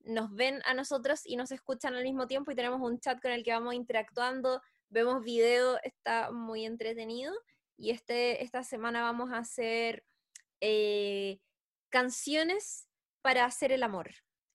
[0.00, 3.30] nos ven a nosotros y nos escuchan al mismo tiempo y tenemos un chat con
[3.32, 7.34] el que vamos interactuando, vemos video, está muy entretenido
[7.76, 10.04] y este, esta semana vamos a hacer
[10.60, 11.40] eh,
[11.90, 12.88] canciones
[13.22, 14.10] para hacer el amor.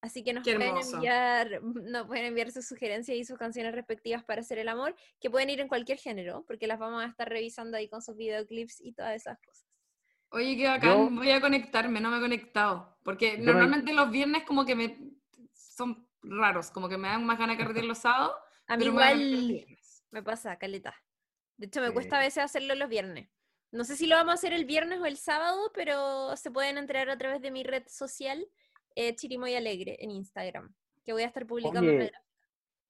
[0.05, 4.23] Así que nos Qué pueden, enviar, nos pueden enviar sus sugerencias y sus canciones respectivas
[4.23, 7.27] para hacer el amor, que pueden ir en cualquier género, porque las vamos a estar
[7.27, 9.65] revisando ahí con sus videoclips y todas esas cosas.
[10.29, 14.11] Oye, qué bacán, Yo- voy a conectarme, no me he conectado, porque me- normalmente los
[14.11, 14.95] viernes como que me
[15.53, 18.35] son raros, como que me dan más ganas de carretear los sábados,
[18.67, 19.65] A mí me igual
[20.11, 20.93] me pasa, caleta.
[21.57, 22.25] De hecho, me cuesta a Sí.
[22.27, 23.27] veces hacerlo los viernes.
[23.71, 26.77] No sé si lo vamos a hacer el viernes o el sábado, pero se pueden
[26.77, 28.45] enterar a través de mi red social,
[28.95, 30.73] eh, Chirimoy Alegre, en Instagram,
[31.03, 32.11] que voy a estar publicando Oye,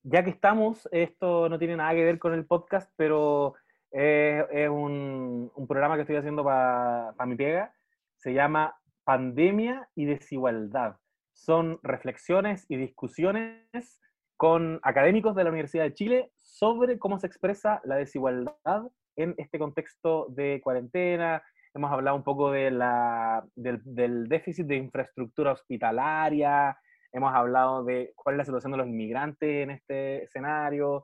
[0.03, 3.55] ya que estamos, esto no tiene nada que ver con el podcast, pero
[3.91, 7.73] eh, es un, un programa que estoy haciendo para mi pega.
[8.17, 10.97] Se llama Pandemia y Desigualdad.
[11.33, 13.99] Son reflexiones y discusiones
[14.37, 18.83] con académicos de la Universidad de Chile sobre cómo se expresa la desigualdad
[19.15, 21.41] en este contexto de cuarentena.
[21.75, 26.77] Hemos hablado un poco de la, del, del déficit de infraestructura hospitalaria,
[27.11, 31.03] hemos hablado de cuál es la situación de los inmigrantes en este escenario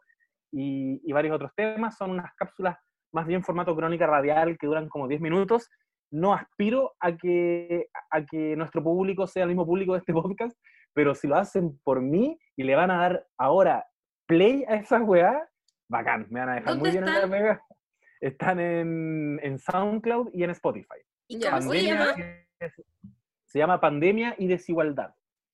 [0.49, 1.98] y, y varios otros temas.
[1.98, 2.77] Son unas cápsulas
[3.14, 5.69] más bien formato crónica radial que duran como 10 minutos.
[6.10, 10.57] No aspiro a que, a que nuestro público sea el mismo público de este podcast,
[10.93, 13.85] pero si lo hacen por mí y le van a dar ahora
[14.26, 15.45] play a esas weá,
[15.89, 17.61] bacán, me van a dejar muy ¿Dónde bien en la pega.
[18.22, 20.99] Están en, en SoundCloud y en Spotify.
[21.27, 22.15] ¿Y Ya, cómo se llama?
[23.45, 25.14] se llama Pandemia y Desigualdad.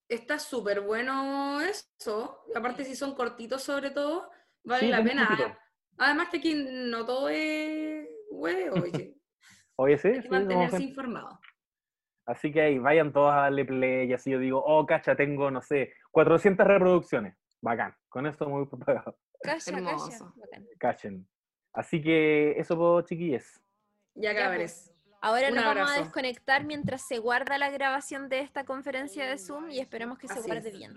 [0.10, 2.44] Está súper bueno eso.
[2.56, 4.30] Aparte, si son cortitos, sobre todo,
[4.64, 5.27] vale Sí, la pena.
[5.27, 5.57] cortito.
[5.98, 9.14] Además, que aquí no todo es huevo, oye.
[9.80, 11.39] Oye, sí, Hay que mantenerse informado.
[12.26, 15.52] Así que ahí, vayan todos a darle play y así yo digo, oh, cacha, tengo,
[15.52, 17.38] no sé, 400 reproducciones.
[17.61, 19.15] Bacán, con esto muy propagado.
[19.41, 19.77] Calla.
[19.77, 20.34] Hermoso.
[20.35, 20.65] Bacán.
[20.80, 21.27] Cachen.
[21.78, 23.62] Así que eso, chiquilles.
[24.16, 24.91] Ya cabres.
[25.22, 26.04] Ahora Un nos vamos a abrazo.
[26.04, 30.40] desconectar mientras se guarda la grabación de esta conferencia de Zoom y esperemos que se
[30.40, 30.78] Así guarde es.
[30.78, 30.95] bien.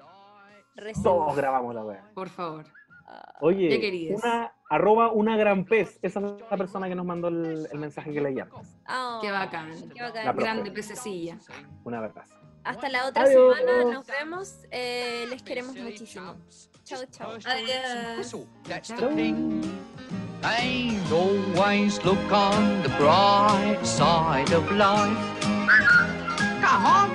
[1.03, 2.11] Todos grabamos la wea.
[2.15, 2.65] Por favor.
[3.07, 5.99] Ah, Oye, una, arroba una gran pez.
[6.01, 8.67] Esa es la persona que nos mandó el, el mensaje que leíamos.
[8.87, 9.91] ah, Qué bacán.
[9.95, 10.37] qué bacán.
[10.37, 11.37] Grande pececilla.
[11.85, 12.25] Una verdad.
[12.65, 13.57] Hasta la otra Adiós.
[13.59, 14.55] semana, nos vemos.
[14.71, 16.37] eh, les queremos muchísimo.
[16.85, 17.33] Chao, chao.
[17.47, 18.35] Adiós.
[20.43, 25.41] And always look on the bright side of life.
[26.63, 27.11] Come on.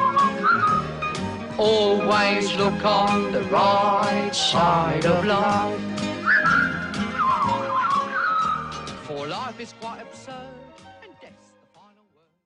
[1.57, 5.81] Always look on the right side of life.
[9.07, 10.64] For life is quite absurd.